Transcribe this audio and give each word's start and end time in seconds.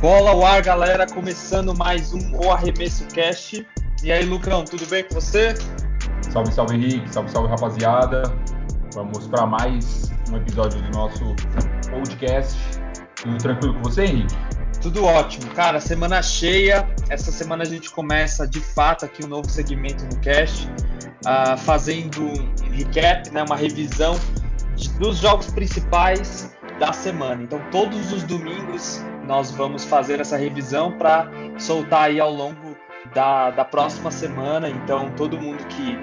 Bola 0.00 0.30
ao 0.30 0.46
ar, 0.46 0.62
galera, 0.62 1.06
começando 1.06 1.76
mais 1.76 2.12
um 2.12 2.36
O 2.36 2.52
Arremesso 2.52 3.06
Cast. 3.08 3.66
E 4.04 4.12
aí, 4.12 4.24
Lucão, 4.24 4.64
tudo 4.64 4.86
bem 4.86 5.02
com 5.04 5.14
você? 5.14 5.54
Salve, 6.30 6.52
salve, 6.52 6.76
Henrique. 6.76 7.12
Salve, 7.12 7.30
salve, 7.30 7.48
rapaziada. 7.48 8.22
Vamos 8.94 9.26
para 9.26 9.44
mais 9.46 10.12
um 10.30 10.36
episódio 10.36 10.80
do 10.82 10.90
nosso 10.90 11.24
podcast. 11.90 12.56
Tudo 13.16 13.38
tranquilo 13.38 13.74
com 13.74 13.82
você, 13.82 14.04
Henrique? 14.04 14.55
Tudo 14.80 15.04
ótimo, 15.04 15.50
cara. 15.52 15.80
Semana 15.80 16.22
cheia. 16.22 16.88
Essa 17.08 17.32
semana 17.32 17.62
a 17.62 17.66
gente 17.66 17.90
começa 17.90 18.46
de 18.46 18.60
fato 18.60 19.04
aqui 19.04 19.24
um 19.24 19.28
novo 19.28 19.48
segmento 19.48 20.04
no 20.04 20.20
cast, 20.20 20.68
uh, 20.68 21.56
fazendo 21.58 22.22
um 22.22 22.70
recap, 22.70 23.30
né, 23.30 23.42
uma 23.42 23.56
revisão 23.56 24.18
de, 24.74 24.88
dos 24.98 25.18
jogos 25.18 25.46
principais 25.46 26.56
da 26.78 26.92
semana. 26.92 27.42
Então, 27.42 27.60
todos 27.70 28.12
os 28.12 28.22
domingos 28.22 29.00
nós 29.26 29.50
vamos 29.50 29.84
fazer 29.84 30.20
essa 30.20 30.36
revisão 30.36 30.92
para 30.92 31.28
soltar 31.58 32.04
aí 32.04 32.20
ao 32.20 32.32
longo 32.32 32.76
da, 33.14 33.50
da 33.50 33.64
próxima 33.64 34.10
semana. 34.10 34.68
Então, 34.68 35.10
todo 35.16 35.40
mundo 35.40 35.64
que 35.66 35.98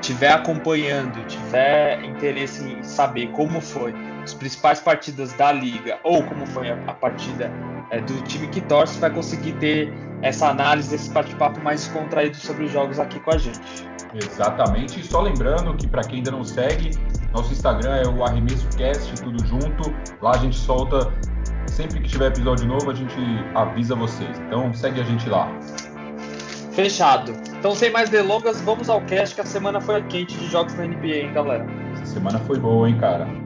estiver 0.00 0.32
acompanhando, 0.32 1.24
tiver 1.26 2.04
interesse 2.04 2.64
em 2.64 2.82
saber 2.82 3.28
como 3.32 3.60
foi 3.60 3.94
as 4.26 4.34
principais 4.34 4.80
partidas 4.80 5.32
da 5.34 5.52
liga 5.52 6.00
ou 6.02 6.22
como 6.24 6.44
foi 6.46 6.68
a, 6.68 6.74
a 6.88 6.94
partida 6.94 7.50
é, 7.90 8.00
do 8.00 8.20
time 8.22 8.48
que 8.48 8.60
torce, 8.60 8.98
vai 8.98 9.10
conseguir 9.10 9.52
ter 9.54 9.92
essa 10.20 10.48
análise, 10.48 10.92
esse 10.92 11.08
bate-papo 11.10 11.60
mais 11.60 11.86
contraído 11.88 12.36
sobre 12.36 12.64
os 12.64 12.72
jogos 12.72 12.98
aqui 12.98 13.20
com 13.20 13.30
a 13.30 13.38
gente. 13.38 13.86
Exatamente. 14.14 14.98
E 14.98 15.04
só 15.04 15.20
lembrando 15.20 15.74
que 15.76 15.86
para 15.86 16.02
quem 16.02 16.16
ainda 16.16 16.32
não 16.32 16.42
segue, 16.42 16.90
nosso 17.32 17.52
Instagram 17.52 17.96
é 17.98 18.08
o 18.08 18.24
Arremesso 18.24 18.66
Cast, 18.76 19.14
tudo 19.22 19.46
junto. 19.46 19.94
Lá 20.20 20.32
a 20.32 20.38
gente 20.38 20.56
solta 20.56 21.12
sempre 21.68 22.00
que 22.00 22.08
tiver 22.08 22.26
episódio 22.26 22.66
novo, 22.66 22.90
a 22.90 22.94
gente 22.94 23.14
avisa 23.54 23.94
vocês. 23.94 24.36
Então 24.40 24.74
segue 24.74 25.00
a 25.00 25.04
gente 25.04 25.28
lá. 25.28 25.48
Fechado. 26.72 27.32
Então, 27.58 27.74
sem 27.74 27.90
mais 27.90 28.10
delongas, 28.10 28.60
vamos 28.60 28.90
ao 28.90 29.00
cast 29.02 29.34
que 29.34 29.40
a 29.40 29.46
semana 29.46 29.80
foi 29.80 30.02
quente 30.02 30.36
de 30.36 30.48
jogos 30.48 30.74
na 30.74 30.84
NBA, 30.84 31.06
hein, 31.06 31.32
galera? 31.32 31.66
Essa 31.92 32.06
semana 32.06 32.38
foi 32.40 32.58
boa, 32.58 32.88
hein, 32.88 32.98
cara? 32.98 33.45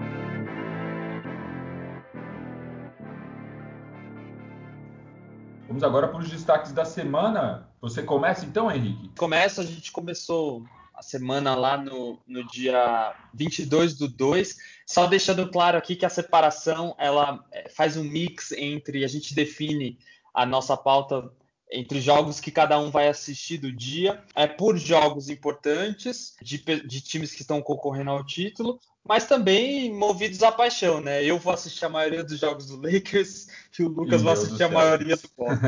Vamos 5.70 5.84
agora 5.84 6.08
para 6.08 6.18
os 6.18 6.28
destaques 6.28 6.72
da 6.72 6.84
semana. 6.84 7.70
Você 7.80 8.02
começa 8.02 8.44
então, 8.44 8.68
Henrique? 8.68 9.08
Começa, 9.16 9.62
a 9.62 9.64
gente 9.64 9.92
começou 9.92 10.64
a 10.92 11.00
semana 11.00 11.54
lá 11.54 11.76
no, 11.76 12.18
no 12.26 12.44
dia 12.48 13.14
22 13.32 13.96
do 13.96 14.08
2, 14.08 14.56
só 14.84 15.06
deixando 15.06 15.48
claro 15.48 15.78
aqui 15.78 15.94
que 15.94 16.04
a 16.04 16.10
separação 16.10 16.96
ela 16.98 17.44
é, 17.52 17.68
faz 17.68 17.96
um 17.96 18.02
mix 18.02 18.50
entre 18.50 19.04
a 19.04 19.08
gente 19.08 19.32
define 19.32 19.96
a 20.34 20.44
nossa 20.44 20.76
pauta 20.76 21.30
entre 21.70 22.00
jogos 22.00 22.41
que 22.41 22.50
cada 22.50 22.76
um 22.76 22.91
vai 22.91 23.06
assistir 23.06 23.58
do 23.58 23.70
dia, 23.70 24.24
é 24.34 24.48
por 24.48 24.76
jogos 24.76 25.28
importantes 25.28 26.34
de, 26.42 26.58
de 26.58 27.00
times 27.00 27.32
que 27.32 27.42
estão 27.42 27.62
concorrendo 27.62 28.10
ao 28.10 28.26
título, 28.26 28.80
mas 29.06 29.27
também 29.27 29.93
movidos 29.93 30.43
à 30.43 30.53
paixão, 30.53 31.01
né? 31.01 31.25
Eu 31.25 31.39
vou 31.39 31.53
assistir 31.53 31.84
a 31.84 31.89
maioria 31.89 32.25
dos 32.25 32.39
jogos 32.39 32.67
do 32.67 32.77
Lakers 32.77 33.48
e 33.79 33.83
o 33.83 33.89
Lucas 33.89 34.23
vai 34.23 34.34
assistir 34.34 34.62
a 34.62 34.69
maioria 34.69 35.17
do 35.17 35.31
Boston. 35.37 35.67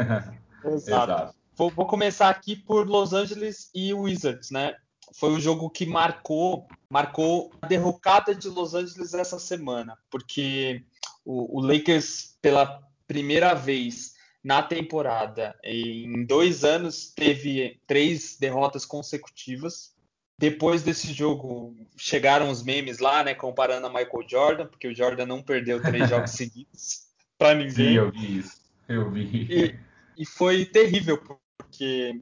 Exato. 0.65 0.77
Exato. 0.77 1.35
Vou, 1.55 1.71
vou, 1.71 1.87
começar 1.87 2.29
aqui 2.29 2.57
por 2.57 2.89
Los 2.89 3.13
Angeles 3.13 3.71
e 3.75 3.93
Wizards, 3.93 4.51
né? 4.51 4.75
Foi 5.15 5.31
o 5.31 5.41
jogo 5.41 5.69
que 5.69 5.85
marcou, 5.85 6.67
marcou 6.89 7.53
a 7.61 7.67
derrocada 7.67 8.35
de 8.35 8.49
Los 8.49 8.75
Angeles 8.75 9.13
essa 9.13 9.39
semana, 9.39 9.99
porque 10.11 10.83
o, 11.25 11.59
o 11.59 11.61
Lakers 11.61 12.39
pela 12.41 12.81
primeira 13.07 13.55
vez 13.55 14.15
na 14.43 14.63
temporada. 14.63 15.55
Em 15.63 16.25
dois 16.25 16.65
anos 16.65 17.13
teve 17.15 17.81
três 17.87 18.37
derrotas 18.37 18.85
consecutivas. 18.85 19.95
Depois 20.39 20.83
desse 20.83 21.13
jogo 21.13 21.77
chegaram 21.97 22.51
os 22.51 22.63
memes 22.63 22.99
lá, 22.99 23.23
né, 23.23 23.35
comparando 23.35 23.87
a 23.87 23.91
Michael 23.91 24.29
Jordan, 24.29 24.67
porque 24.67 24.89
o 24.89 24.95
Jordan 24.95 25.27
não 25.27 25.43
perdeu 25.43 25.81
três 25.81 26.09
jogos 26.09 26.31
seguidos 26.33 27.07
para 27.39 27.55
ninguém. 27.55 27.73
Sim, 27.73 27.93
eu 27.93 28.11
vi 28.11 28.39
isso. 28.39 28.61
Eu 28.89 29.11
vi. 29.11 29.47
E, 29.49 29.79
e 30.19 30.27
foi 30.27 30.65
terrível 30.65 31.19
porque 31.57 32.21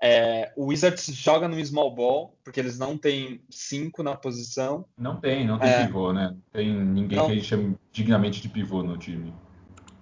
é, 0.00 0.52
o 0.56 0.66
Wizards 0.66 1.06
joga 1.06 1.48
no 1.48 1.64
small 1.64 1.94
ball, 1.94 2.38
porque 2.44 2.60
eles 2.60 2.78
não 2.78 2.98
têm 2.98 3.40
cinco 3.50 4.02
na 4.02 4.14
posição. 4.14 4.84
Não 4.96 5.18
tem, 5.18 5.46
não 5.46 5.58
tem 5.58 5.70
é, 5.70 5.86
pivô, 5.86 6.12
né? 6.12 6.36
Tem 6.52 6.72
ninguém 6.72 7.18
não, 7.18 7.26
que 7.26 7.32
a 7.32 7.34
gente 7.34 7.46
chame 7.46 7.76
dignamente 7.92 8.40
de 8.40 8.48
pivô 8.48 8.82
no 8.82 8.98
time. 8.98 9.32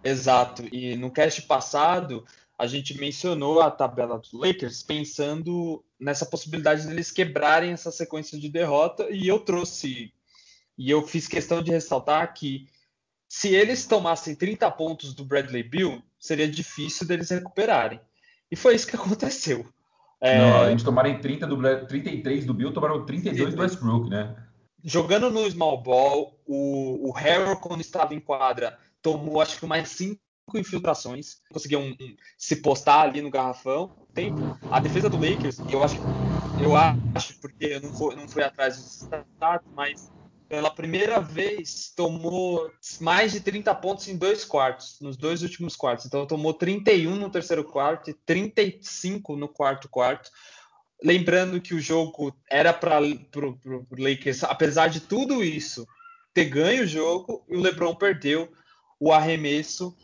Exato. 0.03 0.65
E 0.73 0.97
no 0.97 1.11
cast 1.11 1.43
passado, 1.43 2.25
a 2.59 2.67
gente 2.67 2.99
mencionou 2.99 3.61
a 3.61 3.71
tabela 3.71 4.19
dos 4.19 4.33
Lakers 4.33 4.83
pensando 4.83 5.85
nessa 5.99 6.25
possibilidade 6.25 6.87
deles 6.87 7.11
quebrarem 7.11 7.73
essa 7.73 7.91
sequência 7.91 8.39
de 8.39 8.49
derrota 8.49 9.09
e 9.11 9.27
eu 9.27 9.41
trouxe 9.41 10.13
e 10.77 10.91
eu 10.91 11.07
fiz 11.07 11.27
questão 11.29 11.63
de 11.63 11.71
ressaltar 11.71 12.33
que 12.35 12.69
se 13.29 13.55
eles 13.55 13.87
tomassem 13.87 14.35
30 14.35 14.71
pontos 14.73 15.15
do 15.15 15.25
Bradley 15.25 15.63
Bill, 15.63 16.03
seria 16.19 16.49
difícil 16.49 17.07
deles 17.07 17.31
recuperarem. 17.31 18.01
E 18.51 18.57
foi 18.57 18.75
isso 18.75 18.87
que 18.87 18.95
aconteceu. 18.97 19.67
É... 20.21 20.39
Não, 20.39 20.57
além 20.57 20.77
de 20.77 20.85
tomarem 20.85 21.21
30 21.21 21.47
do, 21.47 21.87
33 21.87 22.47
do 22.47 22.55
Bill, 22.55 22.73
tomaram 22.73 23.05
32 23.05 23.55
do 23.55 23.61
Westbrook, 23.61 24.09
né? 24.09 24.35
Jogando 24.83 25.31
no 25.31 25.51
small 25.51 25.83
ball, 25.83 26.39
o, 26.47 27.09
o 27.09 27.13
Harrell, 27.13 27.57
quando 27.57 27.81
estava 27.81 28.15
em 28.15 28.21
quadra, 28.21 28.79
tomou 29.01 29.41
acho 29.41 29.59
que 29.59 29.67
mais 29.67 29.89
cinco 29.89 30.21
infiltrações, 30.55 31.39
conseguiu 31.51 31.81
um, 31.81 31.91
um, 31.91 32.17
se 32.37 32.57
postar 32.57 33.03
ali 33.03 33.23
no 33.23 33.31
garrafão. 33.31 33.91
Tem 34.13 34.33
a 34.71 34.79
defesa 34.79 35.09
do 35.09 35.17
Lakers, 35.17 35.59
eu 35.71 35.83
acho, 35.83 35.97
eu 36.61 36.77
acho 36.77 37.41
porque 37.41 37.67
eu 37.67 37.81
não 37.81 37.93
fui, 37.93 38.15
não 38.15 38.29
fui 38.29 38.43
atrás 38.43 38.77
dos 38.77 39.03
status, 39.03 39.67
mas 39.75 40.11
pela 40.49 40.71
primeira 40.71 41.21
vez 41.21 41.93
tomou 41.97 42.71
mais 43.01 43.33
de 43.33 43.41
30 43.41 43.75
pontos 43.75 44.07
em 44.09 44.17
dois 44.17 44.45
quartos, 44.45 44.99
nos 45.01 45.17
dois 45.17 45.43
últimos 45.43 45.75
quartos. 45.75 46.07
Então 46.07 46.27
tomou 46.27 46.55
31 46.55 47.17
no 47.17 47.31
terceiro 47.31 47.65
quarto 47.65 48.11
e 48.11 48.15
35 48.15 49.37
no 49.37 49.49
quarto 49.49 49.89
quarto. 49.89 50.31
Lembrando 51.03 51.61
que 51.61 51.75
o 51.75 51.81
jogo 51.81 52.35
era 52.49 52.73
para 52.73 53.01
o 53.01 53.59
Lakers, 53.99 54.45
apesar 54.45 54.89
de 54.89 55.01
tudo 55.01 55.43
isso, 55.43 55.87
ter 56.33 56.45
ganho 56.45 56.85
o 56.85 56.87
jogo 56.87 57.45
e 57.49 57.57
o 57.57 57.61
LeBron 57.61 57.95
perdeu 57.95 58.53
o 59.01 59.13
arremesso 59.13 59.95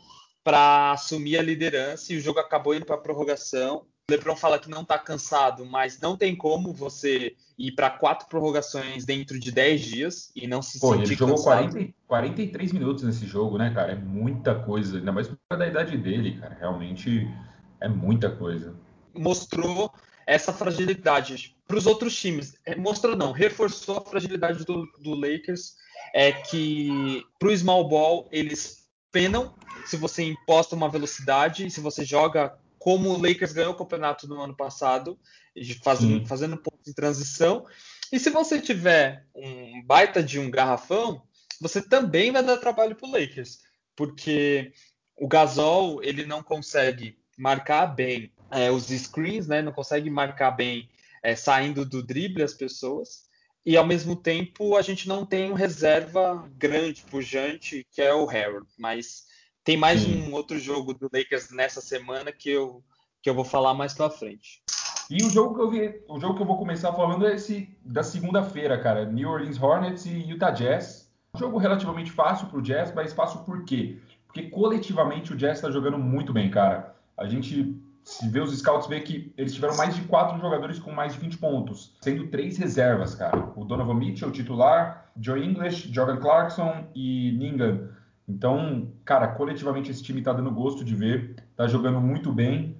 para 0.43 0.91
assumir 0.91 1.37
a 1.37 1.41
liderança 1.41 2.13
e 2.13 2.17
o 2.17 2.21
jogo 2.21 2.39
acabou 2.39 2.73
indo 2.75 2.85
para 2.85 2.95
a 2.95 2.99
prorrogação. 2.99 3.85
O 4.09 4.11
LeBron 4.11 4.35
fala 4.35 4.59
que 4.59 4.69
não 4.69 4.81
está 4.81 4.97
cansado, 4.97 5.65
mas 5.65 5.99
não 5.99 6.17
tem 6.17 6.35
como 6.35 6.73
você 6.73 7.35
ir 7.57 7.71
para 7.73 7.89
quatro 7.89 8.27
prorrogações 8.27 9.05
dentro 9.05 9.39
de 9.39 9.51
10 9.51 9.81
dias 9.81 10.31
e 10.35 10.47
não 10.47 10.61
se 10.61 10.79
Pô, 10.79 10.93
sentir 10.93 11.09
ele 11.09 11.15
jogou 11.15 11.41
40, 11.41 11.93
43 12.07 12.73
minutos 12.73 13.03
nesse 13.03 13.25
jogo, 13.25 13.57
né, 13.57 13.71
cara? 13.73 13.93
É 13.93 13.95
muita 13.95 14.55
coisa, 14.55 14.97
ainda 14.97 15.11
mais 15.11 15.27
por 15.27 15.37
da 15.57 15.67
idade 15.67 15.97
dele, 15.97 16.37
cara. 16.39 16.57
Realmente 16.59 17.27
é 17.79 17.87
muita 17.87 18.29
coisa. 18.29 18.75
Mostrou 19.13 19.93
essa 20.25 20.51
fragilidade 20.51 21.55
para 21.67 21.77
os 21.77 21.85
outros 21.85 22.15
times. 22.15 22.55
É, 22.65 22.75
mostrou 22.75 23.15
não, 23.15 23.31
reforçou 23.31 23.97
a 23.97 24.01
fragilidade 24.01 24.65
do, 24.65 24.85
do 24.99 25.13
Lakers, 25.13 25.75
é 26.13 26.31
que 26.31 27.23
para 27.39 27.49
o 27.49 27.57
small 27.57 27.87
ball 27.87 28.27
eles 28.31 28.80
penam 29.11 29.53
se 29.85 29.97
você 29.97 30.23
imposta 30.23 30.75
uma 30.75 30.89
velocidade, 30.89 31.69
se 31.69 31.81
você 31.81 32.05
joga 32.05 32.57
como 32.79 33.09
o 33.09 33.21
Lakers 33.21 33.53
ganhou 33.53 33.73
o 33.73 33.77
campeonato 33.77 34.27
no 34.27 34.41
ano 34.41 34.55
passado, 34.55 35.19
fazendo, 35.83 36.25
fazendo 36.25 36.57
pontos 36.57 36.83
de 36.85 36.93
transição. 36.93 37.65
E 38.11 38.19
se 38.19 38.29
você 38.29 38.59
tiver 38.59 39.25
um 39.35 39.83
baita 39.85 40.23
de 40.23 40.39
um 40.39 40.49
garrafão, 40.49 41.21
você 41.59 41.81
também 41.81 42.31
vai 42.31 42.43
dar 42.43 42.57
trabalho 42.57 42.95
para 42.95 43.07
o 43.07 43.11
Lakers, 43.11 43.59
porque 43.95 44.73
o 45.15 45.27
Gasol 45.27 46.03
ele 46.03 46.25
não 46.25 46.41
consegue 46.41 47.19
marcar 47.37 47.85
bem 47.87 48.33
é, 48.49 48.71
os 48.71 48.87
screens, 48.87 49.47
né? 49.47 49.61
Não 49.61 49.71
consegue 49.71 50.09
marcar 50.09 50.51
bem 50.51 50.89
é, 51.21 51.35
saindo 51.35 51.85
do 51.85 52.01
drible 52.01 52.41
as 52.41 52.53
pessoas 52.53 53.29
e 53.65 53.77
ao 53.77 53.85
mesmo 53.85 54.15
tempo 54.15 54.75
a 54.75 54.81
gente 54.81 55.07
não 55.07 55.25
tem 55.25 55.51
um 55.51 55.55
reserva 55.55 56.49
grande, 56.57 57.03
pujante, 57.09 57.85
que 57.91 58.01
é 58.01 58.13
o 58.13 58.29
Harold. 58.29 58.67
Mas 58.77 59.25
tem 59.63 59.77
mais 59.77 60.01
Sim. 60.01 60.23
um 60.23 60.33
outro 60.33 60.57
jogo 60.57 60.93
do 60.93 61.09
Lakers 61.13 61.51
nessa 61.51 61.81
semana 61.81 62.31
que 62.31 62.49
eu, 62.49 62.83
que 63.21 63.29
eu 63.29 63.35
vou 63.35 63.45
falar 63.45 63.73
mais 63.73 63.93
pra 63.93 64.09
frente. 64.09 64.61
E 65.09 65.23
o 65.23 65.29
jogo 65.29 65.55
que 65.55 65.61
eu 65.61 65.69
vi, 65.69 66.01
o 66.07 66.19
jogo 66.19 66.35
que 66.35 66.41
eu 66.41 66.47
vou 66.47 66.57
começar 66.57 66.93
falando 66.93 67.27
é 67.27 67.35
esse 67.35 67.69
da 67.83 68.01
segunda-feira, 68.01 68.79
cara. 68.79 69.05
New 69.05 69.29
Orleans 69.29 69.61
Hornets 69.61 70.05
e 70.05 70.11
Utah 70.11 70.51
Jazz. 70.51 71.11
Um 71.35 71.39
jogo 71.39 71.57
relativamente 71.57 72.11
fácil 72.11 72.47
pro 72.47 72.61
Jazz, 72.61 72.93
mas 72.93 73.13
fácil 73.13 73.41
por 73.41 73.63
quê? 73.65 73.97
Porque 74.25 74.43
coletivamente 74.43 75.33
o 75.33 75.35
Jazz 75.35 75.57
está 75.57 75.69
jogando 75.69 75.97
muito 75.97 76.31
bem, 76.31 76.49
cara. 76.49 76.95
A 77.17 77.27
gente 77.27 77.75
se 78.03 78.27
vê 78.27 78.39
os 78.39 78.57
scouts, 78.57 78.87
vê 78.87 78.99
que 78.99 79.33
eles 79.37 79.53
tiveram 79.53 79.77
mais 79.77 79.95
de 79.95 80.01
quatro 80.03 80.39
jogadores 80.39 80.79
com 80.79 80.91
mais 80.91 81.13
de 81.13 81.19
20 81.19 81.37
pontos, 81.37 81.95
sendo 82.01 82.27
três 82.27 82.57
reservas, 82.57 83.15
cara. 83.15 83.51
O 83.55 83.63
Donovan 83.63 83.93
Mitchell, 83.93 84.31
titular, 84.31 85.11
Joe 85.19 85.43
English, 85.43 85.93
Jordan 85.93 86.17
Clarkson 86.17 86.85
e 86.95 87.31
Ningan. 87.33 87.89
Então, 88.27 88.91
cara, 89.05 89.27
coletivamente 89.27 89.91
esse 89.91 90.03
time 90.03 90.21
tá 90.21 90.33
dando 90.33 90.51
gosto 90.51 90.83
de 90.83 90.95
ver, 90.95 91.35
tá 91.55 91.67
jogando 91.67 91.99
muito 91.99 92.31
bem. 92.31 92.77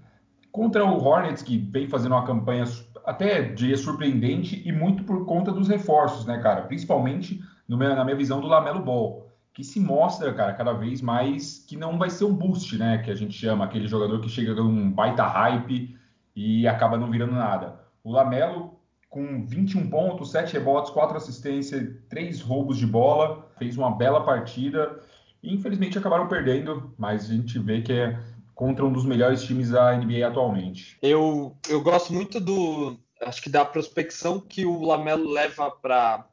Contra 0.52 0.84
o 0.84 1.04
Hornets, 1.04 1.42
que 1.42 1.58
vem 1.58 1.88
fazendo 1.88 2.14
uma 2.14 2.26
campanha 2.26 2.66
até 3.06 3.42
de 3.42 3.76
surpreendente 3.78 4.62
e 4.66 4.72
muito 4.72 5.04
por 5.04 5.26
conta 5.26 5.52
dos 5.52 5.68
reforços, 5.68 6.26
né, 6.26 6.40
cara? 6.40 6.64
Principalmente 6.64 7.42
no, 7.68 7.78
na 7.78 8.04
minha 8.04 8.18
visão 8.18 8.42
do 8.42 8.48
Lamelo 8.48 8.82
Ball 8.82 9.31
que 9.54 9.64
se 9.64 9.80
mostra, 9.80 10.34
cara, 10.34 10.54
cada 10.54 10.74
vez 10.74 11.02
mais 11.02 11.60
que 11.68 11.76
não 11.76 11.98
vai 11.98 12.10
ser 12.10 12.26
um 12.26 12.34
boost, 12.34 12.78
né? 12.78 13.00
Que 13.00 13.12
a 13.12 13.16
gente 13.16 13.34
chama, 13.34 13.66
aquele 13.66 13.88
jogador 13.88 14.20
que 14.22 14.30
chega 14.30 14.56
com 14.56 14.62
um 14.62 14.92
baita 14.92 15.24
hype 15.24 15.98
e 16.36 16.68
acaba 16.68 16.98
não 16.98 17.12
virando 17.12 17.34
nada. 17.34 17.80
O 18.04 18.12
Lamelo, 18.12 18.80
com 19.10 19.46
21 19.46 19.90
pontos, 19.90 20.32
7 20.32 20.54
rebotes, 20.54 20.92
4 20.92 21.18
assistências, 21.18 21.96
3 22.10 22.42
roubos 22.42 22.78
de 22.78 22.88
bola, 22.88 23.52
fez 23.58 23.78
uma 23.78 23.92
bela 23.92 24.24
partida. 24.24 25.00
E, 25.44 25.54
infelizmente 25.54 25.98
acabaram 25.98 26.28
perdendo, 26.28 26.94
mas 26.98 27.30
a 27.30 27.34
gente 27.34 27.60
vê 27.60 27.82
que 27.82 27.92
é 27.92 28.18
contra 28.56 28.86
um 28.86 28.94
dos 28.94 29.06
melhores 29.06 29.44
times 29.44 29.72
da 29.72 29.96
NBA 29.96 30.26
atualmente. 30.26 30.98
Eu, 31.02 31.58
eu 31.68 31.82
gosto 31.82 32.14
muito 32.14 32.40
do. 32.40 32.98
Acho 33.22 33.42
que 33.42 33.50
da 33.50 33.66
prospecção 33.66 34.40
que 34.40 34.66
o 34.66 34.82
Lamelo 34.82 35.30
leva 35.30 35.70
para 35.70 36.26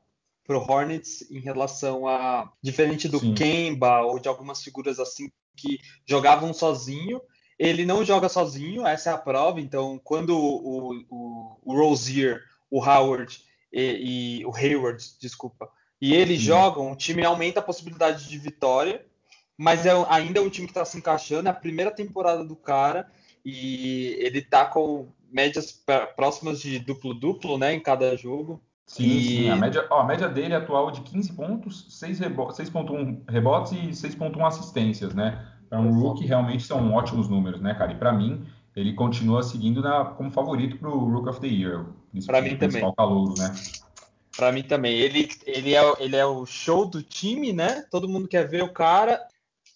pro 0.48 0.60
Hornets 0.60 1.30
em 1.30 1.40
relação 1.40 2.08
a 2.08 2.50
diferente 2.62 3.06
do 3.06 3.20
Sim. 3.20 3.34
Kemba 3.34 4.00
ou 4.00 4.18
de 4.18 4.28
algumas 4.28 4.62
figuras 4.62 4.98
assim 4.98 5.30
que 5.54 5.78
jogavam 6.06 6.54
sozinho. 6.54 7.20
Ele 7.58 7.84
não 7.84 8.02
joga 8.02 8.30
sozinho, 8.30 8.86
essa 8.86 9.10
é 9.10 9.12
a 9.12 9.18
prova. 9.18 9.60
Então, 9.60 10.00
quando 10.02 10.30
o, 10.30 11.04
o, 11.10 11.58
o 11.62 11.76
Rozier, 11.76 12.40
o 12.70 12.82
Howard 12.82 13.38
e, 13.70 14.38
e, 14.40 14.46
o 14.46 14.56
Hayward, 14.56 15.04
desculpa, 15.20 15.68
e 16.00 16.14
eles 16.14 16.38
Sim. 16.38 16.46
jogam, 16.46 16.92
o 16.92 16.96
time 16.96 17.22
aumenta 17.26 17.60
a 17.60 17.62
possibilidade 17.62 18.26
de 18.26 18.38
vitória, 18.38 19.04
mas 19.54 19.84
é 19.84 19.90
ainda 20.08 20.38
é 20.38 20.42
um 20.42 20.48
time 20.48 20.66
que 20.66 20.70
está 20.70 20.84
se 20.84 20.96
encaixando. 20.96 21.48
É 21.48 21.50
a 21.50 21.54
primeira 21.54 21.90
temporada 21.90 22.42
do 22.42 22.56
cara 22.56 23.10
e 23.44 24.16
ele 24.18 24.38
está 24.38 24.64
com 24.64 25.12
médias 25.30 25.84
próximas 26.16 26.58
de 26.58 26.78
duplo-duplo, 26.78 27.58
né, 27.58 27.74
em 27.74 27.80
cada 27.80 28.16
jogo. 28.16 28.62
Sim, 28.88 29.04
e... 29.04 29.22
sim. 29.22 29.50
A 29.50 29.56
média, 29.56 29.86
ó, 29.90 30.00
a 30.00 30.04
média 30.04 30.28
dele 30.28 30.54
atual 30.54 30.88
é 30.88 30.92
de 30.92 31.02
15 31.02 31.34
pontos, 31.34 31.86
6,1 31.90 33.20
rebotes 33.28 33.72
e 33.72 34.08
6,1 34.08 34.46
assistências, 34.46 35.14
né? 35.14 35.46
Para 35.68 35.78
um 35.78 36.00
rookie, 36.00 36.24
realmente 36.24 36.64
são 36.64 36.94
ótimos 36.94 37.28
números, 37.28 37.60
né, 37.60 37.74
cara? 37.74 37.92
E 37.92 37.96
para 37.96 38.10
mim, 38.12 38.46
ele 38.74 38.94
continua 38.94 39.42
seguindo 39.42 39.82
na, 39.82 40.06
como 40.06 40.30
favorito 40.30 40.78
para 40.78 40.88
o 40.88 41.12
Rook 41.12 41.28
of 41.28 41.40
the 41.40 41.46
Year. 41.46 41.84
Para 42.26 42.40
mim 42.40 42.56
também. 42.56 42.94
Calouro, 42.96 43.34
né? 43.36 43.54
Para 44.34 44.52
mim 44.52 44.62
também. 44.62 44.96
Ele, 44.96 45.28
ele, 45.44 45.74
é, 45.74 45.94
ele 45.98 46.16
é 46.16 46.24
o 46.24 46.46
show 46.46 46.86
do 46.86 47.02
time, 47.02 47.52
né? 47.52 47.84
Todo 47.90 48.08
mundo 48.08 48.26
quer 48.26 48.48
ver 48.48 48.62
o 48.62 48.72
cara. 48.72 49.20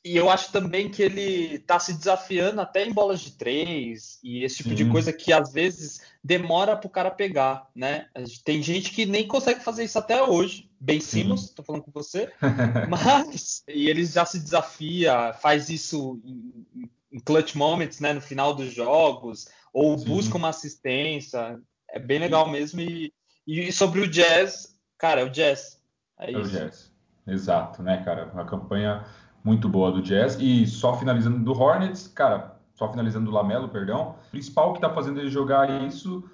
E 0.04 0.16
eu 0.16 0.28
acho 0.28 0.50
também 0.50 0.90
que 0.90 1.00
ele 1.00 1.54
está 1.54 1.78
se 1.78 1.94
desafiando 1.94 2.60
até 2.60 2.84
em 2.84 2.92
bolas 2.92 3.20
de 3.20 3.32
três 3.32 4.18
e 4.22 4.42
esse 4.42 4.56
tipo 4.56 4.70
Sim. 4.70 4.74
de 4.74 4.90
coisa 4.90 5.12
que 5.12 5.32
às 5.32 5.52
vezes 5.52 6.00
demora 6.22 6.76
para 6.76 6.88
o 6.88 6.90
cara 6.90 7.10
pegar, 7.10 7.68
né? 7.72 8.06
Tem 8.44 8.60
gente 8.60 8.90
que 8.90 9.06
nem 9.06 9.28
consegue 9.28 9.60
fazer 9.60 9.84
isso 9.84 9.98
até 9.98 10.20
hoje. 10.20 10.68
Bem 10.80 10.98
Simmons, 10.98 11.44
estou 11.44 11.64
falando 11.64 11.82
com 11.82 11.92
você, 11.92 12.32
mas 12.90 13.62
e 13.68 13.88
ele 13.88 14.04
já 14.04 14.24
se 14.24 14.40
desafia, 14.40 15.32
faz 15.34 15.68
isso 15.68 16.20
em, 16.24 16.90
em 17.12 17.20
clutch 17.20 17.54
moments, 17.54 18.00
né? 18.00 18.12
No 18.12 18.20
final 18.20 18.52
dos 18.54 18.74
jogos 18.74 19.46
ou 19.72 19.96
Sim. 19.96 20.06
busca 20.06 20.36
uma 20.36 20.48
assistência. 20.48 21.60
É 21.88 22.00
bem 22.00 22.18
legal 22.18 22.50
mesmo. 22.50 22.80
E, 22.80 23.12
e 23.46 23.70
sobre 23.70 24.00
o 24.00 24.08
Jazz, 24.08 24.76
cara, 24.98 25.20
é 25.20 25.24
o 25.24 25.30
Jazz. 25.30 25.80
É, 26.18 26.32
é 26.32 26.36
o 26.36 26.42
Jazz. 26.42 26.90
Exato, 27.26 27.82
né, 27.82 28.02
cara? 28.04 28.26
Uma 28.32 28.44
campanha 28.44 29.06
muito 29.44 29.68
boa 29.68 29.90
do 29.90 30.02
Jazz. 30.02 30.38
E 30.40 30.66
só 30.66 30.94
finalizando 30.94 31.38
do 31.38 31.52
Hornets, 31.52 32.08
cara, 32.08 32.56
só 32.74 32.88
finalizando 32.88 33.26
do 33.26 33.30
Lamelo, 33.30 33.68
perdão. 33.68 34.16
O 34.28 34.30
principal 34.30 34.72
que 34.72 34.80
tá 34.80 34.90
fazendo 34.90 35.20
ele 35.20 35.30
jogar 35.30 35.82
isso 35.84 36.24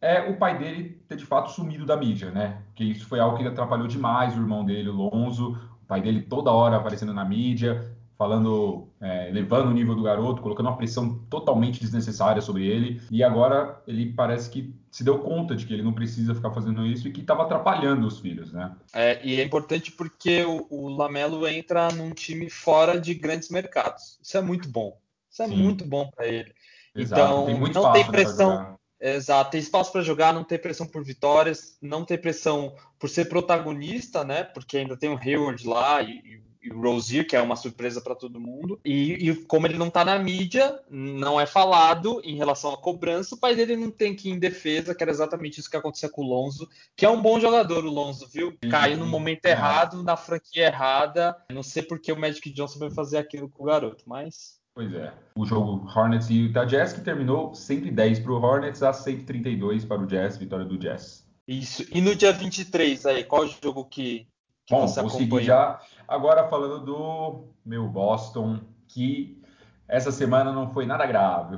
é 0.00 0.30
o 0.30 0.36
pai 0.36 0.58
dele 0.58 1.00
ter 1.08 1.16
de 1.16 1.26
fato 1.26 1.50
sumido 1.50 1.84
da 1.84 1.96
mídia, 1.96 2.30
né? 2.30 2.62
Que 2.74 2.84
isso 2.84 3.06
foi 3.06 3.20
algo 3.20 3.36
que 3.36 3.46
atrapalhou 3.46 3.88
demais 3.88 4.36
o 4.36 4.40
irmão 4.40 4.64
dele, 4.64 4.88
o 4.88 4.94
Lonzo. 4.94 5.58
O 5.82 5.86
pai 5.88 6.00
dele 6.00 6.22
toda 6.22 6.52
hora 6.52 6.76
aparecendo 6.76 7.14
na 7.14 7.24
mídia, 7.24 7.96
falando, 8.18 8.88
é, 9.00 9.28
elevando 9.28 9.70
o 9.70 9.72
nível 9.72 9.94
do 9.94 10.02
garoto, 10.02 10.42
colocando 10.42 10.66
uma 10.66 10.76
pressão 10.76 11.20
totalmente 11.30 11.78
desnecessária 11.80 12.42
sobre 12.42 12.66
ele. 12.66 13.00
E 13.12 13.22
agora 13.22 13.80
ele 13.86 14.12
parece 14.12 14.50
que 14.50 14.74
se 14.90 15.04
deu 15.04 15.20
conta 15.20 15.54
de 15.54 15.64
que 15.64 15.72
ele 15.72 15.84
não 15.84 15.92
precisa 15.92 16.34
ficar 16.34 16.50
fazendo 16.50 16.84
isso 16.84 17.06
e 17.06 17.12
que 17.12 17.20
estava 17.20 17.44
atrapalhando 17.44 18.08
os 18.08 18.18
filhos, 18.18 18.52
né? 18.52 18.74
É, 18.92 19.24
e 19.24 19.40
é 19.40 19.44
importante 19.44 19.92
porque 19.92 20.42
o, 20.42 20.66
o, 20.68 20.88
Lamelo 20.88 21.46
entra 21.46 21.92
num 21.92 22.10
time 22.10 22.50
fora 22.50 23.00
de 23.00 23.14
grandes 23.14 23.50
mercados. 23.50 24.18
Isso 24.20 24.36
é 24.36 24.40
muito 24.40 24.68
bom. 24.68 24.98
Isso 25.30 25.44
é 25.44 25.46
Sim. 25.46 25.56
muito 25.56 25.84
bom 25.84 26.10
para 26.10 26.26
ele. 26.26 26.52
Exato, 26.96 27.22
então, 27.22 27.46
tem 27.46 27.60
não 27.60 27.66
espaço, 27.68 27.92
tem 27.92 28.06
pressão. 28.10 28.78
Exato, 29.00 29.50
tem 29.52 29.60
espaço 29.60 29.92
para 29.92 30.00
jogar, 30.00 30.34
não 30.34 30.42
tem 30.42 30.58
pressão 30.58 30.84
por 30.84 31.04
vitórias, 31.04 31.78
não 31.80 32.04
tem 32.04 32.18
pressão 32.18 32.74
por 32.98 33.08
ser 33.08 33.26
protagonista, 33.26 34.24
né? 34.24 34.42
Porque 34.42 34.78
ainda 34.78 34.96
tem 34.96 35.08
o 35.08 35.16
Hayward 35.16 35.64
lá 35.64 36.02
e, 36.02 36.18
e 36.24 36.47
o 36.72 36.80
Rozier, 36.80 37.26
que 37.26 37.36
é 37.36 37.40
uma 37.40 37.56
surpresa 37.56 38.00
para 38.00 38.14
todo 38.14 38.40
mundo. 38.40 38.80
E, 38.84 39.28
e, 39.28 39.34
como 39.44 39.66
ele 39.66 39.78
não 39.78 39.88
está 39.88 40.04
na 40.04 40.18
mídia, 40.18 40.80
não 40.90 41.40
é 41.40 41.46
falado 41.46 42.20
em 42.24 42.36
relação 42.36 42.72
à 42.72 42.76
cobrança, 42.76 43.34
o 43.34 43.38
pai 43.38 43.54
dele 43.54 43.76
não 43.76 43.90
tem 43.90 44.14
que 44.14 44.28
ir 44.28 44.32
em 44.32 44.38
defesa, 44.38 44.94
que 44.94 45.02
era 45.02 45.10
exatamente 45.12 45.60
isso 45.60 45.70
que 45.70 45.76
acontecia 45.76 46.08
com 46.08 46.22
o 46.22 46.28
Lonzo, 46.28 46.68
que 46.96 47.04
é 47.04 47.10
um 47.10 47.20
bom 47.20 47.38
jogador, 47.38 47.84
o 47.84 47.90
Lonzo, 47.90 48.28
viu? 48.28 48.56
Caiu 48.70 48.98
no 48.98 49.06
momento 49.06 49.46
é. 49.46 49.50
errado, 49.50 50.02
na 50.02 50.16
franquia 50.16 50.66
errada. 50.66 51.36
Não 51.50 51.62
sei 51.62 51.82
porque 51.82 52.12
o 52.12 52.18
Magic 52.18 52.50
Johnson 52.50 52.78
vai 52.78 52.90
fazer 52.90 53.18
aquilo 53.18 53.48
com 53.48 53.62
o 53.62 53.66
garoto, 53.66 54.04
mas. 54.06 54.58
Pois 54.74 54.92
é. 54.94 55.12
O 55.34 55.44
jogo 55.44 55.84
Hornets 55.94 56.30
e 56.30 56.34
Utah 56.34 56.64
Jazz 56.64 56.92
que 56.92 57.00
terminou 57.00 57.54
110 57.54 58.20
para 58.20 58.32
o 58.32 58.40
Hornets 58.40 58.82
a 58.82 58.92
132 58.92 59.84
para 59.84 60.00
o 60.00 60.06
Jazz, 60.06 60.36
vitória 60.36 60.64
do 60.64 60.78
Jazz. 60.78 61.26
Isso. 61.48 61.84
E 61.90 62.00
no 62.00 62.14
dia 62.14 62.32
23 62.32 63.06
aí, 63.06 63.24
qual 63.24 63.42
o 63.42 63.48
jogo 63.48 63.84
que 63.86 64.28
Bom, 64.70 64.86
vou 64.86 65.10
seguir 65.10 65.42
já 65.42 65.80
agora 66.06 66.46
falando 66.48 66.84
do 66.84 67.44
meu 67.64 67.88
Boston, 67.88 68.58
que 68.86 69.42
essa 69.88 70.12
semana 70.12 70.52
não 70.52 70.70
foi 70.70 70.84
nada 70.84 71.06
grave. 71.06 71.56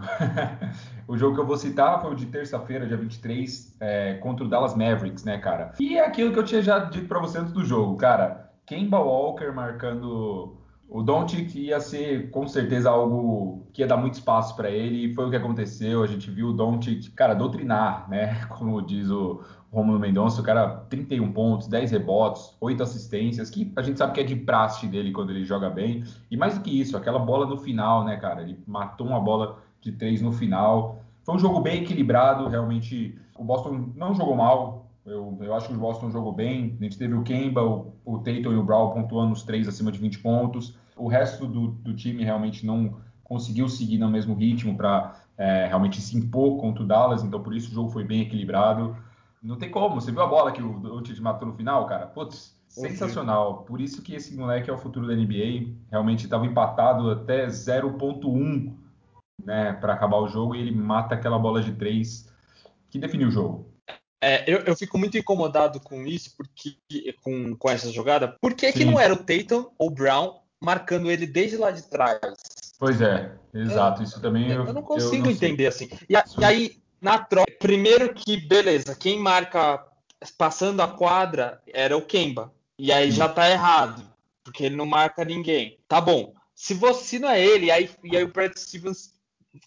o 1.08 1.16
jogo 1.16 1.34
que 1.34 1.40
eu 1.40 1.46
vou 1.46 1.56
citar 1.56 2.00
foi 2.00 2.12
o 2.12 2.14
de 2.14 2.26
terça-feira, 2.26 2.86
dia 2.86 2.96
23, 2.96 3.76
é, 3.80 4.14
contra 4.14 4.44
o 4.44 4.48
Dallas 4.48 4.76
Mavericks, 4.76 5.24
né, 5.24 5.38
cara? 5.38 5.72
E 5.80 5.98
é 5.98 6.06
aquilo 6.06 6.32
que 6.32 6.38
eu 6.38 6.44
tinha 6.44 6.62
já 6.62 6.78
dito 6.78 7.08
para 7.08 7.18
você 7.18 7.38
antes 7.38 7.52
do 7.52 7.64
jogo, 7.64 7.96
cara. 7.96 8.52
Kemba 8.64 9.00
Walker 9.00 9.50
marcando 9.50 10.59
o 10.90 11.02
Doncic 11.02 11.54
ia 11.54 11.78
ser 11.78 12.30
com 12.30 12.48
certeza 12.48 12.90
algo 12.90 13.64
que 13.72 13.80
ia 13.80 13.86
dar 13.86 13.96
muito 13.96 14.14
espaço 14.14 14.56
para 14.56 14.68
ele, 14.68 15.06
e 15.06 15.14
foi 15.14 15.24
o 15.24 15.30
que 15.30 15.36
aconteceu. 15.36 16.02
A 16.02 16.06
gente 16.06 16.28
viu 16.28 16.48
o 16.48 16.52
Doncic, 16.52 17.12
cara, 17.12 17.32
doutrinar, 17.32 18.10
né? 18.10 18.44
Como 18.50 18.82
diz 18.82 19.08
o 19.08 19.40
Romulo 19.70 20.00
Mendonça, 20.00 20.40
o 20.40 20.44
cara 20.44 20.84
31 20.90 21.32
pontos, 21.32 21.68
10 21.68 21.92
rebotes, 21.92 22.56
8 22.60 22.82
assistências, 22.82 23.48
que 23.48 23.72
a 23.76 23.82
gente 23.82 23.98
sabe 23.98 24.14
que 24.14 24.20
é 24.20 24.24
de 24.24 24.34
praxe 24.34 24.88
dele 24.88 25.12
quando 25.12 25.30
ele 25.30 25.44
joga 25.44 25.70
bem. 25.70 26.02
E 26.28 26.36
mais 26.36 26.54
do 26.58 26.60
que 26.60 26.80
isso, 26.80 26.96
aquela 26.96 27.20
bola 27.20 27.46
no 27.46 27.56
final, 27.56 28.04
né, 28.04 28.16
cara? 28.16 28.42
Ele 28.42 28.58
matou 28.66 29.06
uma 29.06 29.20
bola 29.20 29.62
de 29.80 29.92
três 29.92 30.20
no 30.20 30.32
final. 30.32 30.98
Foi 31.22 31.36
um 31.36 31.38
jogo 31.38 31.60
bem 31.60 31.84
equilibrado, 31.84 32.48
realmente. 32.48 33.16
O 33.38 33.44
Boston 33.44 33.92
não 33.94 34.12
jogou 34.12 34.34
mal, 34.34 34.90
eu, 35.06 35.38
eu 35.40 35.54
acho 35.54 35.68
que 35.68 35.74
o 35.74 35.78
Boston 35.78 36.10
jogou 36.10 36.32
bem. 36.32 36.76
A 36.80 36.82
gente 36.82 36.98
teve 36.98 37.14
o 37.14 37.22
Kemba, 37.22 37.62
o, 37.62 37.94
o 38.04 38.18
Tatum 38.18 38.52
e 38.52 38.56
o 38.56 38.64
Brown 38.64 38.90
pontuando 38.90 39.32
os 39.32 39.44
três 39.44 39.68
acima 39.68 39.92
de 39.92 39.98
20 39.98 40.18
pontos. 40.18 40.78
O 41.00 41.08
resto 41.08 41.46
do, 41.46 41.68
do 41.68 41.94
time 41.94 42.24
realmente 42.24 42.64
não 42.64 43.00
conseguiu 43.24 43.68
seguir 43.68 43.98
no 43.98 44.10
mesmo 44.10 44.34
ritmo 44.34 44.76
para 44.76 45.16
é, 45.38 45.66
realmente 45.66 46.00
se 46.00 46.16
impor 46.16 46.60
contra 46.60 46.82
o 46.82 46.86
Dallas. 46.86 47.22
Então, 47.22 47.42
por 47.42 47.54
isso, 47.54 47.70
o 47.70 47.74
jogo 47.74 47.90
foi 47.90 48.04
bem 48.04 48.20
equilibrado. 48.20 48.96
Não 49.42 49.56
tem 49.56 49.70
como. 49.70 50.00
Você 50.00 50.12
viu 50.12 50.20
a 50.20 50.26
bola 50.26 50.52
que 50.52 50.62
o 50.62 50.78
Doncic 50.78 51.18
matou 51.20 51.48
no 51.48 51.54
final, 51.54 51.86
cara? 51.86 52.06
Putz, 52.06 52.54
sensacional. 52.68 53.62
Por 53.64 53.80
isso 53.80 54.02
que 54.02 54.14
esse 54.14 54.36
moleque 54.36 54.68
é 54.68 54.72
o 54.72 54.78
futuro 54.78 55.06
da 55.06 55.14
NBA. 55.14 55.74
Realmente 55.90 56.24
estava 56.24 56.44
empatado 56.44 57.10
até 57.10 57.46
0.1 57.46 58.72
né, 59.44 59.72
para 59.72 59.94
acabar 59.94 60.18
o 60.18 60.28
jogo 60.28 60.54
e 60.54 60.60
ele 60.60 60.70
mata 60.70 61.14
aquela 61.14 61.38
bola 61.38 61.62
de 61.62 61.72
três 61.72 62.28
que 62.90 62.98
definiu 62.98 63.28
o 63.28 63.30
jogo. 63.30 63.70
É, 64.22 64.44
eu, 64.46 64.58
eu, 64.60 64.76
fico 64.76 64.98
muito 64.98 65.16
incomodado 65.16 65.80
com 65.80 66.06
isso, 66.06 66.36
porque 66.36 66.76
com, 67.22 67.56
com 67.56 67.70
essa 67.70 67.90
jogada. 67.90 68.36
Por 68.38 68.52
que, 68.52 68.70
que 68.70 68.84
não 68.84 69.00
era 69.00 69.14
o 69.14 69.16
Tatum 69.16 69.70
ou 69.78 69.88
Brown 69.88 70.39
marcando 70.60 71.10
ele 71.10 71.26
desde 71.26 71.56
lá 71.56 71.70
de 71.70 71.82
trás? 71.82 72.20
Pois 72.78 73.00
é, 73.00 73.32
exato. 73.54 74.02
isso 74.02 74.20
também 74.20 74.50
eu, 74.50 74.66
eu 74.66 74.72
não 74.72 74.82
consigo 74.82 75.16
eu 75.16 75.22
não 75.24 75.30
entender 75.30 75.66
assim. 75.66 75.88
E, 76.08 76.16
a, 76.16 76.24
e, 76.38 76.44
aí, 76.44 76.82
na 77.00 77.18
troca, 77.18 77.52
primeiro 77.58 78.14
que, 78.14 78.36
beleza, 78.36 78.94
quem 78.94 79.18
marca 79.18 79.84
passando 80.36 80.80
a 80.80 80.88
quadra 80.88 81.60
era 81.66 81.96
o 81.96 82.02
Kemba. 82.02 82.52
E 82.78 82.92
aí 82.92 83.10
Sim. 83.10 83.18
já 83.18 83.28
tá 83.28 83.50
errado, 83.50 84.02
porque 84.42 84.64
ele 84.64 84.76
não 84.76 84.86
marca 84.86 85.24
ninguém. 85.24 85.78
Tá 85.86 86.00
bom. 86.00 86.34
Se 86.54 86.74
você 86.74 87.18
não 87.18 87.28
é 87.28 87.40
ele, 87.40 87.70
aí, 87.70 87.90
e 88.04 88.16
aí 88.16 88.24
o 88.24 88.32
Brad 88.32 88.52
Stevens 88.56 89.14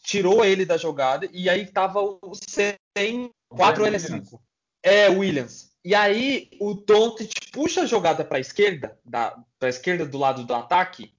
tirou 0.03 0.45
ele 0.45 0.65
da 0.65 0.77
jogada 0.77 1.27
e 1.31 1.49
aí 1.49 1.65
tava 1.65 1.99
o 2.01 2.19
100, 2.33 3.31
4 3.49 3.83
L5. 3.85 4.39
É, 4.81 5.09
Williams. 5.09 5.72
E 5.83 5.93
aí 5.93 6.49
o 6.59 6.73
Doncic 6.73 7.51
puxa 7.51 7.81
a 7.81 7.85
jogada 7.85 8.23
para 8.23 8.37
a 8.37 8.41
esquerda, 8.41 8.97
para 9.09 9.43
a 9.61 9.67
esquerda 9.67 10.05
do 10.05 10.17
lado 10.17 10.43
do 10.43 10.53
ataque, 10.53 11.13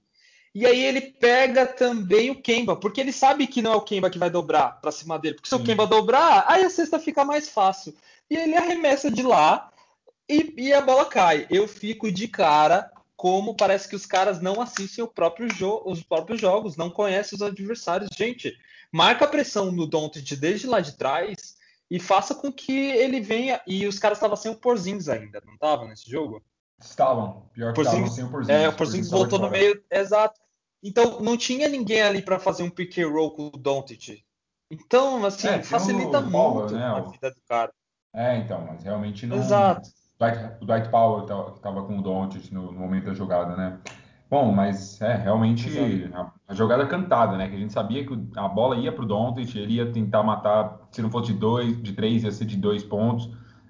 e 0.55 0.65
aí 0.65 0.85
ele 0.85 1.01
pega 1.01 1.67
também 1.67 2.31
o 2.31 2.41
Kemba, 2.41 2.77
porque 2.77 3.01
ele 3.01 3.11
sabe 3.11 3.45
que 3.45 3.61
não 3.61 3.73
é 3.73 3.75
o 3.75 3.81
Kemba 3.81 4.09
que 4.09 4.17
vai 4.17 4.29
dobrar 4.29 4.79
para 4.79 4.89
cima 4.89 5.19
dele, 5.19 5.35
porque 5.35 5.49
se 5.49 5.55
Sim. 5.55 5.61
o 5.61 5.65
Kemba 5.65 5.85
dobrar, 5.85 6.45
aí 6.47 6.63
a 6.63 6.69
cesta 6.69 6.97
fica 6.97 7.25
mais 7.25 7.49
fácil. 7.49 7.93
E 8.29 8.37
ele 8.37 8.55
arremessa 8.55 9.11
de 9.11 9.21
lá 9.21 9.69
e, 10.29 10.53
e 10.57 10.73
a 10.73 10.79
bola 10.79 11.05
cai. 11.05 11.45
Eu 11.49 11.67
fico 11.67 12.09
de 12.09 12.29
cara 12.29 12.89
como 13.17 13.53
parece 13.53 13.89
que 13.89 13.97
os 13.97 14.05
caras 14.05 14.41
não 14.41 14.61
assistem 14.61 15.05
próprio 15.05 15.47
os 15.85 16.01
próprios 16.01 16.39
jogos, 16.39 16.77
não 16.77 16.89
conhecem 16.89 17.35
os 17.35 17.41
adversários. 17.41 18.09
Gente, 18.15 18.57
marca 18.89 19.25
a 19.25 19.27
pressão 19.27 19.73
no 19.73 19.85
Doncic 19.85 20.37
desde 20.37 20.67
lá 20.67 20.79
de 20.79 20.93
trás 20.93 21.57
e 21.89 21.99
faça 21.99 22.33
com 22.33 22.51
que 22.51 22.89
ele 22.91 23.21
venha. 23.21 23.61
E 23.65 23.87
os 23.87 23.99
caras 23.99 24.17
estavam 24.17 24.35
sem 24.35 24.51
o 24.51 24.55
Porzingis 24.55 25.09
ainda, 25.09 25.41
não 25.45 25.53
estavam 25.53 25.87
nesse 25.87 26.09
jogo? 26.09 26.43
Estavam, 26.79 27.49
pior 27.53 27.73
que 27.73 27.81
estavam 27.81 28.07
sem 28.07 28.23
o 28.23 28.29
Porzingis. 28.29 28.63
É, 28.63 28.69
o 28.69 28.73
Porzingis 28.73 29.09
voltou 29.09 29.39
no 29.39 29.49
meio, 29.49 29.83
exato. 29.91 30.39
Então 30.83 31.19
não 31.19 31.35
tinha 31.37 31.67
ninguém 31.67 32.01
ali 32.01 32.21
para 32.21 32.39
fazer 32.39 32.63
um 32.63 32.69
pick 32.69 32.97
and 32.99 33.09
roll 33.09 33.31
com 33.31 33.47
o 33.47 33.57
Doncic. 33.57 34.23
Então, 34.69 35.23
assim, 35.25 35.47
é, 35.47 35.63
facilita 35.63 36.19
um 36.19 36.29
muito 36.29 36.73
né, 36.73 36.85
a 36.85 37.01
vida 37.01 37.31
do 37.31 37.41
cara. 37.47 37.71
É, 38.13 38.37
então, 38.37 38.65
mas 38.65 38.83
realmente 38.83 39.25
não. 39.25 39.37
Exato. 39.37 39.89
O 40.61 40.65
Dwight 40.65 40.89
Powell 40.89 41.25
estava 41.55 41.83
com 41.83 41.99
o 41.99 42.01
Doncic 42.01 42.51
no, 42.51 42.71
no, 42.71 42.79
momento 42.79 43.05
da 43.05 43.13
jogada, 43.13 43.55
né? 43.55 43.79
Bom, 44.29 44.51
mas 44.51 44.99
é 45.01 45.15
realmente 45.15 45.69
a, 46.13 46.31
a, 46.47 46.53
jogada 46.53 46.85
cantada, 46.87 47.37
né? 47.37 47.47
Que 47.47 47.55
a 47.55 47.59
gente 47.59 47.73
sabia 47.73 48.05
que 48.05 48.13
a 48.35 48.47
bola 48.47 48.75
ia 48.75 48.91
para 48.91 49.03
o 49.03 49.07
Doncic, 49.07 49.55
ele 49.55 49.75
ia 49.75 49.91
tentar 49.91 50.23
matar, 50.23 50.87
se 50.91 51.01
não 51.01 51.11
fosse 51.11 51.31
de 51.31 51.39
dois, 51.39 51.81
de 51.81 51.93
três, 51.93 52.23
ia 52.23 52.31
ser 52.31 52.45
de 52.45 52.57
dois 52.57 52.83
pontos, 52.83 53.29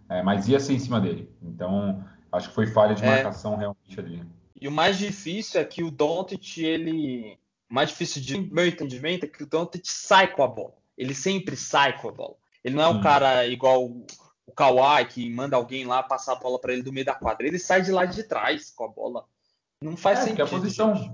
é, 0.10 0.24
mas 0.24 0.48
ia 0.48 0.60
ser 0.60 0.74
em 0.74 0.80
cima 0.80 1.02
dele. 1.02 1.30
Então, 1.42 2.04
acho 2.32 2.50
que 2.50 2.56
foi 2.56 2.68
falha 2.68 2.96
de 2.96 3.04
é. 3.04 3.08
marcação 3.08 3.58
realmente 3.58 4.00
ali. 4.00 4.24
E 4.60 4.68
o 4.68 4.72
mais 4.72 4.98
difícil 4.98 5.60
é 5.60 5.66
que 5.66 5.84
o 5.84 5.92
Doncic, 5.92 6.58
ele. 6.60 7.38
O 7.70 7.74
mais 7.74 7.90
difícil 7.90 8.22
de 8.22 8.40
meu 8.40 8.66
entendimento 8.66 9.26
é 9.26 9.28
que 9.28 9.44
o 9.44 9.48
Doncic 9.48 9.86
sai 9.86 10.32
com 10.32 10.44
a 10.44 10.48
bola. 10.48 10.74
Ele 10.98 11.14
sempre 11.14 11.58
sai 11.58 12.00
com 12.00 12.10
a 12.10 12.12
bola. 12.12 12.36
Ele 12.64 12.76
não 12.76 12.84
é 12.84 12.88
um 12.88 13.02
cara 13.02 13.46
igual 13.46 13.84
o 13.84 14.52
Kawhi, 14.56 15.06
que 15.06 15.30
manda 15.30 15.56
alguém 15.56 15.86
lá 15.86 16.02
passar 16.02 16.34
a 16.34 16.40
bola 16.40 16.60
para 16.60 16.74
ele 16.74 16.82
do 16.82 16.94
meio 16.94 17.06
da 17.06 17.14
quadra. 17.14 17.46
Ele 17.46 17.60
sai 17.60 17.82
de 17.82 17.92
lá 17.92 18.06
de 18.06 18.24
trás 18.24 18.72
com 18.72 18.86
a 18.86 18.88
bola. 18.88 19.26
Não 19.86 19.96
faz 19.96 20.20
é, 20.20 20.22
sentido. 20.24 20.44
A 20.44 20.48
posição, 20.48 20.96
gente. 20.96 21.14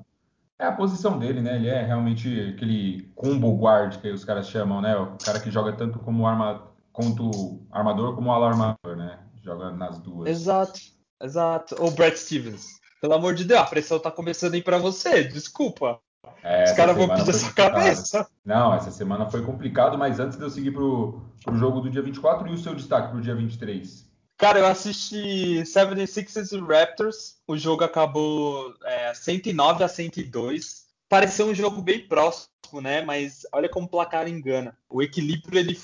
é 0.58 0.66
a 0.66 0.72
posição 0.72 1.20
dele, 1.20 1.42
né? 1.42 1.58
Ele 1.58 1.68
é 1.68 1.84
realmente 1.84 2.54
aquele 2.56 3.12
combo 3.16 3.54
guard 3.58 3.98
que 3.98 4.10
os 4.10 4.24
caras 4.24 4.48
chamam, 4.48 4.82
né? 4.82 4.96
O 4.96 5.18
cara 5.18 5.42
que 5.42 5.52
joga 5.52 5.74
tanto 5.74 6.00
como 6.00 6.26
arma, 6.26 6.72
quanto 6.94 7.62
armador 7.70 8.16
como 8.16 8.32
alarmador, 8.32 8.96
né? 8.96 9.20
Joga 9.44 9.72
nas 9.72 10.00
duas. 10.00 10.30
Exato, 10.30 10.80
exato. 11.22 11.76
Ou 11.80 11.92
Brad 11.92 12.16
Stevens. 12.16 12.80
Pelo 13.02 13.16
amor 13.16 13.36
de 13.36 13.44
Deus, 13.44 13.60
a 13.60 13.66
pressão 13.66 14.00
tá 14.00 14.10
começando 14.10 14.54
a 14.54 14.58
ir 14.58 14.64
para 14.64 14.78
você. 14.78 15.24
Desculpa. 15.24 16.00
É, 16.44 16.64
Os 16.64 16.72
caras 16.72 16.96
vão 16.96 17.10
pedir 17.10 17.30
a 17.30 17.34
sua 17.34 17.52
cabeça. 17.52 18.28
Não, 18.46 18.74
essa 18.74 18.92
semana 18.92 19.30
foi 19.30 19.44
complicado, 19.44 19.98
mas 19.98 20.20
antes 20.20 20.38
de 20.38 20.44
eu 20.44 20.50
seguir 20.50 20.72
pro, 20.72 21.22
pro 21.44 21.58
jogo 21.58 21.82
do 21.82 21.90
dia 21.90 22.02
24 22.02 22.48
e 22.48 22.54
o 22.54 22.58
seu 22.58 22.74
destaque 22.74 23.10
pro 23.10 23.22
dia 23.22 23.36
23? 23.36 24.11
Cara, 24.42 24.58
eu 24.58 24.66
assisti 24.66 25.62
76ers 25.62 26.52
e 26.52 26.60
Raptors. 26.60 27.36
O 27.48 27.56
jogo 27.56 27.84
acabou 27.84 28.74
é, 28.84 29.14
109 29.14 29.84
a 29.84 29.88
102. 29.88 30.88
Pareceu 31.08 31.46
um 31.46 31.54
jogo 31.54 31.80
bem 31.80 32.08
próximo, 32.08 32.82
né? 32.82 33.04
Mas 33.04 33.46
olha 33.54 33.70
como 33.70 33.86
o 33.86 33.90
placar 33.90 34.28
engana. 34.28 34.76
O 34.90 35.00
equilíbrio 35.00 35.60
ele, 35.60 35.80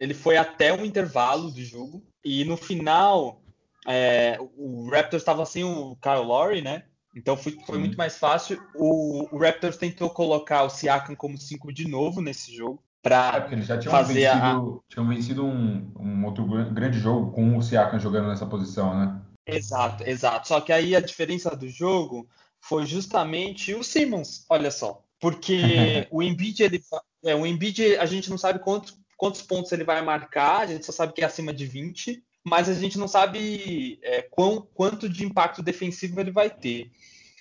ele 0.00 0.14
foi 0.14 0.38
até 0.38 0.72
o 0.72 0.86
intervalo 0.86 1.50
do 1.50 1.62
jogo. 1.62 2.02
E 2.24 2.46
no 2.46 2.56
final, 2.56 3.42
é, 3.86 4.38
o 4.56 4.88
Raptors 4.88 5.20
estava 5.20 5.44
sem 5.44 5.62
o 5.62 5.94
Kyle 5.96 6.24
Lowry, 6.24 6.62
né? 6.62 6.84
Então 7.14 7.36
foi, 7.36 7.58
foi 7.66 7.76
muito 7.76 7.98
mais 7.98 8.16
fácil. 8.16 8.58
O, 8.74 9.28
o, 9.30 9.38
Raptors 9.38 9.76
tentou 9.76 10.08
colocar 10.08 10.62
o 10.62 10.70
Siakam 10.70 11.14
como 11.14 11.36
5 11.36 11.70
de 11.74 11.86
novo 11.86 12.22
nesse 12.22 12.56
jogo. 12.56 12.82
Para 13.02 13.46
é 13.48 13.52
eles 13.52 13.66
já 13.66 13.78
tinham 13.78 13.92
fazer 13.92 14.14
vencido, 14.14 14.82
a... 14.84 14.92
tinham 14.92 15.08
vencido 15.08 15.44
um, 15.44 15.92
um, 15.98 16.24
outro 16.24 16.44
grande 16.44 16.98
jogo 16.98 17.32
com 17.32 17.56
o 17.56 17.62
Siakam 17.62 17.98
jogando 17.98 18.28
nessa 18.28 18.46
posição, 18.46 18.98
né? 18.98 19.20
Exato, 19.46 20.04
exato. 20.04 20.48
Só 20.48 20.60
que 20.60 20.72
aí 20.72 20.94
a 20.94 21.00
diferença 21.00 21.54
do 21.56 21.68
jogo 21.68 22.28
foi 22.60 22.84
justamente 22.86 23.74
o 23.74 23.82
Simmons, 23.82 24.44
olha 24.50 24.70
só. 24.70 25.02
Porque 25.20 26.06
o 26.10 26.22
Embiid, 26.22 26.62
ele, 26.62 26.82
é, 27.24 27.34
o 27.34 27.46
Embiid, 27.46 27.96
a 27.96 28.06
gente 28.06 28.28
não 28.28 28.36
sabe 28.36 28.58
quantos, 28.58 28.98
quantos 29.16 29.42
pontos 29.42 29.72
ele 29.72 29.84
vai 29.84 30.02
marcar, 30.02 30.60
a 30.60 30.66
gente 30.66 30.84
só 30.84 30.92
sabe 30.92 31.12
que 31.12 31.22
é 31.22 31.24
acima 31.24 31.52
de 31.52 31.66
20 31.66 32.22
mas 32.48 32.68
a 32.68 32.74
gente 32.74 32.98
não 32.98 33.06
sabe 33.06 33.98
é, 34.02 34.22
quão, 34.22 34.66
quanto 34.74 35.08
de 35.08 35.24
impacto 35.24 35.62
defensivo 35.62 36.20
ele 36.20 36.30
vai 36.30 36.48
ter. 36.50 36.90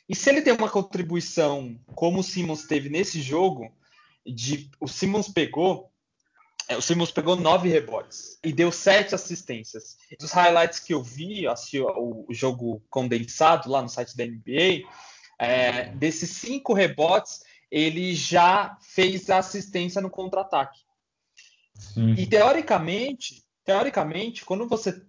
E 0.08 0.16
se 0.16 0.30
ele 0.30 0.42
tem 0.42 0.54
uma 0.54 0.70
contribuição 0.70 1.80
como 1.96 2.20
o 2.20 2.24
Simmons 2.24 2.64
teve 2.64 2.90
nesse 2.90 3.22
jogo, 3.22 3.72
de, 4.28 4.70
o 4.80 4.88
Simmons 4.88 5.28
pegou 5.28 5.92
é, 6.70 6.76
o 6.76 6.82
Simmons 6.82 7.12
pegou 7.12 7.38
nove 7.38 7.70
rebotes 7.70 8.38
e 8.44 8.52
deu 8.52 8.74
sete 8.74 9.16
assistências. 9.16 9.98
Dos 10.20 10.32
highlights 10.34 10.80
que 10.80 10.94
eu 10.94 11.02
vi, 11.02 11.48
assisti 11.48 11.80
o, 11.80 12.26
o 12.28 12.34
jogo 12.34 12.84
condensado 12.90 13.70
lá 13.70 13.82
no 13.82 13.88
site 13.88 14.18
da 14.18 14.26
NBA, 14.26 14.86
é, 15.40 15.90
desses 15.92 16.30
cinco 16.32 16.74
rebotes, 16.74 17.42
ele 17.72 18.14
já 18.14 18.78
fez 18.82 19.30
a 19.30 19.38
assistência 19.38 20.02
no 20.02 20.10
contra-ataque. 20.10 20.82
E 22.18 22.26
teoricamente, 22.26 23.44
teoricamente, 23.64 24.44
quando 24.44 24.68
você 24.68 25.02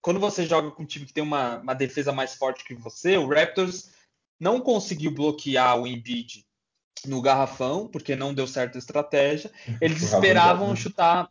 quando 0.00 0.20
você 0.20 0.44
joga 0.44 0.70
com 0.70 0.82
um 0.82 0.86
time 0.86 1.06
que 1.06 1.14
tem 1.14 1.24
uma, 1.24 1.56
uma 1.60 1.74
defesa 1.74 2.12
mais 2.12 2.34
forte 2.34 2.62
que 2.62 2.74
você, 2.74 3.16
o 3.16 3.26
Raptors 3.26 3.90
não 4.38 4.60
conseguiu 4.60 5.10
bloquear 5.10 5.80
o 5.80 5.86
Embiid 5.86 6.44
no 7.08 7.20
garrafão, 7.20 7.86
porque 7.88 8.16
não 8.16 8.34
deu 8.34 8.46
certo 8.46 8.76
a 8.76 8.78
estratégia. 8.78 9.50
Eles 9.80 9.98
por 9.98 10.16
esperavam 10.16 10.74
chutar 10.76 11.30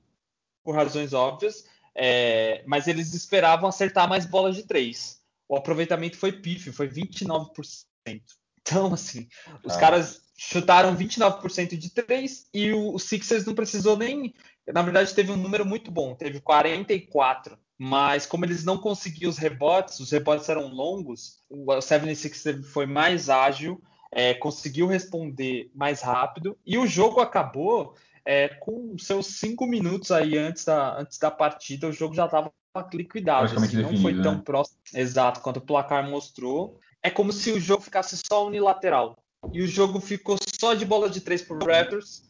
por 0.64 0.76
razões 0.76 1.14
óbvias, 1.14 1.66
é, 1.96 2.64
mas 2.66 2.88
eles 2.88 3.14
esperavam 3.14 3.68
acertar 3.68 4.08
mais 4.08 4.26
bolas 4.26 4.56
de 4.56 4.64
três. 4.64 5.22
O 5.48 5.56
aproveitamento 5.56 6.18
foi 6.18 6.32
pífio, 6.32 6.74
foi 6.74 6.88
29%. 6.88 7.52
Então, 8.62 8.94
assim, 8.94 9.28
os 9.64 9.74
ah. 9.76 9.80
caras 9.80 10.22
chutaram 10.38 10.96
29% 10.96 11.78
de 11.78 11.90
três 11.90 12.48
e 12.54 12.72
o, 12.72 12.94
o 12.94 13.00
Sixers 13.00 13.46
não 13.46 13.54
precisou 13.54 13.98
nem 13.98 14.34
na 14.72 14.82
verdade, 14.82 15.14
teve 15.14 15.32
um 15.32 15.38
número 15.38 15.66
muito 15.66 15.92
bom, 15.92 16.16
teve 16.16 16.40
44. 16.40 17.58
Mas 17.78 18.26
como 18.26 18.46
eles 18.46 18.64
não 18.64 18.78
conseguiam 18.78 19.30
os 19.30 19.38
rebotes, 19.38 20.00
os 20.00 20.12
rebotes 20.12 20.48
eram 20.48 20.68
longos, 20.68 21.40
o 21.50 21.82
76 21.82 22.68
foi 22.72 22.86
mais 22.86 23.30
ágil, 23.30 23.82
é, 24.16 24.34
conseguiu 24.34 24.88
responder 24.88 25.70
mais 25.74 26.02
rápido 26.02 26.58
e 26.66 26.78
o 26.78 26.88
jogo 26.88 27.20
acabou 27.20 27.96
é, 28.26 28.48
com 28.48 28.98
seus 28.98 29.28
cinco 29.28 29.66
minutos 29.66 30.12
aí 30.12 30.38
antes 30.38 30.64
da, 30.66 31.00
antes 31.00 31.18
da 31.18 31.30
partida, 31.30 31.88
o 31.88 31.92
jogo 31.92 32.14
já 32.14 32.26
estava 32.26 32.52
liquidado. 32.94 33.58
Assim, 33.58 33.82
não 33.82 33.98
foi 33.98 34.22
tão 34.22 34.36
né? 34.36 34.42
próximo, 34.44 34.78
exato, 34.94 35.42
quanto 35.42 35.58
o 35.58 35.62
placar 35.62 36.10
mostrou. 36.10 36.80
É 37.02 37.10
como 37.10 37.34
se 37.34 37.52
o 37.52 37.60
jogo 37.60 37.84
ficasse 37.84 38.18
só 38.26 38.48
unilateral. 38.48 39.18
E 39.52 39.62
o 39.62 39.68
jogo 39.68 40.00
ficou 40.00 40.38
só 40.60 40.74
de 40.74 40.86
bola 40.86 41.10
de 41.10 41.20
três 41.20 41.42
para 41.42 41.58
Raptors 41.58 42.24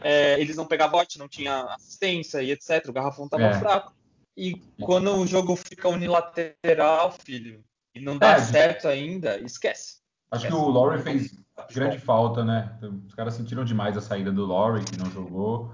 é, 0.00 0.40
eles 0.40 0.56
não 0.56 0.66
pegavam 0.66 0.98
bote, 0.98 1.18
não 1.18 1.28
tinha 1.28 1.62
assistência 1.74 2.42
e 2.42 2.50
etc. 2.50 2.86
O 2.88 2.92
garrafão 2.92 3.24
estava 3.24 3.44
é. 3.44 3.58
fraco. 3.58 3.94
E 4.36 4.54
quando 4.80 5.14
o 5.16 5.26
jogo 5.26 5.56
fica 5.56 5.88
unilateral, 5.88 7.12
filho, 7.24 7.64
e 7.94 8.00
não 8.00 8.16
dá 8.16 8.32
é, 8.32 8.40
certo 8.40 8.88
ainda, 8.88 9.38
esquece. 9.40 9.99
Acho 10.30 10.46
que 10.46 10.52
o 10.52 10.68
Laurie 10.68 11.02
fez 11.02 11.34
grande 11.72 11.98
falta, 11.98 12.44
né? 12.44 12.78
Os 13.06 13.14
caras 13.14 13.34
sentiram 13.34 13.64
demais 13.64 13.96
a 13.96 14.00
saída 14.00 14.30
do 14.30 14.46
Laurie, 14.46 14.84
que 14.84 14.98
não 14.98 15.10
jogou. 15.10 15.72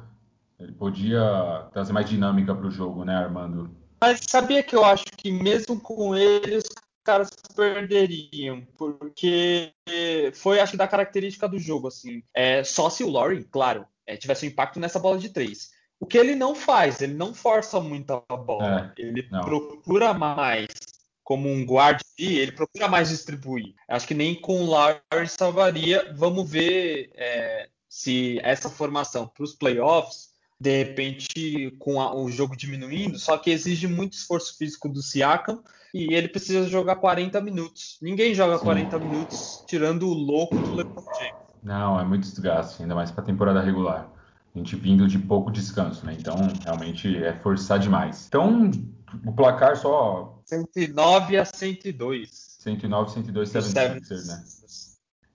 Ele 0.59 0.73
podia 0.73 1.69
trazer 1.73 1.93
mais 1.93 2.09
dinâmica 2.09 2.55
para 2.55 2.67
o 2.67 2.71
jogo, 2.71 3.05
né, 3.05 3.15
Armando? 3.15 3.71
Mas 4.01 4.21
sabia 4.29 4.63
que 4.63 4.75
eu 4.75 4.85
acho 4.85 5.05
que 5.17 5.31
mesmo 5.31 5.79
com 5.79 6.15
ele 6.15 6.57
os 6.57 6.65
caras 7.05 7.31
perderiam, 7.55 8.67
porque 8.77 9.73
foi, 10.35 10.61
acho 10.61 10.77
da 10.77 10.89
característica 10.89 11.49
do 11.49 11.59
jogo, 11.59 11.89
assim. 11.89 12.23
É, 12.35 12.65
só 12.65 12.91
se 12.91 13.05
o 13.05 13.11
Laurie, 13.11 13.45
claro, 13.45 13.87
é, 14.07 14.17
tivesse 14.17 14.47
um 14.47 14.49
impacto 14.49 14.81
nessa 14.81 14.99
bola 14.99 15.19
de 15.19 15.29
três. 15.29 15.71
O 16.01 16.07
que 16.07 16.19
ele 16.19 16.35
não 16.35 16.55
faz, 16.55 17.01
ele 17.01 17.15
não 17.15 17.33
força 17.33 17.81
muito 17.81 18.23
a 18.29 18.37
bola, 18.37 18.93
é, 18.99 19.03
ele 19.03 19.27
não. 19.31 19.43
procura 19.43 20.13
mais 20.13 20.69
como 21.26 21.50
um 21.50 21.66
guarda, 21.66 22.04
ele 22.16 22.52
procura 22.52 22.87
mais 22.87 23.09
distribuir. 23.09 23.75
Acho 23.88 24.06
que 24.06 24.14
nem 24.14 24.33
com 24.33 24.62
o 24.62 24.71
Larry 24.71 25.26
salvaria. 25.26 26.14
Vamos 26.16 26.49
ver 26.49 27.11
é, 27.16 27.68
se 27.88 28.38
essa 28.45 28.71
formação 28.71 29.26
para 29.26 29.42
os 29.42 29.52
playoffs, 29.52 30.28
de 30.59 30.85
repente, 30.85 31.75
com 31.80 32.00
a, 32.00 32.14
o 32.14 32.30
jogo 32.30 32.56
diminuindo, 32.56 33.18
só 33.18 33.37
que 33.37 33.50
exige 33.50 33.88
muito 33.88 34.12
esforço 34.12 34.56
físico 34.56 34.88
do 34.88 35.02
Siakam 35.02 35.64
e 35.92 36.14
ele 36.14 36.28
precisa 36.28 36.68
jogar 36.68 36.95
40 36.95 37.40
minutos. 37.40 37.99
Ninguém 38.00 38.33
joga 38.33 38.56
Sim. 38.59 38.64
40 38.64 38.99
minutos 39.00 39.64
tirando 39.66 40.06
o 40.06 40.14
louco 40.14 40.56
do 40.56 40.76
LeBron 40.76 41.04
James. 41.18 41.35
Não, 41.61 41.99
é 41.99 42.04
muito 42.04 42.23
desgaste, 42.23 42.83
ainda 42.83 42.95
mais 42.95 43.11
para 43.11 43.25
temporada 43.25 43.61
regular. 43.61 44.09
A 44.54 44.59
gente 44.59 44.76
vindo 44.76 45.09
de 45.09 45.18
pouco 45.18 45.50
descanso, 45.50 46.06
né? 46.06 46.16
Então, 46.16 46.37
realmente 46.62 47.16
é 47.16 47.33
forçar 47.33 47.80
demais. 47.80 48.26
Então, 48.28 48.71
o 49.26 49.33
placar 49.33 49.76
só. 49.76 50.36
109 50.47 51.37
a 51.37 51.45
102. 51.45 52.57
109 52.61 53.11
102 53.11 53.50
76ers, 53.50 54.26
né? 54.26 54.45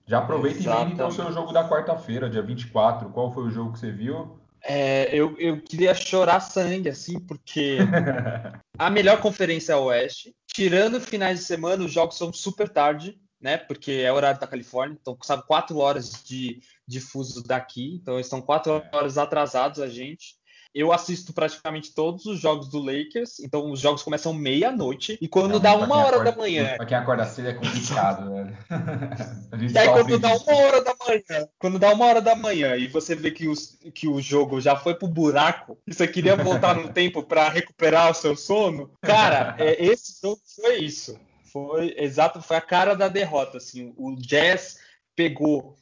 Já 0.06 0.18
aproveita 0.18 0.58
Exatamente. 0.58 0.82
e 0.82 0.90
manda 0.90 0.94
então 0.94 1.08
o 1.08 1.12
seu 1.12 1.32
jogo 1.32 1.52
da 1.52 1.68
quarta-feira, 1.68 2.28
dia 2.28 2.42
24. 2.42 3.10
Qual 3.10 3.32
foi 3.32 3.44
o 3.44 3.50
jogo 3.50 3.72
que 3.72 3.78
você 3.78 3.92
viu? 3.92 4.38
É, 4.64 5.08
eu, 5.14 5.36
eu 5.38 5.60
queria 5.60 5.94
chorar 5.94 6.40
sangue, 6.40 6.88
assim, 6.88 7.18
porque 7.18 7.78
a 8.78 8.90
melhor 8.90 9.20
conferência 9.20 9.72
é 9.72 9.74
a 9.74 9.78
Oeste. 9.78 10.34
Tirando 10.46 11.00
finais 11.00 11.40
de 11.40 11.44
semana, 11.44 11.84
os 11.84 11.92
jogos 11.92 12.16
são 12.16 12.32
super 12.32 12.68
tarde, 12.68 13.18
né? 13.40 13.58
Porque 13.58 13.92
é 13.92 14.12
horário 14.12 14.40
da 14.40 14.46
Califórnia, 14.46 14.96
então 15.00 15.16
sabe 15.22 15.44
quatro 15.46 15.78
horas 15.78 16.22
de, 16.24 16.60
de 16.86 17.00
fuso 17.00 17.42
daqui, 17.42 17.98
então 18.00 18.14
eles 18.14 18.26
estão 18.26 18.40
quatro 18.40 18.82
horas 18.92 19.18
atrasados 19.18 19.80
a 19.80 19.88
gente. 19.88 20.36
Eu 20.74 20.90
assisto 20.90 21.32
praticamente 21.32 21.94
todos 21.94 22.24
os 22.24 22.40
jogos 22.40 22.68
do 22.68 22.78
Lakers, 22.78 23.40
então 23.40 23.70
os 23.70 23.80
jogos 23.80 24.02
começam 24.02 24.32
meia-noite 24.32 25.18
e 25.20 25.28
quando 25.28 25.52
Não, 25.52 25.60
dá 25.60 25.74
uma 25.76 25.96
hora 25.96 26.16
acorda, 26.16 26.32
da 26.32 26.36
manhã. 26.36 26.76
Pra 26.76 26.86
quem 26.86 26.96
acorda 26.96 27.26
cedo 27.26 27.48
é 27.48 27.54
complicado, 27.54 28.32
velho. 28.32 28.56
e 29.70 29.78
aí 29.78 29.88
quando 29.88 30.18
dá 30.18 30.34
uma 30.34 30.56
hora 30.56 30.82
da 30.82 30.94
manhã, 31.06 31.48
quando 31.58 31.78
dá 31.78 31.92
uma 31.92 32.06
hora 32.06 32.22
da 32.22 32.34
manhã 32.34 32.74
e 32.76 32.86
você 32.86 33.14
vê 33.14 33.30
que, 33.30 33.48
os, 33.48 33.78
que 33.94 34.08
o 34.08 34.20
jogo 34.20 34.60
já 34.60 34.74
foi 34.74 34.94
pro 34.94 35.06
buraco 35.06 35.78
e 35.86 35.92
você 35.92 36.08
queria 36.08 36.36
voltar 36.36 36.74
no 36.74 36.88
tempo 36.92 37.22
para 37.22 37.50
recuperar 37.50 38.10
o 38.10 38.14
seu 38.14 38.34
sono, 38.34 38.90
cara, 39.02 39.54
é, 39.58 39.76
esse 39.84 40.20
jogo 40.22 40.40
foi 40.56 40.78
isso. 40.78 41.18
Foi 41.52 41.94
exato, 41.98 42.40
foi 42.40 42.56
a 42.56 42.62
cara 42.62 42.94
da 42.94 43.08
derrota. 43.08 43.58
Assim, 43.58 43.92
o 43.98 44.16
Jazz 44.16 44.78
pegou 45.14 45.76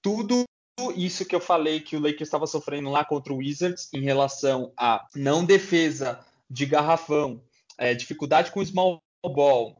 tudo 0.00 0.44
isso 0.92 1.24
que 1.24 1.34
eu 1.34 1.40
falei 1.40 1.80
que 1.80 1.96
o 1.96 2.00
Lakers 2.00 2.22
estava 2.22 2.46
sofrendo 2.46 2.90
lá 2.90 3.04
contra 3.04 3.32
o 3.32 3.36
Wizards 3.36 3.88
em 3.92 4.02
relação 4.02 4.72
a 4.76 5.06
não 5.14 5.44
defesa 5.44 6.20
de 6.48 6.66
garrafão, 6.66 7.42
é, 7.78 7.94
dificuldade 7.94 8.50
com 8.50 8.64
small 8.64 9.02
ball 9.22 9.76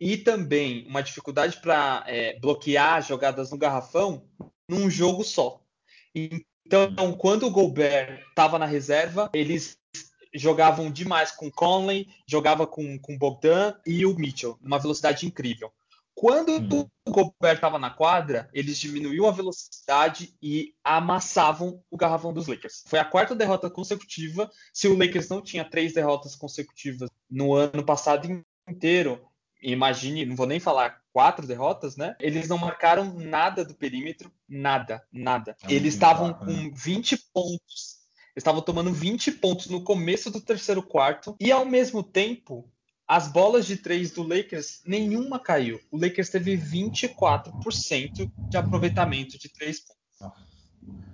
e 0.00 0.16
também 0.16 0.86
uma 0.86 1.02
dificuldade 1.02 1.60
para 1.60 2.04
é, 2.06 2.38
bloquear 2.38 3.02
jogadas 3.02 3.50
no 3.50 3.58
garrafão 3.58 4.24
num 4.68 4.88
jogo 4.88 5.24
só. 5.24 5.60
Então, 6.14 7.12
quando 7.16 7.46
o 7.46 7.50
Gobert 7.50 8.22
estava 8.28 8.58
na 8.58 8.66
reserva, 8.66 9.30
eles 9.32 9.78
jogavam 10.34 10.90
demais 10.90 11.32
com 11.32 11.50
Conley, 11.50 12.08
jogava 12.26 12.66
com, 12.66 12.98
com 12.98 13.16
Bogdan 13.16 13.74
e 13.86 14.04
o 14.04 14.14
Mitchell, 14.14 14.58
numa 14.60 14.78
velocidade 14.78 15.26
incrível. 15.26 15.72
Quando 16.18 16.48
uhum. 16.48 16.84
o 17.06 17.10
Gobert 17.12 17.54
estava 17.54 17.78
na 17.78 17.90
quadra, 17.90 18.50
eles 18.52 18.76
diminuíam 18.76 19.28
a 19.28 19.30
velocidade 19.30 20.34
e 20.42 20.74
amassavam 20.82 21.80
o 21.88 21.96
garrafão 21.96 22.32
dos 22.32 22.48
Lakers. 22.48 22.82
Foi 22.88 22.98
a 22.98 23.04
quarta 23.04 23.36
derrota 23.36 23.70
consecutiva. 23.70 24.50
Se 24.74 24.88
o 24.88 24.98
Lakers 24.98 25.28
não 25.28 25.40
tinha 25.40 25.64
três 25.64 25.94
derrotas 25.94 26.34
consecutivas 26.34 27.08
no 27.30 27.54
ano 27.54 27.84
passado 27.84 28.44
inteiro, 28.68 29.24
imagine, 29.62 30.26
não 30.26 30.34
vou 30.34 30.48
nem 30.48 30.58
falar 30.58 31.00
quatro 31.12 31.46
derrotas, 31.46 31.96
né? 31.96 32.16
Eles 32.18 32.48
não 32.48 32.58
marcaram 32.58 33.14
nada 33.14 33.64
do 33.64 33.76
perímetro, 33.76 34.28
nada, 34.48 35.00
nada. 35.12 35.56
É 35.62 35.72
eles 35.72 35.94
estavam 35.94 36.34
com 36.34 36.72
20 36.74 37.12
né? 37.12 37.18
pontos. 37.32 37.98
Estavam 38.34 38.60
tomando 38.60 38.92
20 38.92 39.30
pontos 39.32 39.68
no 39.68 39.84
começo 39.84 40.32
do 40.32 40.40
terceiro 40.40 40.82
quarto 40.82 41.36
e 41.38 41.52
ao 41.52 41.64
mesmo 41.64 42.02
tempo 42.02 42.68
as 43.08 43.26
bolas 43.26 43.66
de 43.66 43.76
três 43.76 44.10
do 44.10 44.22
Lakers, 44.22 44.82
nenhuma 44.86 45.38
caiu. 45.38 45.80
O 45.90 45.98
Lakers 45.98 46.28
teve 46.28 46.58
24% 46.58 48.30
de 48.50 48.56
aproveitamento 48.56 49.38
de 49.38 49.48
três 49.48 49.80
pontos. 49.80 49.98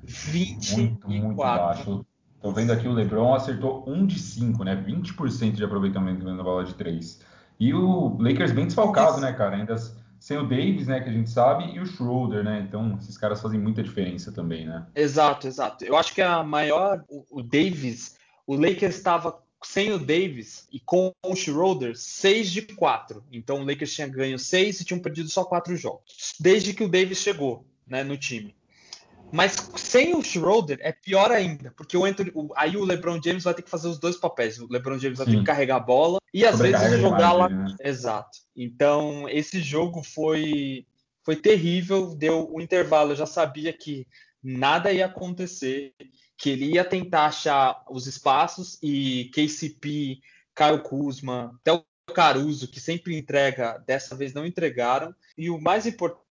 24. 0.03 0.77
Muito, 0.77 1.09
muito 1.09 1.35
baixo. 1.37 2.05
Tô 2.43 2.53
vendo 2.53 2.73
aqui 2.73 2.87
o 2.87 2.93
LeBron 2.93 3.33
acertou 3.33 3.85
1 3.87 4.07
de 4.07 4.19
5, 4.19 4.65
né? 4.65 4.77
20% 4.77 5.53
de 5.53 5.65
aproveitamento 5.65 6.25
na 6.25 6.43
bola 6.43 6.65
de 6.65 6.75
três. 6.75 7.23
E 7.59 7.73
o 7.73 8.19
Lakers 8.19 8.53
bem 8.53 8.67
desfalcado, 8.67 9.21
né, 9.21 9.33
cara? 9.33 9.57
Ainda 9.57 9.77
sem 10.19 10.37
o 10.39 10.49
Davis, 10.49 10.87
né, 10.87 11.01
que 11.01 11.11
a 11.11 11.13
gente 11.13 11.29
sabe, 11.29 11.75
e 11.75 11.79
o 11.79 11.87
Schroeder, 11.87 12.43
né? 12.43 12.65
Então, 12.67 12.97
esses 12.99 13.17
caras 13.17 13.43
fazem 13.43 13.61
muita 13.61 13.83
diferença 13.83 14.33
também, 14.33 14.67
né? 14.67 14.87
Exato, 14.95 15.47
exato. 15.47 15.85
Eu 15.85 15.97
acho 15.97 16.15
que 16.15 16.23
a 16.23 16.43
maior, 16.43 17.05
o, 17.09 17.25
o 17.31 17.43
Davis, 17.43 18.17
o 18.47 18.57
Lakers 18.57 18.97
estava 18.97 19.39
sem 19.65 19.93
o 19.93 19.99
Davis 19.99 20.69
e 20.73 20.79
com 20.79 21.13
o 21.25 21.35
Schroeder, 21.35 21.97
6 21.97 22.51
de 22.51 22.63
4. 22.63 23.25
Então 23.33 23.61
o 23.61 23.65
Lakers 23.65 23.95
tinha 23.95 24.07
ganho 24.07 24.39
6 24.39 24.81
e 24.81 24.85
tinham 24.85 25.01
perdido 25.01 25.29
só 25.29 25.45
4 25.45 25.77
jogos. 25.77 26.35
Desde 26.39 26.73
que 26.75 26.85
o 26.85 26.89
Davis 26.89 27.19
chegou 27.19 27.67
né, 27.87 28.05
no 28.05 28.17
time. 28.17 28.55
Mas 29.33 29.57
sem 29.77 30.15
o 30.15 30.23
Schroeder 30.23 30.79
é 30.81 30.93
pior 30.93 31.33
ainda, 31.33 31.73
porque 31.77 31.97
o 31.97 32.05
Anthony, 32.05 32.31
o, 32.35 32.53
aí 32.55 32.77
o 32.77 32.85
LeBron 32.85 33.21
James 33.21 33.43
vai 33.43 33.53
ter 33.53 33.63
que 33.63 33.71
fazer 33.71 33.89
os 33.89 33.99
dois 33.99 34.17
papéis. 34.17 34.61
O 34.61 34.69
LeBron 34.71 34.99
James 34.99 35.19
vai 35.19 35.27
Sim. 35.27 35.33
ter 35.33 35.39
que 35.39 35.45
carregar 35.45 35.77
a 35.77 35.81
bola 35.81 36.19
e 36.33 36.45
às 36.45 36.59
vezes 36.59 37.01
jogar 37.01 37.33
lá. 37.33 37.49
Né? 37.49 37.75
Exato. 37.83 38.39
Então 38.57 39.29
esse 39.29 39.61
jogo 39.61 40.03
foi 40.03 40.87
foi 41.25 41.37
terrível. 41.37 42.15
Deu 42.15 42.49
o 42.53 42.61
intervalo, 42.61 43.13
eu 43.13 43.17
já 43.17 43.27
sabia 43.27 43.73
que 43.73 44.07
nada 44.43 44.93
ia 44.93 45.07
acontecer 45.07 45.95
que 46.37 46.51
ele 46.51 46.75
ia 46.75 46.85
tentar 46.85 47.27
achar 47.27 47.85
os 47.89 48.07
espaços 48.07 48.79
e 48.83 49.31
KCP, 49.33 50.21
Caio 50.55 50.83
Kuzma, 50.83 51.57
até 51.61 51.73
o 51.73 51.85
Caruso, 52.13 52.69
que 52.69 52.81
sempre 52.81 53.17
entrega, 53.17 53.83
dessa 53.87 54.17
vez 54.17 54.35
não 54.35 54.47
entregaram. 54.47 55.15
E 55.37 55.49
o 55.51 55.61
mais 55.61 55.87
importante 55.87 56.25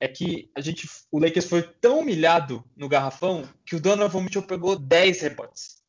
é 0.00 0.08
que 0.08 0.50
a 0.54 0.60
gente, 0.60 0.88
o 1.10 1.18
Lakers 1.18 1.46
foi 1.46 1.62
tão 1.62 2.00
humilhado 2.00 2.64
no 2.76 2.88
garrafão 2.88 3.48
que 3.64 3.76
o 3.76 3.80
Donovan 3.80 4.22
Mitchell 4.22 4.42
pegou 4.42 4.78
10 4.78 5.20
rebotes. 5.20 5.83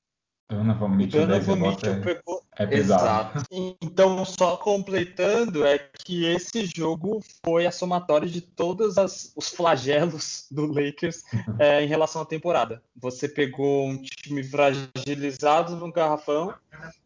Donovan 0.47 0.89
Mitchell, 0.89 1.23
o 1.23 1.27
Donovan 1.27 1.55
Mitchell 1.55 1.93
é, 1.93 1.99
pegou. 1.99 2.43
É 2.58 2.65
pesado. 2.65 3.39
Exato. 3.39 3.77
Então, 3.81 4.23
só 4.23 4.55
completando, 4.58 5.65
é 5.65 5.77
que 5.77 6.25
esse 6.25 6.65
jogo 6.65 7.21
foi 7.43 7.65
a 7.65 7.71
somatória 7.71 8.29
de 8.29 8.41
todos 8.41 8.97
as, 8.97 9.34
os 9.36 9.49
flagelos 9.49 10.47
do 10.51 10.65
Lakers 10.67 11.23
é, 11.60 11.84
em 11.84 11.88
relação 11.88 12.21
à 12.21 12.25
temporada. 12.25 12.81
Você 12.95 13.27
pegou 13.27 13.88
um 13.88 14.01
time 14.01 14.43
fragilizado 14.43 15.75
no 15.75 15.91
garrafão, 15.91 16.53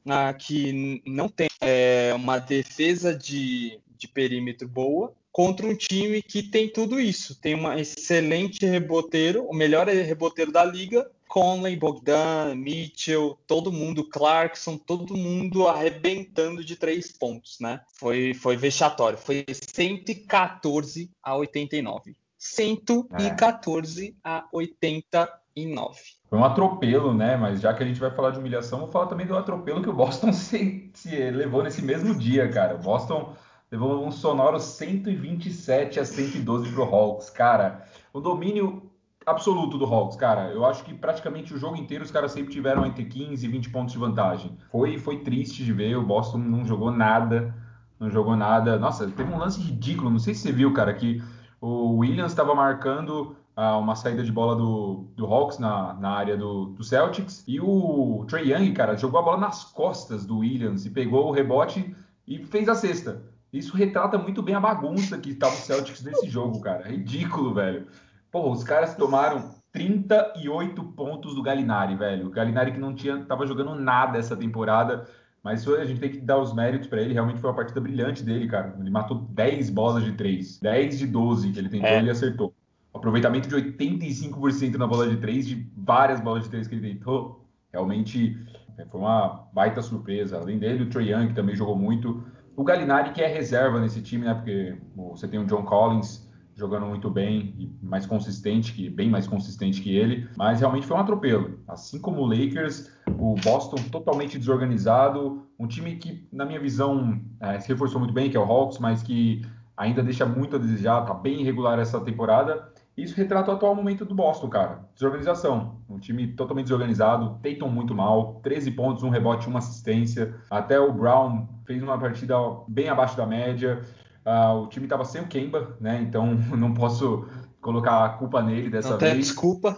ah, 0.07 0.33
que 0.33 1.01
não 1.05 1.29
tem 1.29 1.47
é, 1.61 2.13
uma 2.13 2.39
defesa 2.39 3.15
de, 3.15 3.79
de 3.97 4.07
perímetro 4.07 4.67
boa, 4.67 5.13
contra 5.31 5.65
um 5.65 5.75
time 5.75 6.21
que 6.21 6.43
tem 6.43 6.69
tudo 6.69 6.99
isso. 6.99 7.39
Tem 7.39 7.55
um 7.55 7.71
excelente 7.73 8.65
reboteiro, 8.65 9.45
o 9.45 9.53
melhor 9.53 9.87
reboteiro 9.87 10.51
da 10.51 10.63
liga, 10.63 11.09
Conley, 11.29 11.75
Bogdan, 11.75 12.55
Mitchell, 12.55 13.37
todo 13.45 13.71
mundo, 13.71 14.03
Clarkson, 14.03 14.77
todo 14.77 15.15
mundo 15.15 15.67
arrebentando 15.67 16.65
de 16.65 16.75
três 16.75 17.11
pontos, 17.11 17.59
né? 17.61 17.81
Foi, 17.93 18.33
foi 18.33 18.57
vexatório. 18.57 19.17
Foi 19.17 19.45
114 19.47 21.11
a 21.21 21.35
89. 21.35 22.15
114 22.35 24.07
é. 24.09 24.13
a 24.23 24.47
89. 24.51 25.99
Foi 26.27 26.39
um 26.39 26.43
atropelo, 26.43 27.13
né? 27.13 27.37
Mas 27.37 27.61
já 27.61 27.75
que 27.75 27.83
a 27.83 27.85
gente 27.85 27.99
vai 27.99 28.09
falar 28.09 28.31
de 28.31 28.39
humilhação, 28.39 28.79
vou 28.79 28.91
falar 28.91 29.05
também 29.05 29.27
do 29.27 29.37
atropelo 29.37 29.83
que 29.83 29.89
o 29.89 29.93
Boston 29.93 30.33
se, 30.33 30.89
se 30.95 31.15
levou 31.29 31.61
nesse 31.61 31.83
mesmo 31.83 32.15
dia, 32.15 32.49
cara. 32.49 32.73
O 32.73 32.79
Boston 32.79 33.35
levou 33.71 34.03
um 34.03 34.11
sonoro 34.11 34.59
127 34.59 35.99
a 35.99 36.05
112 36.05 36.71
pro 36.71 36.83
Hawks. 36.83 37.29
Cara, 37.29 37.85
o 38.11 38.19
domínio 38.19 38.88
absoluto 39.25 39.77
do 39.77 39.85
Hawks, 39.85 40.17
cara. 40.17 40.51
Eu 40.51 40.65
acho 40.65 40.83
que 40.83 40.93
praticamente 40.93 41.53
o 41.53 41.57
jogo 41.57 41.75
inteiro 41.75 42.03
os 42.03 42.11
caras 42.11 42.31
sempre 42.31 42.51
tiveram 42.51 42.85
entre 42.85 43.05
15 43.05 43.45
e 43.45 43.49
20 43.49 43.69
pontos 43.69 43.93
de 43.93 43.99
vantagem. 43.99 44.57
Foi, 44.71 44.97
foi 44.97 45.19
triste 45.19 45.63
de 45.63 45.73
ver, 45.73 45.95
o 45.97 46.05
Boston 46.05 46.39
não 46.39 46.65
jogou 46.65 46.91
nada, 46.91 47.53
não 47.99 48.09
jogou 48.09 48.35
nada. 48.35 48.77
Nossa, 48.79 49.07
teve 49.07 49.31
um 49.31 49.37
lance 49.37 49.61
ridículo, 49.61 50.09
não 50.09 50.19
sei 50.19 50.33
se 50.33 50.41
você 50.41 50.51
viu, 50.51 50.73
cara, 50.73 50.93
que 50.93 51.21
o 51.61 51.97
Williams 51.97 52.31
estava 52.31 52.55
marcando 52.55 53.35
ah, 53.55 53.77
uma 53.77 53.95
saída 53.95 54.23
de 54.23 54.31
bola 54.31 54.55
do, 54.55 55.05
do 55.15 55.25
Hawks 55.25 55.59
na, 55.59 55.93
na 55.93 56.11
área 56.11 56.37
do, 56.37 56.67
do 56.67 56.83
Celtics 56.83 57.43
e 57.47 57.59
o 57.59 58.25
Trey 58.27 58.53
Young, 58.53 58.73
cara, 58.73 58.95
jogou 58.95 59.19
a 59.19 59.23
bola 59.23 59.37
nas 59.37 59.65
costas 59.65 60.25
do 60.25 60.39
Williams 60.39 60.85
e 60.85 60.89
pegou 60.89 61.27
o 61.27 61.31
rebote 61.31 61.93
e 62.25 62.43
fez 62.45 62.69
a 62.69 62.75
cesta. 62.75 63.21
Isso 63.51 63.75
retrata 63.75 64.17
muito 64.17 64.41
bem 64.43 64.55
a 64.55 64.59
bagunça 64.59 65.17
que 65.17 65.31
estava 65.31 65.53
o 65.53 65.57
Celtics 65.57 66.03
nesse 66.03 66.29
jogo, 66.29 66.61
cara. 66.61 66.87
Ridículo, 66.87 67.53
velho. 67.53 67.87
Pô, 68.31 68.51
os 68.51 68.63
caras 68.63 68.95
tomaram 68.95 69.55
38 69.71 70.83
pontos 70.83 71.35
do 71.35 71.41
Galinari, 71.41 71.95
velho. 71.95 72.27
O 72.27 72.31
Galinari 72.31 72.71
que 72.71 72.79
não 72.79 72.93
tinha, 72.93 73.23
tava 73.25 73.45
jogando 73.45 73.75
nada 73.75 74.17
essa 74.17 74.35
temporada, 74.35 75.07
mas 75.43 75.67
a 75.67 75.85
gente 75.85 75.99
tem 75.99 76.11
que 76.11 76.19
dar 76.19 76.37
os 76.39 76.53
méritos 76.53 76.87
para 76.87 77.01
ele. 77.01 77.13
Realmente 77.13 77.39
foi 77.39 77.49
uma 77.49 77.55
partida 77.55 77.79
brilhante 77.79 78.23
dele, 78.23 78.47
cara. 78.47 78.75
Ele 78.79 78.89
matou 78.89 79.17
10 79.31 79.69
bolas 79.69 80.03
de 80.03 80.13
3, 80.13 80.59
10 80.59 80.99
de 80.99 81.07
12 81.07 81.51
que 81.51 81.59
ele 81.59 81.69
tentou, 81.69 81.89
e 81.89 81.93
é. 81.93 81.99
ele 81.99 82.09
acertou. 82.09 82.53
Aproveitamento 82.93 83.47
de 83.47 83.55
85% 83.55 84.75
na 84.75 84.87
bola 84.87 85.07
de 85.07 85.17
3, 85.17 85.47
de 85.47 85.71
várias 85.77 86.19
bolas 86.19 86.43
de 86.43 86.49
3 86.49 86.67
que 86.67 86.75
ele 86.75 86.93
tentou. 86.93 87.47
Realmente 87.71 88.35
é, 88.77 88.85
foi 88.85 88.99
uma 88.99 89.47
baita 89.53 89.81
surpresa. 89.81 90.37
Além 90.39 90.57
dele, 90.57 90.83
o 90.83 90.89
Trey 90.89 91.13
Young, 91.13 91.33
também 91.33 91.55
jogou 91.55 91.75
muito. 91.75 92.23
O 92.55 92.63
Galinari, 92.63 93.11
que 93.11 93.21
é 93.21 93.27
reserva 93.27 93.79
nesse 93.79 94.01
time, 94.01 94.25
né? 94.25 94.33
Porque 94.33 94.75
você 94.95 95.27
tem 95.27 95.39
o 95.39 95.45
John 95.45 95.63
Collins 95.63 96.28
jogando 96.59 96.85
muito 96.85 97.09
bem 97.09 97.55
e 97.57 97.71
mais 97.81 98.05
consistente, 98.05 98.73
que 98.73 98.89
bem 98.89 99.09
mais 99.09 99.25
consistente 99.25 99.81
que 99.81 99.95
ele, 99.95 100.27
mas 100.37 100.59
realmente 100.59 100.85
foi 100.85 100.97
um 100.97 100.99
atropelo. 100.99 101.59
Assim 101.67 101.99
como 101.99 102.21
o 102.21 102.25
Lakers, 102.25 102.91
o 103.17 103.35
Boston 103.35 103.77
totalmente 103.89 104.37
desorganizado, 104.37 105.47
um 105.57 105.65
time 105.65 105.95
que, 105.95 106.27
na 106.31 106.45
minha 106.45 106.59
visão, 106.59 107.21
é, 107.39 107.59
se 107.59 107.69
reforçou 107.69 107.99
muito 107.99 108.13
bem, 108.13 108.29
que 108.29 108.35
é 108.35 108.39
o 108.39 108.43
Hawks, 108.43 108.77
mas 108.77 109.01
que 109.01 109.41
ainda 109.77 110.03
deixa 110.03 110.25
muito 110.25 110.57
a 110.57 110.59
desejar, 110.59 111.05
tá 111.05 111.13
bem 111.13 111.39
irregular 111.39 111.79
essa 111.79 112.01
temporada. 112.01 112.69
Isso 112.97 113.15
retrata 113.15 113.49
o 113.49 113.53
atual 113.53 113.73
momento 113.73 114.03
do 114.03 114.13
Boston, 114.13 114.49
cara. 114.49 114.81
Desorganização. 114.93 115.77
Um 115.89 115.97
time 115.97 116.27
totalmente 116.27 116.65
desorganizado. 116.65 117.39
Tatum 117.41 117.69
muito 117.69 117.95
mal. 117.95 118.41
13 118.43 118.71
pontos, 118.71 119.03
um 119.03 119.09
rebote, 119.09 119.47
uma 119.47 119.59
assistência. 119.59 120.35
Até 120.51 120.77
o 120.77 120.91
Brown 120.91 121.47
fez 121.65 121.81
uma 121.81 121.97
partida 121.97 122.35
bem 122.67 122.89
abaixo 122.89 123.15
da 123.15 123.25
média. 123.25 123.81
Uh, 124.25 124.63
o 124.63 124.67
time 124.67 124.85
estava 124.85 125.05
sem 125.05 125.21
o 125.21 125.27
Kemba, 125.27 125.75
né? 125.79 126.01
Então 126.01 126.35
não 126.57 126.73
posso 126.73 127.27
colocar 127.61 128.05
a 128.05 128.09
culpa 128.09 128.41
nele 128.41 128.69
dessa 128.69 128.91
não 128.91 128.97
vez. 128.97 129.17
desculpa. 129.17 129.77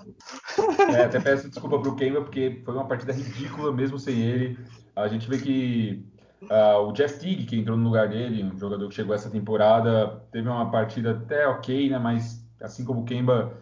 É, 0.95 1.06
até 1.06 1.19
peço 1.19 1.49
desculpa 1.49 1.80
pro 1.80 1.95
Kemba, 1.95 2.21
porque 2.21 2.62
foi 2.63 2.73
uma 2.73 2.88
partida 2.88 3.13
ridícula 3.13 3.71
mesmo 3.71 3.97
sem 3.97 4.19
ele. 4.19 4.60
A 4.95 5.08
gente 5.08 5.27
vê 5.30 5.38
que 5.38 6.06
uh, 6.43 6.88
o 6.88 6.91
Jeff 6.93 7.19
Teague, 7.19 7.45
que 7.45 7.58
entrou 7.58 7.77
no 7.77 7.86
lugar 7.86 8.10
dele, 8.10 8.43
um 8.43 8.58
jogador 8.58 8.88
que 8.89 8.95
chegou 8.95 9.15
essa 9.15 9.30
temporada, 9.30 10.21
teve 10.32 10.47
uma 10.47 10.69
partida 10.69 11.12
até 11.12 11.47
ok, 11.47 11.89
né? 11.89 11.97
Mas 11.97 12.45
assim 12.62 12.86
como 12.86 13.01
o 13.01 13.06
Kemba 13.06 13.54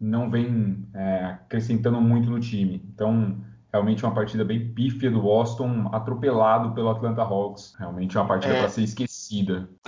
não 0.00 0.30
vem 0.30 0.86
é, 0.94 1.24
acrescentando 1.24 2.00
muito 2.00 2.28
no 2.30 2.38
time. 2.38 2.82
Então, 2.92 3.38
realmente 3.72 4.04
uma 4.04 4.14
partida 4.14 4.44
bem 4.44 4.72
pífia 4.72 5.10
do 5.10 5.22
Boston, 5.22 5.88
atropelado 5.92 6.72
pelo 6.72 6.90
Atlanta 6.90 7.22
Hawks. 7.22 7.74
Realmente 7.78 8.16
uma 8.16 8.26
partida 8.26 8.54
é, 8.54 8.60
para 8.60 8.68
ser 8.68 8.82
esquecida. 8.82 9.13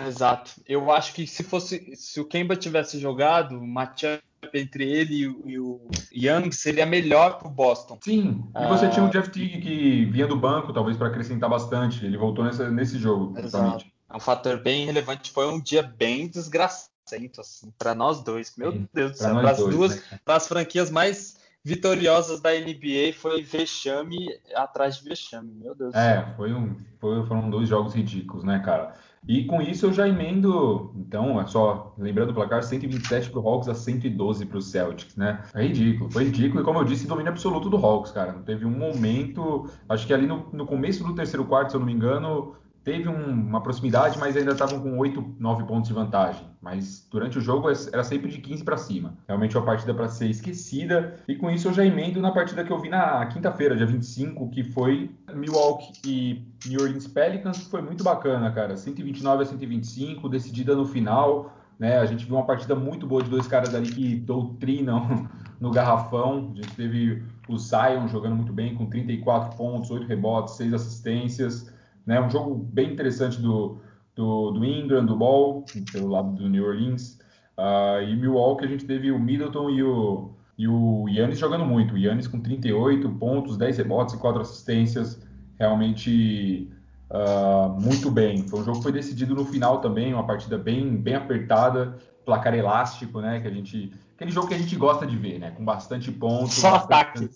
Exato. 0.06 0.52
Eu 0.66 0.90
acho 0.90 1.12
que 1.14 1.26
se 1.26 1.42
fosse, 1.42 1.94
se 1.96 2.20
o 2.20 2.24
Kemba 2.24 2.56
tivesse 2.56 2.98
jogado, 2.98 3.58
o 3.58 3.66
matchup 3.66 4.22
entre 4.54 4.84
ele 4.84 5.36
e 5.44 5.58
o 5.58 5.88
Young 6.12 6.52
seria 6.52 6.86
melhor 6.86 7.38
para 7.38 7.48
o 7.48 7.50
Boston. 7.50 7.98
Sim. 8.02 8.44
E 8.54 8.66
você 8.68 8.88
tinha 8.88 9.04
o 9.04 9.08
ah, 9.08 9.10
Jeff 9.10 9.30
Teague 9.30 9.60
que 9.60 10.04
vinha 10.06 10.26
do 10.26 10.36
banco, 10.36 10.72
talvez 10.72 10.96
para 10.96 11.08
acrescentar 11.08 11.50
bastante. 11.50 12.04
Ele 12.04 12.16
voltou 12.16 12.44
nessa, 12.44 12.70
nesse 12.70 12.98
jogo. 12.98 13.38
Exato. 13.38 13.84
É 14.08 14.16
um 14.16 14.20
fator 14.20 14.62
bem 14.62 14.86
relevante. 14.86 15.30
Foi 15.32 15.48
um 15.48 15.60
dia 15.60 15.82
bem 15.82 16.28
desgraçado 16.28 16.90
assim, 17.38 17.72
para 17.78 17.94
nós 17.94 18.22
dois. 18.22 18.54
Meu 18.56 18.72
Sim, 18.72 18.88
Deus 18.92 19.12
do 19.12 19.18
céu, 19.18 19.34
para 19.34 19.50
as 19.50 19.58
duas, 19.58 19.96
né? 19.96 20.20
para 20.24 20.36
as 20.36 20.48
franquias 20.48 20.90
mais 20.90 21.36
vitoriosas 21.64 22.40
da 22.40 22.50
NBA 22.52 23.12
foi 23.16 23.42
vexame 23.42 24.28
atrás 24.54 24.98
de 24.98 25.08
vexame, 25.08 25.52
meu 25.52 25.74
Deus. 25.74 25.94
É, 25.94 26.24
foi 26.36 26.52
um, 26.52 26.76
foi, 27.00 27.24
foram 27.26 27.50
dois 27.50 27.68
jogos 27.68 27.94
ridículos, 27.94 28.44
né, 28.44 28.60
cara? 28.64 28.94
E 29.28 29.44
com 29.44 29.60
isso 29.60 29.86
eu 29.86 29.92
já 29.92 30.08
emendo, 30.08 30.92
então, 30.96 31.40
é 31.40 31.46
só 31.46 31.94
lembrando 31.98 32.30
o 32.30 32.34
placar, 32.34 32.62
127 32.62 33.30
para 33.30 33.40
o 33.40 33.48
Hawks 33.48 33.68
a 33.68 33.74
112 33.74 34.46
para 34.46 34.58
o 34.58 34.62
Celtics, 34.62 35.16
né? 35.16 35.42
É 35.52 35.62
ridículo, 35.62 36.10
foi 36.10 36.24
ridículo 36.24 36.60
e 36.60 36.64
como 36.64 36.78
eu 36.78 36.84
disse, 36.84 37.08
domínio 37.08 37.32
absoluto 37.32 37.68
do 37.68 37.76
Hawks, 37.76 38.12
cara. 38.12 38.32
Não 38.32 38.42
teve 38.42 38.64
um 38.64 38.70
momento, 38.70 39.68
acho 39.88 40.06
que 40.06 40.14
ali 40.14 40.26
no, 40.26 40.46
no 40.52 40.64
começo 40.64 41.02
do 41.02 41.14
terceiro 41.14 41.44
quarto, 41.44 41.70
se 41.70 41.76
eu 41.76 41.80
não 41.80 41.86
me 41.86 41.92
engano, 41.92 42.54
teve 42.86 43.08
um, 43.08 43.32
uma 43.32 43.60
proximidade, 43.60 44.16
mas 44.16 44.36
ainda 44.36 44.52
estavam 44.52 44.78
com 44.78 44.96
8, 44.96 45.34
9 45.40 45.64
pontos 45.64 45.88
de 45.88 45.92
vantagem. 45.92 46.46
Mas 46.62 47.04
durante 47.10 47.36
o 47.36 47.40
jogo 47.40 47.68
era 47.68 48.04
sempre 48.04 48.30
de 48.30 48.38
15 48.38 48.62
para 48.62 48.76
cima. 48.76 49.14
Realmente 49.26 49.58
uma 49.58 49.66
partida 49.66 49.92
para 49.92 50.08
ser 50.08 50.30
esquecida. 50.30 51.16
E 51.26 51.34
com 51.34 51.50
isso 51.50 51.66
eu 51.66 51.72
já 51.72 51.84
emendo 51.84 52.20
na 52.20 52.30
partida 52.30 52.62
que 52.62 52.70
eu 52.70 52.78
vi 52.78 52.88
na 52.88 53.26
quinta-feira, 53.26 53.76
dia 53.76 53.86
25, 53.86 54.48
que 54.50 54.62
foi 54.62 55.10
Milwaukee 55.34 55.94
e 56.06 56.46
New 56.68 56.80
Orleans 56.80 57.08
Pelicans, 57.08 57.58
que 57.58 57.68
foi 57.68 57.82
muito 57.82 58.04
bacana, 58.04 58.52
cara. 58.52 58.76
129 58.76 59.42
a 59.42 59.46
125, 59.46 60.28
decidida 60.28 60.76
no 60.76 60.86
final. 60.86 61.52
Né? 61.80 61.98
A 61.98 62.06
gente 62.06 62.24
viu 62.24 62.36
uma 62.36 62.46
partida 62.46 62.76
muito 62.76 63.04
boa 63.04 63.20
de 63.20 63.28
dois 63.28 63.48
caras 63.48 63.74
ali 63.74 63.90
que 63.90 64.14
doutrinam 64.14 65.28
no 65.60 65.72
garrafão. 65.72 66.52
A 66.52 66.62
gente 66.62 66.76
teve 66.76 67.20
o 67.48 67.58
Zion 67.58 68.06
jogando 68.06 68.36
muito 68.36 68.52
bem, 68.52 68.76
com 68.76 68.86
34 68.86 69.56
pontos, 69.56 69.90
8 69.90 70.06
rebotes, 70.06 70.54
6 70.54 70.72
assistências. 70.72 71.74
Né? 72.06 72.20
Um 72.20 72.30
jogo 72.30 72.54
bem 72.54 72.92
interessante 72.92 73.40
do, 73.40 73.78
do, 74.14 74.52
do 74.52 74.64
Ingram, 74.64 75.04
do 75.04 75.16
Ball, 75.16 75.64
pelo 75.92 76.08
lado 76.08 76.32
do 76.32 76.48
New 76.48 76.64
Orleans. 76.64 77.18
Uh, 77.58 78.02
e 78.06 78.16
Milwaukee 78.16 78.64
a 78.64 78.68
gente 78.68 78.84
teve 78.84 79.10
o 79.10 79.18
Middleton 79.18 79.70
e 79.70 79.82
o, 79.82 80.30
e 80.56 80.68
o 80.68 81.08
Yannis 81.08 81.38
jogando 81.38 81.64
muito. 81.64 81.94
O 81.94 81.98
Yannis 81.98 82.28
com 82.28 82.40
38 82.40 83.08
pontos, 83.10 83.56
10 83.56 83.78
rebotes 83.78 84.14
e 84.14 84.18
4 84.18 84.40
assistências. 84.40 85.20
Realmente 85.58 86.70
uh, 87.10 87.68
muito 87.80 88.10
bem. 88.10 88.46
Foi 88.46 88.60
um 88.60 88.64
jogo 88.64 88.78
que 88.78 88.82
foi 88.84 88.92
decidido 88.92 89.34
no 89.34 89.44
final 89.44 89.80
também, 89.80 90.12
uma 90.12 90.26
partida 90.26 90.58
bem, 90.58 90.96
bem 90.96 91.14
apertada, 91.14 91.96
placar 92.24 92.54
elástico, 92.54 93.20
né? 93.20 93.40
Que 93.40 93.48
a 93.48 93.50
gente. 93.50 93.92
Aquele 94.14 94.30
jogo 94.30 94.48
que 94.48 94.54
a 94.54 94.58
gente 94.58 94.74
gosta 94.76 95.06
de 95.06 95.16
ver, 95.16 95.38
né? 95.38 95.50
Com 95.50 95.64
bastante 95.64 96.10
pontos. 96.10 96.54
Só 96.54 96.76
ataque. 96.76 97.28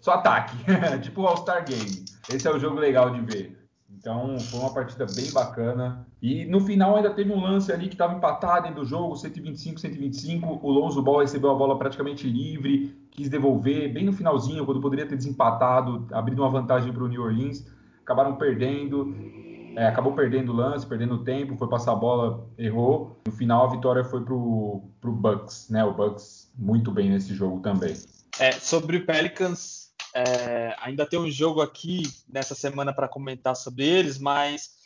Só 0.00 0.12
ataque. 0.12 0.56
tipo 1.02 1.22
o 1.22 1.26
All-Star 1.26 1.64
Game. 1.64 2.04
Esse 2.32 2.46
é 2.46 2.50
o 2.50 2.58
jogo 2.58 2.78
legal 2.78 3.10
de 3.10 3.20
ver. 3.20 3.57
Então 3.90 4.38
foi 4.38 4.60
uma 4.60 4.72
partida 4.72 5.06
bem 5.06 5.30
bacana. 5.32 6.06
E 6.20 6.44
no 6.44 6.60
final 6.60 6.96
ainda 6.96 7.10
teve 7.10 7.32
um 7.32 7.40
lance 7.40 7.72
ali 7.72 7.88
que 7.88 7.94
estava 7.94 8.14
empatado 8.14 8.64
dentro 8.64 8.82
do 8.82 8.86
jogo, 8.86 9.16
125, 9.16 9.80
125. 9.80 10.60
O 10.62 10.70
Lonzo 10.70 11.02
Ball 11.02 11.20
recebeu 11.20 11.50
a 11.50 11.54
bola 11.54 11.78
praticamente 11.78 12.28
livre, 12.28 12.96
quis 13.10 13.28
devolver 13.28 13.92
bem 13.92 14.04
no 14.04 14.12
finalzinho, 14.12 14.64
quando 14.64 14.80
poderia 14.80 15.06
ter 15.06 15.16
desempatado, 15.16 16.06
abrindo 16.12 16.42
uma 16.42 16.50
vantagem 16.50 16.92
para 16.92 17.02
o 17.02 17.08
New 17.08 17.22
Orleans. 17.22 17.66
Acabaram 18.02 18.36
perdendo. 18.36 19.14
É, 19.76 19.86
acabou 19.86 20.12
perdendo 20.12 20.52
o 20.52 20.56
lance, 20.56 20.84
perdendo 20.84 21.18
tempo, 21.18 21.56
foi 21.56 21.68
passar 21.68 21.92
a 21.92 21.96
bola, 21.96 22.48
errou. 22.58 23.16
No 23.26 23.32
final 23.32 23.66
a 23.66 23.70
vitória 23.70 24.02
foi 24.02 24.24
pro, 24.24 24.82
pro 25.00 25.12
Bucks, 25.12 25.68
né? 25.70 25.84
O 25.84 25.94
Bucks 25.94 26.50
muito 26.58 26.90
bem 26.90 27.10
nesse 27.10 27.32
jogo 27.32 27.60
também. 27.60 27.94
É, 28.40 28.50
sobre 28.52 28.96
o 28.96 29.06
Pelicans, 29.06 29.77
é, 30.14 30.74
ainda 30.80 31.06
tem 31.06 31.18
um 31.18 31.30
jogo 31.30 31.60
aqui 31.60 32.02
nessa 32.28 32.54
semana 32.54 32.92
para 32.92 33.08
comentar 33.08 33.54
sobre 33.54 33.86
eles, 33.86 34.18
mas 34.18 34.78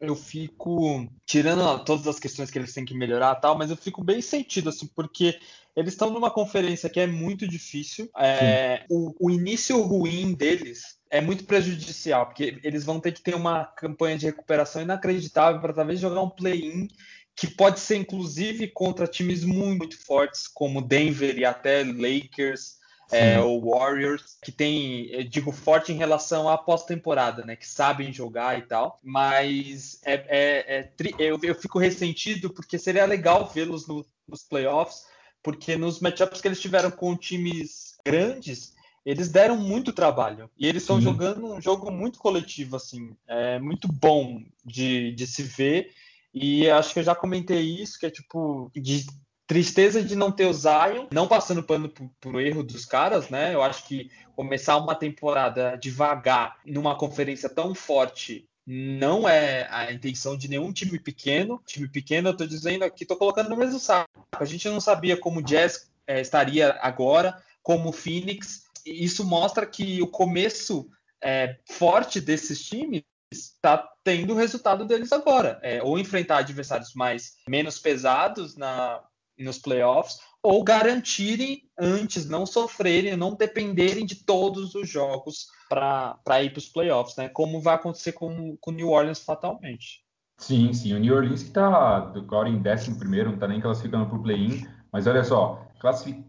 eu 0.00 0.14
fico 0.14 1.08
tirando 1.24 1.84
todas 1.84 2.06
as 2.06 2.18
questões 2.18 2.50
que 2.50 2.58
eles 2.58 2.72
têm 2.72 2.84
que 2.84 2.94
melhorar 2.94 3.34
tal, 3.36 3.56
mas 3.56 3.70
eu 3.70 3.76
fico 3.76 4.04
bem 4.04 4.20
sentido 4.20 4.68
assim, 4.68 4.86
porque 4.94 5.38
eles 5.74 5.94
estão 5.94 6.10
numa 6.10 6.30
conferência 6.30 6.88
que 6.88 7.00
é 7.00 7.06
muito 7.06 7.46
difícil. 7.48 8.08
É, 8.18 8.84
o, 8.90 9.14
o, 9.18 9.30
início 9.30 9.80
ruim 9.82 10.34
deles 10.34 10.96
é 11.10 11.20
muito 11.20 11.44
prejudicial, 11.44 12.26
porque 12.26 12.58
eles 12.62 12.84
vão 12.84 13.00
ter 13.00 13.12
que 13.12 13.22
ter 13.22 13.34
uma 13.34 13.64
campanha 13.64 14.18
de 14.18 14.26
recuperação 14.26 14.82
inacreditável 14.82 15.60
para 15.60 15.72
talvez 15.72 16.00
jogar 16.00 16.22
um 16.22 16.30
play-in 16.30 16.88
que 17.34 17.46
pode 17.46 17.80
ser 17.80 17.96
inclusive 17.96 18.68
contra 18.68 19.06
times 19.06 19.44
muito, 19.44 19.78
muito 19.78 20.04
fortes 20.04 20.48
como 20.48 20.80
Denver 20.80 21.38
e 21.38 21.44
até 21.44 21.84
Lakers 21.84 22.76
é, 23.10 23.38
o 23.40 23.60
Warriors, 23.60 24.36
que 24.42 24.50
tem, 24.50 25.06
eu 25.06 25.24
digo, 25.24 25.52
forte 25.52 25.92
em 25.92 25.96
relação 25.96 26.48
à 26.48 26.58
pós-temporada, 26.58 27.44
né? 27.44 27.54
Que 27.54 27.66
sabem 27.66 28.12
jogar 28.12 28.58
e 28.58 28.62
tal. 28.62 28.98
Mas 29.02 30.00
é, 30.04 30.14
é, 30.14 30.78
é 30.78 30.92
eu, 31.18 31.38
eu, 31.42 31.54
fico 31.54 31.78
ressentido 31.78 32.50
porque 32.50 32.78
seria 32.78 33.04
legal 33.04 33.46
vê-los 33.46 33.86
no, 33.86 34.04
nos 34.26 34.42
playoffs, 34.42 35.04
porque 35.42 35.76
nos 35.76 36.00
matchups 36.00 36.40
que 36.40 36.48
eles 36.48 36.60
tiveram 36.60 36.90
com 36.90 37.16
times 37.16 37.96
grandes, 38.04 38.74
eles 39.04 39.28
deram 39.28 39.56
muito 39.56 39.92
trabalho. 39.92 40.50
E 40.58 40.66
eles 40.66 40.82
estão 40.82 41.00
jogando 41.00 41.46
um 41.46 41.60
jogo 41.60 41.92
muito 41.92 42.18
coletivo, 42.18 42.74
assim, 42.74 43.16
é 43.28 43.58
muito 43.60 43.86
bom 43.86 44.42
de, 44.64 45.12
de 45.12 45.26
se 45.26 45.44
ver. 45.44 45.92
E 46.34 46.68
acho 46.68 46.92
que 46.92 46.98
eu 46.98 47.04
já 47.04 47.14
comentei 47.14 47.62
isso, 47.62 47.98
que 47.98 48.06
é 48.06 48.10
tipo, 48.10 48.70
de 48.74 49.06
Tristeza 49.46 50.02
de 50.02 50.16
não 50.16 50.32
ter 50.32 50.46
o 50.46 50.52
Zion, 50.52 51.06
não 51.12 51.28
passando 51.28 51.62
pano 51.62 51.88
pro, 52.20 52.40
erro 52.40 52.64
dos 52.64 52.84
caras, 52.84 53.28
né? 53.30 53.54
Eu 53.54 53.62
acho 53.62 53.86
que 53.86 54.10
começar 54.34 54.76
uma 54.76 54.94
temporada 54.94 55.76
devagar 55.76 56.56
numa 56.66 56.96
conferência 56.96 57.48
tão 57.48 57.74
forte 57.74 58.48
não 58.66 59.28
é 59.28 59.68
a 59.70 59.92
intenção 59.92 60.36
de 60.36 60.48
nenhum 60.48 60.72
time 60.72 60.98
pequeno. 60.98 61.62
Time 61.64 61.88
pequeno, 61.88 62.30
eu 62.30 62.36
tô 62.36 62.44
dizendo 62.44 62.84
aqui, 62.84 63.06
tô 63.06 63.16
colocando 63.16 63.48
no 63.48 63.56
mesmo 63.56 63.78
saco. 63.78 64.26
A 64.32 64.44
gente 64.44 64.68
não 64.68 64.80
sabia 64.80 65.16
como 65.16 65.38
o 65.38 65.42
Jazz 65.42 65.88
é, 66.06 66.20
estaria 66.20 66.76
agora, 66.82 67.40
como 67.62 67.90
o 67.90 67.92
Phoenix. 67.92 68.64
Isso 68.84 69.24
mostra 69.24 69.64
que 69.64 70.02
o 70.02 70.08
começo 70.08 70.90
é, 71.22 71.56
forte 71.64 72.20
desses 72.20 72.64
times 72.64 73.04
está 73.32 73.78
tendo 74.02 74.32
o 74.32 74.36
resultado 74.36 74.84
deles 74.84 75.12
agora. 75.12 75.60
É, 75.62 75.80
ou 75.80 75.96
enfrentar 75.96 76.38
adversários 76.38 76.94
mais 76.94 77.36
menos 77.48 77.78
pesados 77.78 78.56
na, 78.56 79.00
nos 79.44 79.58
playoffs, 79.58 80.18
ou 80.42 80.62
garantirem 80.62 81.62
antes, 81.78 82.28
não 82.28 82.46
sofrerem, 82.46 83.16
não 83.16 83.34
dependerem 83.34 84.06
de 84.06 84.14
todos 84.14 84.74
os 84.74 84.88
jogos 84.88 85.48
para 85.68 86.42
ir 86.42 86.50
para 86.50 86.58
os 86.58 86.68
playoffs, 86.68 87.16
né? 87.16 87.28
Como 87.28 87.60
vai 87.60 87.74
acontecer 87.74 88.12
com 88.12 88.56
o 88.64 88.70
New 88.70 88.90
Orleans 88.90 89.20
fatalmente. 89.20 90.04
Sim, 90.38 90.72
sim. 90.72 90.92
O 90.94 90.98
New 90.98 91.14
Orleans 91.14 91.42
que 91.42 91.48
está 91.48 91.96
agora 91.96 92.48
em 92.48 92.62
11 92.62 92.96
não 93.24 93.34
está 93.34 93.48
nem 93.48 93.60
classificando 93.60 94.06
para 94.06 94.16
o 94.16 94.22
play-in, 94.22 94.66
mas 94.92 95.06
olha 95.06 95.24
só, 95.24 95.66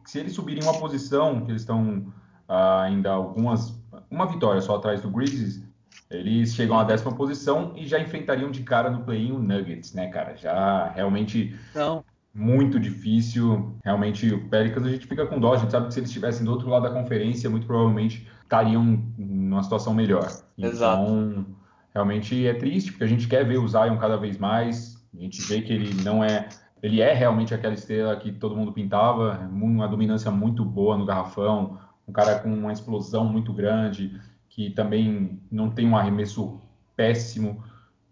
se 0.05 0.19
eles 0.19 0.33
subirem 0.33 0.63
uma 0.63 0.79
posição, 0.79 1.45
que 1.45 1.51
eles 1.51 1.61
estão 1.61 2.11
ah, 2.47 2.83
ainda 2.83 3.11
algumas. 3.11 3.77
Uma 4.09 4.25
vitória 4.25 4.61
só 4.61 4.77
atrás 4.77 5.01
do 5.01 5.11
Grizzlies, 5.11 5.61
eles 6.09 6.55
chegam 6.55 6.79
à 6.79 6.83
décima 6.83 7.13
posição 7.13 7.73
e 7.75 7.85
já 7.85 7.99
enfrentariam 7.99 8.49
de 8.49 8.63
cara 8.63 8.89
no 8.89 9.03
play-in 9.03 9.33
o 9.33 9.39
Nuggets, 9.39 9.93
né, 9.93 10.07
cara? 10.07 10.35
Já 10.37 10.89
realmente. 10.89 11.55
Não 11.75 12.03
muito 12.37 12.79
difícil. 12.79 13.75
Realmente, 13.83 14.31
o 14.31 14.47
Pelicans 14.47 14.85
a 14.85 14.91
gente 14.91 15.07
fica 15.07 15.25
com 15.25 15.39
dó. 15.39 15.53
A 15.53 15.57
gente 15.57 15.71
sabe 15.71 15.87
que 15.87 15.93
se 15.93 15.99
eles 15.99 16.09
estivessem 16.09 16.45
do 16.45 16.51
outro 16.51 16.69
lado 16.69 16.83
da 16.83 16.91
conferência, 16.91 17.49
muito 17.49 17.65
provavelmente 17.65 18.27
estariam 18.43 19.03
numa 19.17 19.63
situação 19.63 19.93
melhor. 19.93 20.29
Exato. 20.55 21.03
Então, 21.03 21.45
realmente 21.93 22.45
é 22.45 22.53
triste, 22.53 22.91
porque 22.91 23.03
a 23.03 23.07
gente 23.07 23.27
quer 23.27 23.43
ver 23.43 23.57
o 23.57 23.67
Zion 23.67 23.97
cada 23.97 24.17
vez 24.17 24.37
mais. 24.37 25.03
A 25.17 25.19
gente 25.19 25.41
vê 25.41 25.61
que 25.61 25.73
ele 25.73 26.03
não 26.03 26.23
é. 26.23 26.47
Ele 26.83 27.01
é 27.01 27.11
realmente 27.11 27.55
aquela 27.55 27.73
estrela 27.73 28.15
que 28.15 28.31
todo 28.31 28.55
mundo 28.55 28.71
pintava, 28.71 29.49
uma 29.51 29.87
dominância 29.87 30.29
muito 30.29 30.63
boa 30.63 30.95
no 30.95 31.07
garrafão, 31.07 31.79
um 32.07 32.11
cara 32.11 32.37
com 32.37 32.53
uma 32.53 32.71
explosão 32.71 33.25
muito 33.25 33.51
grande, 33.51 34.15
que 34.47 34.69
também 34.69 35.41
não 35.51 35.71
tem 35.71 35.87
um 35.87 35.97
arremesso 35.97 36.61
péssimo, 36.95 37.63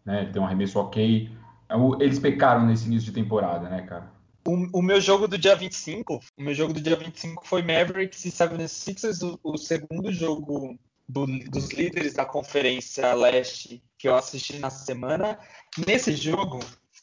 né? 0.04 0.24
Ele 0.24 0.32
tem 0.32 0.42
um 0.42 0.46
arremesso 0.46 0.80
ok. 0.80 1.30
Eles 2.00 2.18
pecaram 2.18 2.66
nesse 2.66 2.88
início 2.88 3.06
de 3.06 3.12
temporada, 3.12 3.70
né, 3.70 3.84
cara? 3.84 4.15
O, 4.48 4.82
meu 4.82 5.02
jogo 5.02 5.28
do 5.28 5.40
dia 5.40 5.56
25, 5.56 6.20
o 6.38 6.44
meu 6.44 6.54
jogo 6.54 6.72
do 6.72 6.80
dia 6.80 6.96
25 6.96 7.48
foi 7.48 7.64
Mavericks 7.64 8.26
e 8.26 8.30
76ers, 8.32 9.24
o, 9.24 9.40
o 9.44 9.58
segundo 9.58 10.12
jogo 10.12 10.78
do, 11.10 11.26
dos 11.50 11.72
líderes 11.72 12.14
da 12.14 12.26
Conferência 12.26 13.12
Leste 13.16 13.84
que 13.98 14.08
eu 14.08 14.16
assisti 14.16 14.60
na 14.60 14.70
semana. 14.70 15.40
Nesse 15.88 16.16
jogo, 16.16 16.60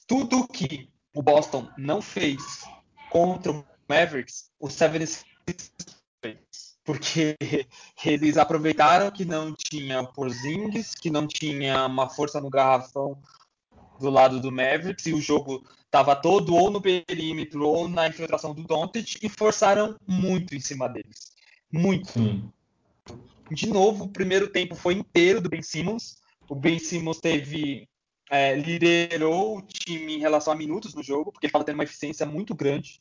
tudo 0.06 0.46
que 0.46 0.88
o 1.12 1.20
Boston 1.20 1.68
não 1.76 2.00
fez 2.00 2.64
contra 3.10 3.50
o 3.50 3.64
Mavericks, 3.88 4.50
o 4.60 4.68
76ers 4.68 5.24
fez. 6.22 6.38
Porque 6.84 7.36
eles 8.04 8.36
aproveitaram 8.36 9.10
que 9.10 9.24
não 9.24 9.52
tinha 9.52 10.04
Porzingis, 10.04 10.94
que 10.94 11.10
não 11.10 11.26
tinha 11.26 11.86
uma 11.86 12.08
força 12.08 12.40
no 12.40 12.50
garrafão 12.50 13.20
do 14.02 14.10
lado 14.10 14.40
do 14.40 14.52
Mavericks 14.52 15.06
e 15.06 15.14
o 15.14 15.20
jogo 15.20 15.64
estava 15.84 16.16
todo 16.16 16.54
ou 16.54 16.70
no 16.70 16.80
perímetro 16.80 17.66
ou 17.66 17.88
na 17.88 18.08
infiltração 18.08 18.54
do 18.54 18.62
Doncic 18.64 19.18
e 19.22 19.28
forçaram 19.28 19.96
muito 20.06 20.54
em 20.54 20.60
cima 20.60 20.88
deles. 20.88 21.32
Muito. 21.70 22.12
Sim. 22.12 22.50
De 23.50 23.68
novo, 23.68 24.04
o 24.04 24.08
primeiro 24.08 24.48
tempo 24.48 24.74
foi 24.74 24.94
inteiro 24.94 25.40
do 25.40 25.48
Ben 25.48 25.62
Simmons. 25.62 26.16
O 26.48 26.54
Ben 26.54 26.78
Simmons 26.78 27.20
teve 27.20 27.88
é, 28.30 28.54
liderou 28.54 29.58
o 29.58 29.62
time 29.62 30.16
em 30.16 30.20
relação 30.20 30.52
a 30.52 30.56
minutos 30.56 30.94
no 30.94 31.02
jogo, 31.02 31.30
porque 31.30 31.46
ele 31.46 31.50
estava 31.50 31.64
tendo 31.64 31.74
uma 31.74 31.84
eficiência 31.84 32.24
muito 32.24 32.54
grande. 32.54 33.00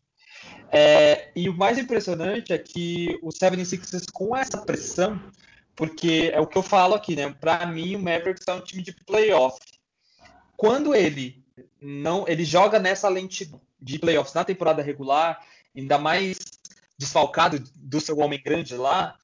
É, 0.72 1.32
e 1.36 1.48
o 1.48 1.58
mais 1.58 1.78
impressionante 1.78 2.52
é 2.52 2.58
que 2.58 3.18
o 3.22 3.30
76ers, 3.30 4.06
com 4.12 4.36
essa 4.36 4.58
pressão, 4.58 5.22
porque 5.76 6.30
é 6.34 6.40
o 6.40 6.48
que 6.48 6.58
eu 6.58 6.64
falo 6.64 6.94
aqui, 6.94 7.16
né? 7.16 7.34
Para 7.40 7.66
mim, 7.66 7.96
o 7.96 8.00
Mavericks 8.00 8.48
é 8.48 8.54
um 8.54 8.62
time 8.62 8.84
de 8.84 8.94
playoff 9.06 9.58
quando 10.62 10.94
ele 10.94 11.44
não, 11.82 12.28
ele 12.28 12.46
joga 12.46 12.78
nessa 12.78 13.10
lentidão 13.10 13.60
de 13.82 13.98
playoffs 13.98 14.36
na 14.36 14.44
temporada 14.44 14.84
regular, 14.84 15.44
ainda 15.76 15.98
mais 15.98 16.38
desfalcado 17.00 17.64
do 17.76 18.00
seu 18.00 18.20
homem 18.20 18.40
grande 18.40 18.76
lá, 18.76 19.18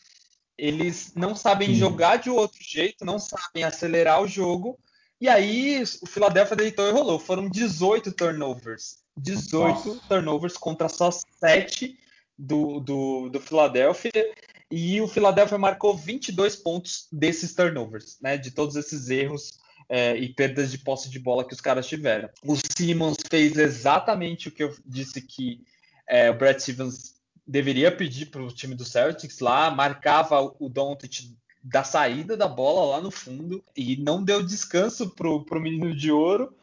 eles 0.57 1.13
não 1.13 1.35
sabem 1.35 1.67
Sim. 1.67 1.75
jogar 1.75 2.15
de 2.15 2.31
outro 2.31 2.57
jeito, 2.59 3.05
não 3.05 3.19
sabem 3.19 3.63
acelerar 3.63 4.19
o 4.19 4.27
jogo. 4.27 4.79
E 5.21 5.29
aí 5.29 5.83
o 6.01 6.07
Philadelphia 6.07 6.55
deitou 6.55 6.87
e 6.87 6.91
rolou. 6.91 7.19
Foram 7.19 7.47
18 7.47 8.13
turnovers. 8.13 9.03
18 9.15 9.89
Nossa. 9.89 10.07
turnovers 10.09 10.57
contra 10.57 10.89
só 10.89 11.11
7 11.11 11.99
do, 12.35 12.79
do, 12.79 13.29
do 13.29 13.39
Philadelphia. 13.39 14.33
E 14.71 14.99
o 14.99 15.07
Philadelphia 15.07 15.59
marcou 15.59 15.95
22 15.95 16.55
pontos 16.55 17.07
desses 17.11 17.53
turnovers, 17.53 18.17
né? 18.19 18.37
De 18.37 18.49
todos 18.49 18.75
esses 18.75 19.11
erros 19.11 19.66
é, 19.89 20.15
e 20.17 20.29
perdas 20.29 20.71
de 20.71 20.77
posse 20.77 21.09
de 21.09 21.19
bola 21.19 21.45
que 21.45 21.53
os 21.53 21.61
caras 21.61 21.87
tiveram. 21.87 22.29
O 22.43 22.55
Simmons 22.55 23.17
fez 23.29 23.57
exatamente 23.57 24.47
o 24.47 24.51
que 24.51 24.63
eu 24.63 24.75
disse 24.85 25.21
que 25.21 25.61
é, 26.07 26.29
o 26.29 26.37
Brad 26.37 26.59
Stevens 26.59 27.15
deveria 27.45 27.91
pedir 27.91 28.27
para 28.27 28.43
o 28.43 28.51
time 28.51 28.75
do 28.75 28.83
Celtics 28.83 29.39
lá, 29.39 29.71
marcava 29.71 30.41
o 30.59 30.69
Doncic 30.69 31.33
da 31.63 31.83
saída 31.83 32.35
da 32.35 32.47
bola 32.47 32.95
lá 32.95 33.01
no 33.01 33.11
fundo 33.11 33.63
e 33.75 33.97
não 33.97 34.23
deu 34.23 34.45
descanso 34.45 35.09
para 35.09 35.29
o 35.29 35.59
menino 35.59 35.95
de 35.95 36.11
ouro. 36.11 36.53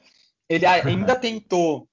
Ele 0.48 0.66
ainda 0.66 1.16
tentou, 1.16 1.88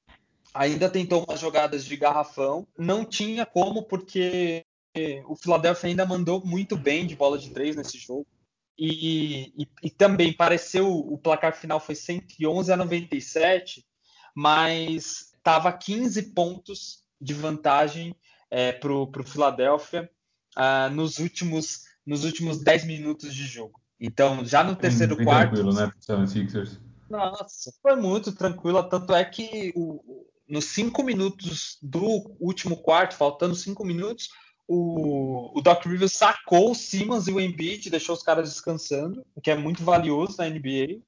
ainda 0.53 0.89
tentou 0.89 1.25
umas 1.25 1.39
jogadas 1.39 1.85
de 1.85 1.95
garrafão, 1.95 2.67
não 2.77 3.05
tinha 3.05 3.45
como 3.45 3.83
porque 3.83 4.65
o 5.25 5.35
Philadelphia 5.35 5.89
ainda 5.89 6.05
mandou 6.05 6.45
muito 6.45 6.75
bem 6.77 7.07
de 7.07 7.15
bola 7.15 7.37
de 7.37 7.49
três 7.49 7.75
nesse 7.75 7.97
jogo. 7.97 8.27
E, 8.77 9.53
e, 9.63 9.67
e, 9.84 9.89
também 9.89 10.34
pareceu 10.34 10.89
o 10.89 11.17
placar 11.17 11.55
final 11.55 11.79
foi 11.79 11.93
111 11.93 12.71
a 12.71 12.77
97, 12.77 13.86
mas 14.36 15.34
estava 15.36 15.71
15 15.71 16.34
pontos 16.34 17.03
de 17.19 17.34
vantagem 17.34 18.15
é, 18.49 18.71
para 18.71 18.91
o 18.91 19.23
Philadelphia 19.23 20.10
uh, 20.57 20.89
nos 20.93 21.19
últimos 21.19 21.84
nos 22.05 22.23
últimos 22.23 22.63
10 22.63 22.86
minutos 22.86 23.34
de 23.34 23.45
jogo. 23.45 23.79
Então, 23.99 24.43
já 24.43 24.63
no 24.63 24.75
terceiro 24.75 25.15
bem 25.15 25.25
quarto. 25.25 25.63
Tranquilo, 25.63 25.73
né, 26.19 26.27
Sixers? 26.27 26.79
Nossa, 27.07 27.71
foi 27.81 27.95
muito 27.95 28.31
tranquilo. 28.31 28.81
Tanto 28.84 29.13
é 29.13 29.23
que 29.23 29.71
o, 29.75 30.25
nos 30.49 30.65
cinco 30.65 31.03
minutos 31.03 31.77
do 31.81 32.36
último 32.39 32.77
quarto, 32.77 33.15
faltando 33.15 33.53
cinco 33.53 33.86
minutos, 33.86 34.29
o, 34.73 35.51
o 35.53 35.62
Doc 35.62 35.86
Rivers 35.86 36.13
sacou 36.13 36.71
o 36.71 36.75
Simmons 36.75 37.27
e 37.27 37.34
o 37.34 37.41
Embiid, 37.41 37.89
deixou 37.89 38.15
os 38.15 38.23
caras 38.23 38.47
descansando, 38.47 39.25
o 39.36 39.41
que 39.41 39.51
é 39.51 39.55
muito 39.55 39.84
valioso 39.84 40.38
na 40.38 40.49
NBA. 40.49 41.01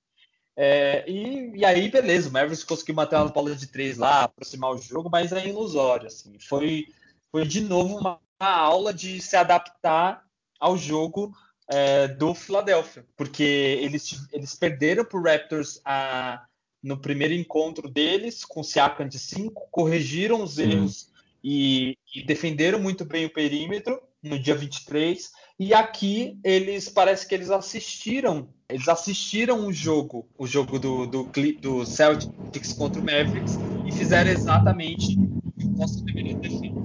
É, 0.58 1.10
e, 1.10 1.54
e, 1.56 1.64
aí, 1.64 1.90
beleza, 1.90 2.30
o 2.30 2.34
Mavericks 2.34 2.66
conseguiu 2.66 2.96
matar 2.96 3.24
uma 3.24 3.32
bola 3.32 3.56
de 3.56 3.68
três 3.68 3.98
lá, 3.98 4.24
aproximar 4.24 4.72
o 4.72 4.78
jogo, 4.78 5.10
mas 5.10 5.32
é 5.32 5.48
ilusório. 5.48 6.08
Assim. 6.08 6.38
Foi, 6.40 6.88
foi 7.32 7.48
de 7.48 7.62
novo 7.62 7.98
uma, 7.98 8.20
uma 8.38 8.50
aula 8.52 8.94
de 8.94 9.22
se 9.22 9.38
adaptar 9.38 10.26
ao 10.60 10.78
jogo 10.78 11.34
é, 11.70 12.10
do 12.10 12.36
Philadelphia, 12.36 13.06
porque 13.16 13.44
eles, 13.82 14.28
eles 14.34 14.54
perderam 14.56 15.06
para 15.06 15.20
o 15.20 15.24
Raptors 15.24 15.80
a, 15.86 16.46
no 16.84 16.98
primeiro 16.98 17.34
encontro 17.34 17.90
deles, 17.90 18.44
com 18.44 18.60
o 18.60 18.64
Siakam 18.64 19.08
de 19.08 19.18
5, 19.18 19.70
corrigiram 19.72 20.44
os 20.44 20.60
erros 20.60 21.13
e, 21.44 21.98
e, 22.16 22.26
defenderam 22.26 22.80
muito 22.80 23.04
bem 23.04 23.26
o 23.26 23.34
perímetro 23.34 24.00
no 24.22 24.40
dia 24.40 24.56
23. 24.56 25.32
E 25.60 25.74
aqui 25.74 26.40
eles 26.44 26.90
parece 26.90 27.28
que 27.28 27.36
eles 27.36 27.50
assistiram, 27.50 28.48
eles 28.70 28.88
assistiram 28.88 29.68
o 29.68 29.74
jogo, 29.74 30.28
o 30.38 30.48
jogo 30.48 30.80
do, 30.80 31.06
do, 31.06 31.32
do 31.62 31.86
Celtics 31.86 32.74
contra 32.74 33.02
o 33.02 33.06
Mavericks 33.06 33.60
e 33.86 33.92
fizeram 33.92 34.32
exatamente 34.32 35.20
o 35.44 35.52
que 35.60 35.66
o 35.66 35.70
Boston 35.70 36.06
deveria 36.06 36.36
ter 36.36 36.50
feito. 36.50 36.76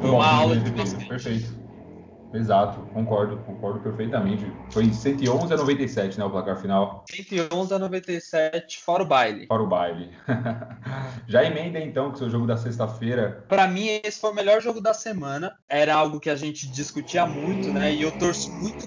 Foi 0.00 0.10
uma 0.10 0.26
aula 0.26 0.56
de 0.56 0.70
basquete. 0.70 1.08
Perfeito. 1.08 1.67
Exato, 2.32 2.80
concordo, 2.92 3.38
concordo 3.38 3.80
perfeitamente. 3.80 4.44
Foi 4.70 4.92
111 4.92 5.52
a 5.52 5.56
97, 5.56 6.18
né, 6.18 6.24
o 6.24 6.30
placar 6.30 6.60
final. 6.60 7.04
111 7.10 7.74
a 7.74 7.78
97, 7.78 8.80
fora 8.80 9.02
o 9.02 9.06
baile. 9.06 9.46
Fora 9.46 9.62
o 9.62 9.66
baile. 9.66 10.10
Já 11.26 11.44
emenda 11.44 11.80
então 11.80 12.10
com 12.10 12.16
o 12.16 12.18
seu 12.18 12.28
jogo 12.28 12.46
da 12.46 12.56
sexta-feira. 12.56 13.44
Para 13.48 13.66
mim, 13.66 13.86
esse 14.04 14.20
foi 14.20 14.30
o 14.30 14.34
melhor 14.34 14.60
jogo 14.60 14.80
da 14.80 14.92
semana. 14.92 15.56
Era 15.68 15.94
algo 15.94 16.20
que 16.20 16.28
a 16.28 16.36
gente 16.36 16.68
discutia 16.68 17.24
muito, 17.26 17.72
né, 17.72 17.94
e 17.94 18.02
eu 18.02 18.12
torço 18.18 18.52
muito 18.52 18.86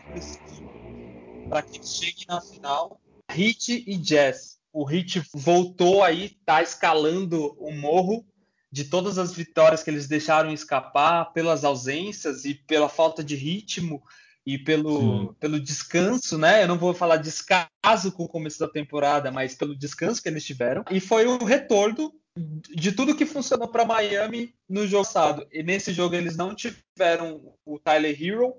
para 1.49 1.61
que 1.63 1.85
chegue 1.85 2.25
na 2.27 2.39
final. 2.39 2.99
Hit 3.31 3.83
e 3.87 3.97
Jazz. 3.97 4.59
O 4.73 4.85
Hit 4.85 5.21
voltou 5.33 6.03
aí, 6.03 6.29
tá 6.45 6.61
escalando 6.61 7.53
o 7.59 7.71
morro 7.73 8.25
de 8.71 8.85
todas 8.85 9.17
as 9.17 9.33
vitórias 9.33 9.83
que 9.83 9.89
eles 9.89 10.07
deixaram 10.07 10.51
escapar, 10.51 11.33
pelas 11.33 11.63
ausências 11.63 12.45
e 12.45 12.53
pela 12.53 12.87
falta 12.87 13.23
de 13.23 13.35
ritmo 13.35 14.01
e 14.45 14.57
pelo, 14.57 15.33
pelo 15.35 15.59
descanso, 15.59 16.37
né? 16.37 16.63
Eu 16.63 16.67
não 16.67 16.77
vou 16.77 16.93
falar 16.93 17.17
descaso 17.17 18.11
com 18.13 18.23
o 18.23 18.29
começo 18.29 18.59
da 18.59 18.67
temporada, 18.67 19.29
mas 19.29 19.55
pelo 19.55 19.77
descanso 19.77 20.21
que 20.21 20.29
eles 20.29 20.45
tiveram. 20.45 20.83
E 20.89 20.99
foi 20.99 21.25
o 21.25 21.43
retorno 21.43 22.11
de 22.35 22.91
tudo 22.91 23.15
que 23.15 23.25
funcionou 23.25 23.67
para 23.67 23.85
Miami 23.85 24.55
no 24.67 24.87
jogo 24.87 25.03
passado. 25.03 25.45
E 25.51 25.61
nesse 25.61 25.91
jogo 25.91 26.15
eles 26.15 26.37
não 26.37 26.55
tiveram 26.55 27.53
o 27.65 27.77
Tyler 27.77 28.17
Hero, 28.19 28.53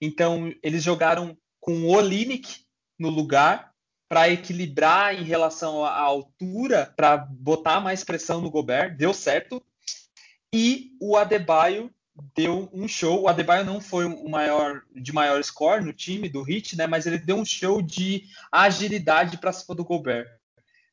então 0.00 0.52
eles 0.62 0.82
jogaram 0.82 1.36
com 1.58 1.84
o 1.84 1.88
Olinick 1.88 2.64
no 2.98 3.08
lugar 3.08 3.73
para 4.14 4.30
equilibrar 4.30 5.12
em 5.12 5.24
relação 5.24 5.84
à 5.84 5.98
altura, 5.98 6.94
para 6.96 7.16
botar 7.16 7.80
mais 7.80 8.04
pressão 8.04 8.40
no 8.40 8.48
Gobert, 8.48 8.96
deu 8.96 9.12
certo. 9.12 9.60
E 10.54 10.92
o 11.00 11.16
Adebayo 11.16 11.90
deu 12.32 12.70
um 12.72 12.86
show. 12.86 13.22
O 13.22 13.28
Adebayo 13.28 13.64
não 13.64 13.80
foi 13.80 14.04
o 14.04 14.28
maior 14.28 14.82
de 14.94 15.12
maior 15.12 15.42
score 15.42 15.84
no 15.84 15.92
time 15.92 16.28
do 16.28 16.48
Heat, 16.48 16.76
né? 16.76 16.86
Mas 16.86 17.06
ele 17.06 17.18
deu 17.18 17.34
um 17.34 17.44
show 17.44 17.82
de 17.82 18.22
agilidade 18.52 19.36
para 19.36 19.52
cima 19.52 19.74
do 19.74 19.84
Gobert, 19.84 20.28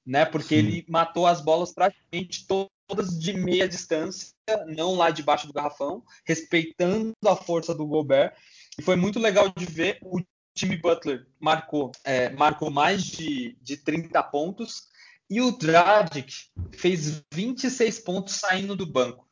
né? 0.04 0.26
Porque 0.26 0.56
Sim. 0.60 0.68
ele 0.68 0.86
matou 0.90 1.28
as 1.28 1.42
bolas 1.42 1.72
praticamente 1.72 2.48
todas 2.48 3.20
de 3.20 3.34
meia 3.34 3.70
distância, 3.70 4.34
não 4.66 4.96
lá 4.96 5.12
debaixo 5.12 5.46
do 5.46 5.54
garrafão, 5.54 6.04
respeitando 6.26 7.14
a 7.24 7.36
força 7.36 7.76
do 7.76 7.86
Gobert. 7.86 8.34
E 8.80 8.82
foi 8.82 8.96
muito 8.96 9.20
legal 9.20 9.48
de 9.56 9.66
ver. 9.68 10.00
O 10.02 10.20
Jimmy 10.56 10.78
Butler 10.78 11.26
marcou, 11.40 11.92
é, 12.04 12.30
marcou 12.30 12.70
mais 12.70 13.04
de, 13.04 13.58
de 13.62 13.78
30 13.78 14.22
pontos 14.24 14.84
E 15.30 15.42
o 15.42 15.52
Dragic 15.52 16.34
fez 16.74 17.24
26 17.34 18.00
pontos 18.00 18.36
saindo 18.36 18.76
do 18.76 18.86
banco. 18.86 19.28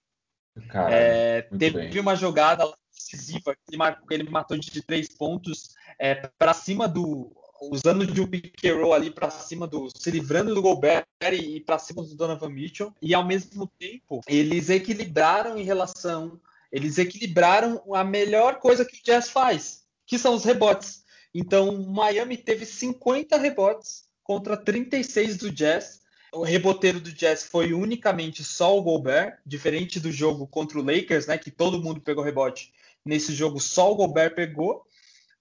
é, 0.89 1.41
teve 1.57 1.89
bem. 1.89 1.99
uma 1.99 2.15
jogada 2.15 2.65
decisiva 2.93 3.55
que 3.55 3.75
ele 4.13 4.29
matou 4.29 4.57
de 4.57 4.81
três 4.81 5.09
pontos 5.09 5.69
é, 5.97 6.15
para 6.37 6.53
cima 6.53 6.87
do. 6.87 7.35
Usando 7.61 8.07
de 8.07 8.21
um 8.21 8.27
pick 8.27 8.63
and 8.63 8.75
roll 8.77 8.93
ali 8.93 9.11
para 9.11 9.29
cima 9.29 9.67
do. 9.67 9.89
se 9.93 10.09
livrando 10.09 10.55
do 10.55 10.61
Gobert 10.61 11.05
e 11.33 11.59
para 11.59 11.77
cima 11.77 12.01
do 12.03 12.15
Donovan 12.15 12.49
Mitchell. 12.49 12.93
E 13.01 13.13
ao 13.13 13.25
mesmo 13.25 13.69
tempo, 13.77 14.21
eles 14.27 14.69
equilibraram 14.69 15.57
em 15.57 15.63
relação. 15.63 16.39
Eles 16.71 16.97
equilibraram 16.97 17.81
a 17.93 18.03
melhor 18.03 18.59
coisa 18.59 18.85
que 18.85 18.97
o 18.97 19.03
Jazz 19.03 19.29
faz, 19.29 19.83
que 20.05 20.17
são 20.17 20.35
os 20.35 20.45
rebotes. 20.45 21.03
Então, 21.33 21.83
Miami 21.83 22.37
teve 22.37 22.65
50 22.65 23.37
rebotes 23.37 24.03
contra 24.23 24.57
36 24.57 25.37
do 25.37 25.51
Jazz. 25.51 26.01
O 26.31 26.43
reboteiro 26.43 26.99
do 26.99 27.11
Jazz 27.11 27.43
foi 27.43 27.73
unicamente 27.73 28.43
só 28.43 28.77
o 28.77 28.81
Gobert, 28.81 29.39
diferente 29.45 29.99
do 29.99 30.11
jogo 30.11 30.47
contra 30.47 30.79
o 30.79 30.83
Lakers, 30.83 31.27
né, 31.27 31.37
que 31.37 31.51
todo 31.51 31.81
mundo 31.81 32.01
pegou 32.01 32.23
rebote. 32.23 32.71
Nesse 33.03 33.33
jogo 33.33 33.59
só 33.59 33.91
o 33.91 33.95
Gobert 33.95 34.35
pegou. 34.35 34.83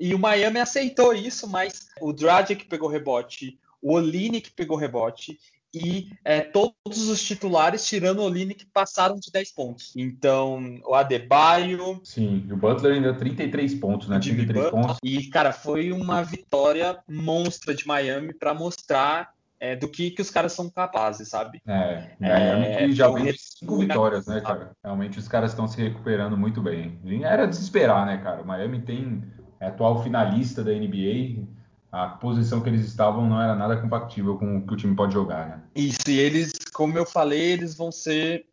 E 0.01 0.15
o 0.15 0.19
Miami 0.19 0.61
aceitou 0.61 1.13
isso, 1.13 1.49
mas 1.49 1.89
o 2.01 2.13
Dragic 2.13 2.67
pegou 2.67 2.89
rebote, 2.89 3.59
o 3.83 3.95
Olinick 3.95 4.51
pegou 4.53 4.77
rebote 4.77 5.39
e 5.75 6.11
é, 6.25 6.41
todos 6.41 7.09
os 7.09 7.23
titulares, 7.23 7.87
tirando 7.87 8.21
o 8.21 8.25
Olinick, 8.25 8.67
passaram 8.73 9.17
de 9.19 9.31
10 9.31 9.53
pontos. 9.53 9.93
Então, 9.97 10.81
o 10.85 10.95
Adebayo... 10.95 12.01
Sim, 12.05 12.45
e 12.49 12.53
o 12.53 12.57
Butler 12.57 12.95
ainda 12.95 13.15
33 13.15 13.75
pontos, 13.75 14.09
né? 14.09 14.19
33 14.19 14.65
Butler, 14.65 14.71
pontos. 14.71 14.99
E, 15.03 15.29
cara, 15.29 15.53
foi 15.53 15.93
uma 15.93 16.23
vitória 16.23 16.99
monstra 17.09 17.75
de 17.75 17.87
Miami 17.87 18.33
para 18.33 18.55
mostrar 18.55 19.33
é, 19.61 19.75
do 19.75 19.89
que, 19.89 20.11
que 20.11 20.23
os 20.23 20.31
caras 20.31 20.53
são 20.53 20.71
capazes, 20.71 21.29
sabe? 21.29 21.61
É, 21.67 22.11
Miami 22.21 22.67
é, 22.67 22.87
que 22.87 22.93
já 22.93 23.11
vem 23.11 23.25
de 23.25 23.39
cinco 23.39 23.79
vitórias, 23.79 24.27
né, 24.27 24.41
cara? 24.41 24.73
Realmente 24.83 25.19
os 25.19 25.29
cares 25.29 25.51
estão 25.51 25.67
se 25.67 25.81
recuperando 25.83 26.37
muito 26.37 26.63
bem. 26.63 26.99
Era 27.25 27.47
desesperar, 27.47 28.07
né, 28.07 28.19
cara? 28.19 28.43
O 28.43 28.47
Miami 28.47 28.81
tem 28.81 29.23
é 29.61 29.67
atual 29.67 30.03
finalista 30.03 30.63
da 30.63 30.71
NBA, 30.73 31.43
a 31.91 32.07
posição 32.09 32.61
que 32.61 32.69
eles 32.69 32.87
estavam 32.87 33.29
não 33.29 33.41
era 33.41 33.55
nada 33.55 33.81
compatível 33.81 34.37
com 34.37 34.59
o 34.59 34.67
que 34.67 34.75
o 34.75 34.77
time 34.77 34.95
pode 34.95 35.15
jogar, 35.15 35.49
né? 35.49 35.63
Isso, 35.75 36.09
e 36.09 36.19
eles, 36.19 36.53
como 36.73 36.97
eu 36.99 37.07
falei, 37.07 37.53
eles 37.53 37.75
vão 37.75 37.91
ser 37.91 38.47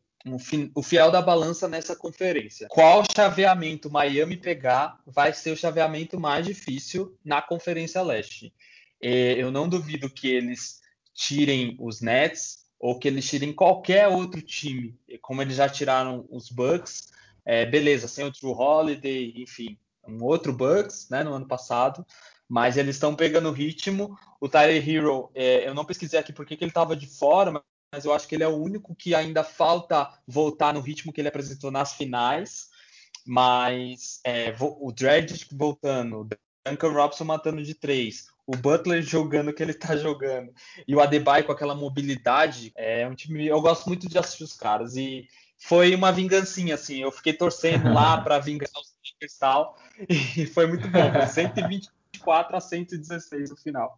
o 0.74 0.82
fiel 0.82 1.12
da 1.12 1.21
balança 1.21 1.67
nessa 1.67 1.95
conferência. 1.95 2.67
Qual 2.67 3.04
chaveamento 3.15 3.91
Miami 3.91 4.36
pegar 4.36 5.00
vai 5.06 5.32
ser 5.32 5.52
o 5.52 5.58
chaveamento 5.58 6.19
mais 6.19 6.45
difícil 6.45 7.15
na 7.24 7.41
Conferência 7.43 8.02
Leste. 8.02 8.52
Eu 9.00 9.52
não 9.52 9.69
duvido 9.69 10.10
que 10.10 10.28
eles 10.28 10.82
tirem 11.13 11.78
os 11.80 12.02
Nets 12.02 12.65
ou 12.80 12.98
que 12.98 13.08
eles 13.08 13.30
tirem 13.30 13.54
qualquer 13.54 14.08
outro 14.08 14.41
time, 14.41 14.98
como 15.21 15.41
eles 15.41 15.56
já 15.56 15.69
tiraram 15.69 16.26
os 16.32 16.50
Bucks. 16.50 17.13
É, 17.45 17.63
beleza, 17.63 18.08
sem 18.08 18.26
o 18.26 18.32
True 18.32 18.54
Holiday, 18.54 19.32
enfim, 19.38 19.78
um 20.08 20.24
outro 20.24 20.52
Bucks 20.52 21.08
né, 21.12 21.24
no 21.24 21.34
ano 21.34 21.48
passado 21.48 22.04
mas 22.48 22.78
eles 22.78 22.96
estão 22.96 23.16
pegando 23.16 23.52
ritmo. 23.52 24.18
O 24.40 24.48
Tyler 24.48 24.88
Hero, 24.88 25.30
é, 25.34 25.68
eu 25.68 25.74
não 25.74 25.86
pesquisei 25.86 26.20
aqui 26.20 26.32
porque 26.32 26.56
que 26.56 26.64
ele 26.64 26.72
estava 26.72 26.96
de 26.96 27.08
fora, 27.08 27.64
mas 27.92 28.06
eu 28.06 28.14
acho 28.14 28.28
que 28.28 28.36
ele 28.36 28.44
é 28.44 28.48
o 28.48 28.56
único 28.56 28.96
que 28.96 29.16
ainda 29.16 29.44
falta 29.44 30.12
voltar 30.28 30.74
no 30.74 30.82
ritmo 30.82 31.12
que 31.12 31.22
ele 31.22 31.28
apresentou 31.28 31.72
nas 31.72 31.94
finais. 31.94 32.70
Mas 33.26 34.20
é, 34.24 34.56
o 34.60 34.92
Dredd 34.92 35.48
voltando, 35.52 36.22
o 36.22 36.30
Duncan 36.68 36.92
Robson 36.92 37.24
matando 37.24 37.64
de 37.64 37.74
três, 37.74 38.28
o 38.46 38.56
Butler 38.56 39.02
jogando 39.02 39.50
o 39.50 39.54
que 39.54 39.64
ele 39.64 39.72
está 39.72 39.96
jogando 39.98 40.54
e 40.88 40.96
o 40.96 41.02
Adebayo 41.02 41.46
com 41.46 41.52
aquela 41.52 41.74
mobilidade, 41.74 42.72
é 42.76 43.08
um 43.08 43.16
time. 43.16 43.48
Eu 43.48 43.62
gosto 43.62 43.88
muito 43.88 44.08
de 44.08 44.18
assistir 44.18 44.44
os 44.44 44.54
caras 44.54 44.96
e 44.96 45.28
foi 45.58 45.96
uma 45.96 46.12
vingancinha 46.12 46.76
assim. 46.76 47.02
Eu 47.02 47.12
fiquei 47.12 47.34
torcendo 47.34 47.92
lá 47.92 48.20
para 48.22 48.40
vingar 48.40 48.70
os 48.70 48.94
Lakers 49.04 49.34
e 49.34 49.40
tal 49.40 49.78
e 50.38 50.46
foi 50.46 50.68
muito 50.68 50.88
bom. 50.88 51.28
120 51.28 51.90
124 52.26 52.58
a 52.58 52.60
116 52.60 53.50
no 53.52 53.56
final. 53.56 53.98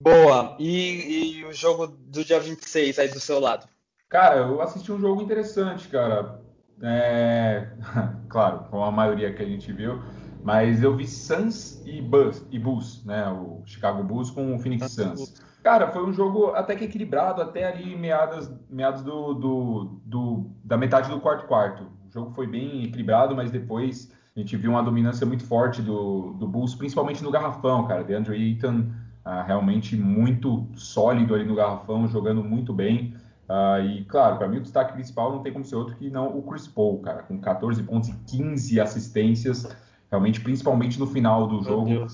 Boa. 0.00 0.56
E, 0.58 1.38
e, 1.38 1.44
o 1.44 1.52
jogo 1.52 1.86
do 1.86 2.24
dia 2.24 2.40
26 2.40 2.98
aí 2.98 3.08
do 3.08 3.20
seu 3.20 3.38
lado? 3.38 3.66
Cara, 4.08 4.36
eu 4.36 4.60
assisti 4.60 4.90
um 4.92 4.98
jogo 4.98 5.22
interessante, 5.22 5.88
cara. 5.88 6.40
É... 6.82 7.68
claro, 8.28 8.64
com 8.70 8.84
a 8.84 8.90
maioria 8.90 9.32
que 9.32 9.42
a 9.42 9.46
gente 9.46 9.72
viu. 9.72 10.02
Mas 10.42 10.82
eu 10.82 10.96
vi 10.96 11.08
Suns 11.08 11.82
e, 11.84 12.00
Bus, 12.00 12.44
e 12.50 12.58
Bulls, 12.58 13.04
né? 13.04 13.28
O 13.28 13.62
Chicago 13.64 14.02
Bulls 14.04 14.30
com 14.30 14.54
o 14.54 14.58
Phoenix 14.58 14.92
Suns. 14.92 15.34
Cara, 15.62 15.90
foi 15.90 16.04
um 16.04 16.12
jogo 16.12 16.52
até 16.52 16.76
que 16.76 16.84
equilibrado, 16.84 17.42
até 17.42 17.64
ali 17.64 17.96
meados, 17.96 18.48
meados 18.70 19.02
do, 19.02 19.34
do, 19.34 20.00
do, 20.04 20.50
da 20.62 20.76
metade 20.76 21.10
do 21.10 21.20
quarto 21.20 21.48
quarto. 21.48 21.90
O 22.08 22.12
jogo 22.12 22.30
foi 22.30 22.46
bem 22.46 22.84
equilibrado, 22.84 23.34
mas 23.34 23.50
depois 23.50 24.12
a 24.36 24.40
gente 24.40 24.56
viu 24.56 24.70
uma 24.70 24.82
dominância 24.82 25.26
muito 25.26 25.44
forte 25.44 25.80
do, 25.80 26.34
do 26.34 26.46
Bulls, 26.46 26.74
principalmente 26.74 27.24
no 27.24 27.30
garrafão, 27.30 27.86
cara. 27.86 28.04
DeAndre 28.04 28.34
Ayton 28.34 28.84
ah, 29.24 29.42
realmente 29.42 29.96
muito 29.96 30.66
sólido 30.74 31.34
ali 31.34 31.44
no 31.44 31.54
garrafão, 31.54 32.06
jogando 32.06 32.44
muito 32.44 32.70
bem. 32.72 33.14
Ah, 33.48 33.80
e, 33.80 34.04
claro, 34.04 34.36
para 34.36 34.46
mim 34.46 34.58
o 34.58 34.60
destaque 34.60 34.92
principal 34.92 35.32
não 35.32 35.42
tem 35.42 35.52
como 35.52 35.64
ser 35.64 35.76
outro 35.76 35.96
que 35.96 36.10
não 36.10 36.36
o 36.36 36.42
Chris 36.42 36.68
Paul, 36.68 37.00
cara, 37.00 37.22
com 37.22 37.40
14 37.40 37.82
pontos 37.82 38.10
e 38.10 38.12
15 38.26 38.78
assistências. 38.78 39.66
Realmente, 40.10 40.40
principalmente 40.40 40.98
no 40.98 41.06
final 41.06 41.46
do 41.46 41.62
jogo. 41.62 42.06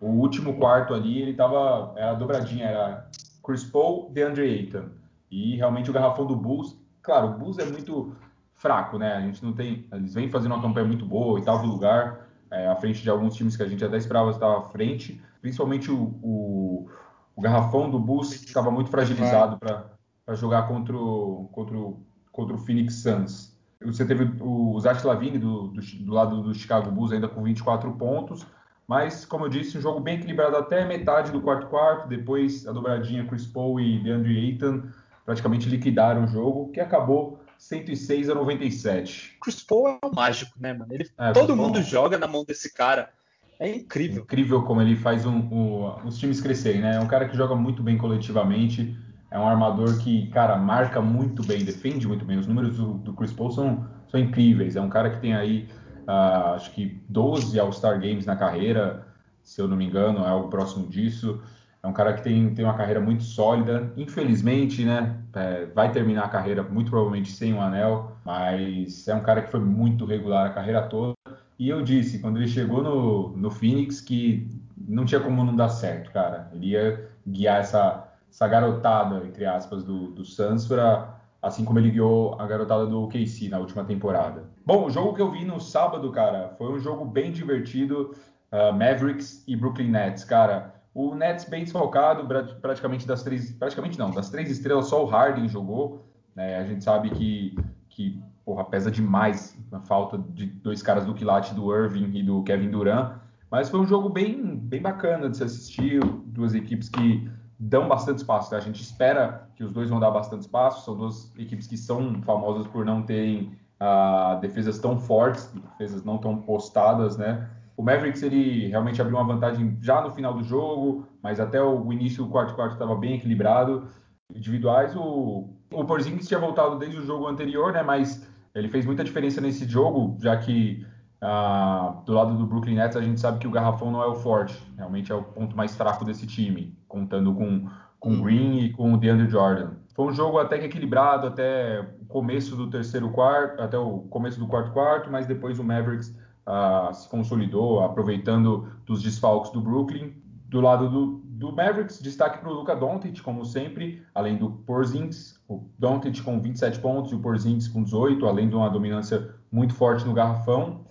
O 0.00 0.08
último 0.08 0.54
quarto 0.58 0.94
ali, 0.94 1.22
ele 1.22 1.34
tava. 1.34 1.92
Era 1.96 2.14
dobradinha, 2.14 2.66
era 2.66 3.08
Chris 3.44 3.64
Paul, 3.64 4.10
DeAndre 4.10 4.42
Ayton. 4.42 4.88
E 5.30 5.56
realmente 5.56 5.90
o 5.90 5.92
garrafão 5.92 6.26
do 6.26 6.34
Bulls, 6.34 6.76
claro, 7.02 7.28
o 7.28 7.38
Bulls 7.38 7.58
é 7.58 7.64
muito 7.64 8.14
fraco, 8.58 8.98
né? 8.98 9.14
A 9.14 9.20
gente 9.22 9.42
não 9.42 9.52
tem. 9.52 9.86
Eles 9.92 10.14
vêm 10.14 10.28
fazendo 10.28 10.52
uma 10.52 10.62
campanha 10.62 10.86
muito 10.86 11.06
boa, 11.06 11.34
oitavo 11.34 11.66
lugar, 11.66 12.28
é, 12.50 12.66
à 12.68 12.76
frente 12.76 13.02
de 13.02 13.08
alguns 13.08 13.34
times 13.34 13.56
que 13.56 13.62
a 13.62 13.68
gente 13.68 13.84
até 13.84 13.96
esperava 13.96 14.30
estar 14.30 14.58
à 14.58 14.62
frente. 14.62 15.20
Principalmente 15.40 15.90
o, 15.90 16.18
o, 16.22 16.90
o 17.34 17.40
garrafão 17.40 17.88
do 17.90 17.98
Bulls 17.98 18.32
estava 18.34 18.70
muito 18.70 18.90
fragilizado 18.90 19.58
para 19.58 20.34
jogar 20.34 20.66
contra 20.66 20.96
o, 20.96 21.48
contra, 21.52 21.76
o, 21.76 22.02
contra 22.32 22.54
o 22.56 22.58
Phoenix 22.58 22.94
Suns. 22.96 23.56
Você 23.80 24.04
teve 24.04 24.28
o, 24.42 24.78
Zach 24.80 25.06
Lavine 25.06 25.38
do, 25.38 25.68
do, 25.68 25.80
do, 25.80 26.12
lado 26.12 26.42
do 26.42 26.52
Chicago 26.52 26.90
Bulls 26.90 27.12
ainda 27.12 27.28
com 27.28 27.44
24 27.44 27.92
pontos, 27.92 28.44
mas, 28.88 29.24
como 29.24 29.44
eu 29.44 29.48
disse, 29.48 29.78
um 29.78 29.80
jogo 29.80 30.00
bem 30.00 30.16
equilibrado 30.16 30.56
até 30.56 30.84
metade 30.84 31.30
do 31.30 31.40
quarto 31.40 31.68
quarto, 31.68 32.08
depois 32.08 32.66
a 32.66 32.72
dobradinha 32.72 33.24
Chris 33.26 33.46
Paul 33.46 33.78
e 33.78 34.02
DeAndre 34.02 34.36
Ayton 34.36 34.82
praticamente 35.24 35.68
liquidaram 35.68 36.24
o 36.24 36.26
jogo, 36.26 36.72
que 36.72 36.80
acabou 36.80 37.38
106 37.58 38.30
a 38.30 38.34
97. 38.34 39.36
Chris 39.42 39.62
Paul 39.62 39.88
é 39.88 40.06
um 40.06 40.12
mágico, 40.14 40.52
né, 40.58 40.72
mano? 40.72 40.94
Ele, 40.94 41.10
é, 41.18 41.32
todo 41.32 41.56
mundo 41.56 41.82
joga 41.82 42.16
na 42.16 42.28
mão 42.28 42.44
desse 42.44 42.72
cara. 42.72 43.10
É 43.58 43.68
incrível. 43.68 44.22
Incrível 44.22 44.62
como 44.62 44.80
ele 44.80 44.96
faz 44.96 45.26
um, 45.26 45.36
um, 45.36 46.06
os 46.06 46.16
times 46.16 46.40
crescerem, 46.40 46.80
né? 46.80 46.94
É 46.94 47.00
um 47.00 47.08
cara 47.08 47.28
que 47.28 47.36
joga 47.36 47.56
muito 47.56 47.82
bem 47.82 47.98
coletivamente. 47.98 48.96
É 49.30 49.38
um 49.38 49.46
armador 49.46 49.98
que, 49.98 50.28
cara, 50.28 50.56
marca 50.56 51.02
muito 51.02 51.44
bem, 51.44 51.64
defende 51.64 52.06
muito 52.06 52.24
bem. 52.24 52.38
Os 52.38 52.46
números 52.46 52.76
do, 52.76 52.94
do 52.94 53.12
Chris 53.12 53.32
Paul 53.32 53.50
são, 53.50 53.86
são 54.08 54.20
incríveis. 54.20 54.76
É 54.76 54.80
um 54.80 54.88
cara 54.88 55.10
que 55.10 55.20
tem 55.20 55.34
aí, 55.34 55.68
uh, 56.06 56.54
acho 56.54 56.70
que 56.70 57.02
12 57.08 57.58
All-Star 57.58 58.00
Games 58.00 58.24
na 58.24 58.36
carreira, 58.36 59.06
se 59.42 59.60
eu 59.60 59.66
não 59.66 59.76
me 59.76 59.84
engano, 59.84 60.24
é 60.24 60.28
algo 60.28 60.48
próximo 60.48 60.86
disso. 60.86 61.42
É 61.82 61.86
um 61.86 61.92
cara 61.92 62.12
que 62.12 62.22
tem, 62.22 62.52
tem 62.54 62.64
uma 62.64 62.76
carreira 62.76 63.00
muito 63.00 63.22
sólida. 63.22 63.92
Infelizmente, 63.96 64.84
né? 64.84 65.16
É, 65.34 65.66
vai 65.66 65.92
terminar 65.92 66.24
a 66.24 66.28
carreira 66.28 66.62
muito 66.62 66.90
provavelmente 66.90 67.30
sem 67.30 67.54
um 67.54 67.60
anel, 67.60 68.16
mas 68.24 69.06
é 69.06 69.14
um 69.14 69.22
cara 69.22 69.42
que 69.42 69.50
foi 69.50 69.60
muito 69.60 70.04
regular 70.04 70.46
a 70.46 70.52
carreira 70.52 70.82
toda. 70.82 71.14
E 71.58 71.68
eu 71.68 71.82
disse, 71.82 72.18
quando 72.20 72.38
ele 72.38 72.48
chegou 72.48 72.82
no, 72.82 73.36
no 73.36 73.50
Phoenix, 73.50 74.00
que 74.00 74.48
não 74.76 75.04
tinha 75.04 75.20
como 75.20 75.44
não 75.44 75.54
dar 75.54 75.68
certo, 75.68 76.12
cara. 76.12 76.48
Ele 76.52 76.68
ia 76.68 77.08
guiar 77.26 77.60
essa, 77.60 78.08
essa 78.30 78.48
garotada, 78.48 79.24
entre 79.26 79.44
aspas, 79.44 79.84
do, 79.84 80.10
do 80.10 80.24
Suns 80.24 80.66
para 80.66 81.16
assim 81.40 81.64
como 81.64 81.78
ele 81.78 81.90
guiou 81.90 82.34
a 82.40 82.46
garotada 82.46 82.86
do 82.86 83.06
KC 83.06 83.48
na 83.48 83.58
última 83.58 83.84
temporada. 83.84 84.44
Bom, 84.66 84.86
o 84.86 84.90
jogo 84.90 85.14
que 85.14 85.22
eu 85.22 85.30
vi 85.30 85.44
no 85.44 85.60
sábado, 85.60 86.10
cara, 86.10 86.54
foi 86.58 86.72
um 86.72 86.80
jogo 86.80 87.04
bem 87.04 87.30
divertido. 87.30 88.14
Uh, 88.50 88.72
Mavericks 88.72 89.44
e 89.46 89.54
Brooklyn 89.54 89.90
Nets, 89.90 90.24
cara. 90.24 90.74
O 90.98 91.14
Nets 91.14 91.44
bem 91.44 91.62
desfalcado, 91.62 92.26
praticamente 92.60 93.06
das 93.06 93.22
três, 93.22 93.52
praticamente 93.52 93.96
não, 93.96 94.10
das 94.10 94.30
três 94.30 94.50
estrelas 94.50 94.86
só 94.86 95.04
o 95.04 95.06
Harden 95.06 95.48
jogou. 95.48 96.04
Né? 96.34 96.56
A 96.56 96.64
gente 96.64 96.82
sabe 96.82 97.10
que, 97.10 97.56
que 97.88 98.20
porra, 98.44 98.64
pesa 98.64 98.90
demais 98.90 99.56
a 99.70 99.78
falta 99.78 100.18
de 100.18 100.46
dois 100.46 100.82
caras 100.82 101.06
do 101.06 101.14
quilate 101.14 101.54
do 101.54 101.72
Irving 101.72 102.18
e 102.18 102.22
do 102.24 102.42
Kevin 102.42 102.72
Durant. 102.72 103.12
Mas 103.48 103.70
foi 103.70 103.78
um 103.78 103.86
jogo 103.86 104.08
bem, 104.08 104.56
bem 104.56 104.82
bacana 104.82 105.30
de 105.30 105.36
se 105.36 105.44
assistir, 105.44 106.02
duas 106.26 106.52
equipes 106.52 106.88
que 106.88 107.30
dão 107.60 107.86
bastante 107.86 108.18
espaço. 108.18 108.50
Tá? 108.50 108.56
A 108.56 108.60
gente 108.60 108.82
espera 108.82 109.48
que 109.54 109.62
os 109.62 109.72
dois 109.72 109.88
vão 109.88 110.00
dar 110.00 110.10
bastante 110.10 110.40
espaço. 110.40 110.84
São 110.84 110.96
duas 110.96 111.32
equipes 111.38 111.68
que 111.68 111.76
são 111.76 112.20
famosas 112.22 112.66
por 112.66 112.84
não 112.84 113.04
terem 113.04 113.56
ah, 113.78 114.36
defesas 114.42 114.80
tão 114.80 114.98
fortes, 114.98 115.48
defesas 115.54 116.02
não 116.02 116.18
tão 116.18 116.38
postadas, 116.38 117.16
né? 117.16 117.48
O 117.78 117.82
Mavericks 117.84 118.24
ele 118.24 118.66
realmente 118.66 119.00
abriu 119.00 119.16
uma 119.16 119.24
vantagem 119.24 119.78
já 119.80 120.02
no 120.02 120.10
final 120.10 120.34
do 120.34 120.42
jogo, 120.42 121.06
mas 121.22 121.38
até 121.38 121.62
o 121.62 121.92
início 121.92 122.24
do 122.24 122.30
quarto 122.30 122.56
quarto 122.56 122.72
estava 122.72 122.96
bem 122.96 123.14
equilibrado. 123.14 123.86
individuais, 124.34 124.96
o, 124.96 125.48
o 125.72 125.84
Porzingis 125.84 126.26
tinha 126.26 126.40
voltado 126.40 126.76
desde 126.76 126.98
o 126.98 127.06
jogo 127.06 127.28
anterior, 127.28 127.72
né? 127.72 127.80
Mas 127.84 128.28
ele 128.52 128.68
fez 128.68 128.84
muita 128.84 129.04
diferença 129.04 129.40
nesse 129.40 129.64
jogo, 129.64 130.16
já 130.20 130.36
que 130.36 130.84
ah, 131.22 132.02
do 132.04 132.12
lado 132.12 132.36
do 132.36 132.46
Brooklyn 132.46 132.74
Nets 132.74 132.96
a 132.96 133.00
gente 133.00 133.20
sabe 133.20 133.38
que 133.38 133.46
o 133.46 133.50
garrafão 133.52 133.92
não 133.92 134.02
é 134.02 134.06
o 134.06 134.16
forte, 134.16 134.60
realmente 134.76 135.12
é 135.12 135.14
o 135.14 135.22
ponto 135.22 135.56
mais 135.56 135.76
fraco 135.76 136.04
desse 136.04 136.26
time, 136.26 136.76
contando 136.88 137.32
com 137.32 137.68
com 138.00 138.20
Green 138.22 138.60
e 138.60 138.72
com 138.72 138.94
o 138.94 138.96
DeAndre 138.96 139.28
Jordan. 139.28 139.70
Foi 139.94 140.06
um 140.06 140.12
jogo 140.12 140.38
até 140.38 140.58
que 140.58 140.66
equilibrado 140.66 141.26
até 141.26 141.80
o 142.00 142.06
começo 142.06 142.54
do 142.54 142.70
terceiro 142.70 143.10
quarto, 143.10 143.60
até 143.60 143.76
o 143.76 144.00
começo 144.02 144.38
do 144.38 144.46
quarto 144.46 144.72
quarto, 144.72 145.10
mas 145.10 145.26
depois 145.26 145.58
o 145.58 145.64
Mavericks 145.64 146.16
ah, 146.48 146.90
se 146.94 147.06
consolidou, 147.10 147.80
aproveitando 147.80 148.72
dos 148.86 149.02
desfalques 149.02 149.50
do 149.50 149.60
Brooklyn. 149.60 150.14
Do 150.48 150.62
lado 150.62 150.88
do, 150.88 151.20
do 151.24 151.52
Mavericks, 151.52 152.00
destaque 152.00 152.38
para 152.38 152.48
o 152.48 152.54
Luca 152.54 152.74
Doncic, 152.74 153.20
como 153.20 153.44
sempre, 153.44 154.02
além 154.14 154.38
do 154.38 154.50
Porzingis, 154.50 155.38
o 155.46 155.68
Doncic 155.78 156.22
com 156.22 156.40
27 156.40 156.78
pontos 156.78 157.12
e 157.12 157.14
o 157.14 157.20
Porzingis 157.20 157.68
com 157.68 157.84
18, 157.84 158.26
além 158.26 158.48
de 158.48 158.54
uma 158.54 158.70
dominância 158.70 159.34
muito 159.52 159.74
forte 159.74 160.06
no 160.06 160.14
garrafão. 160.14 160.86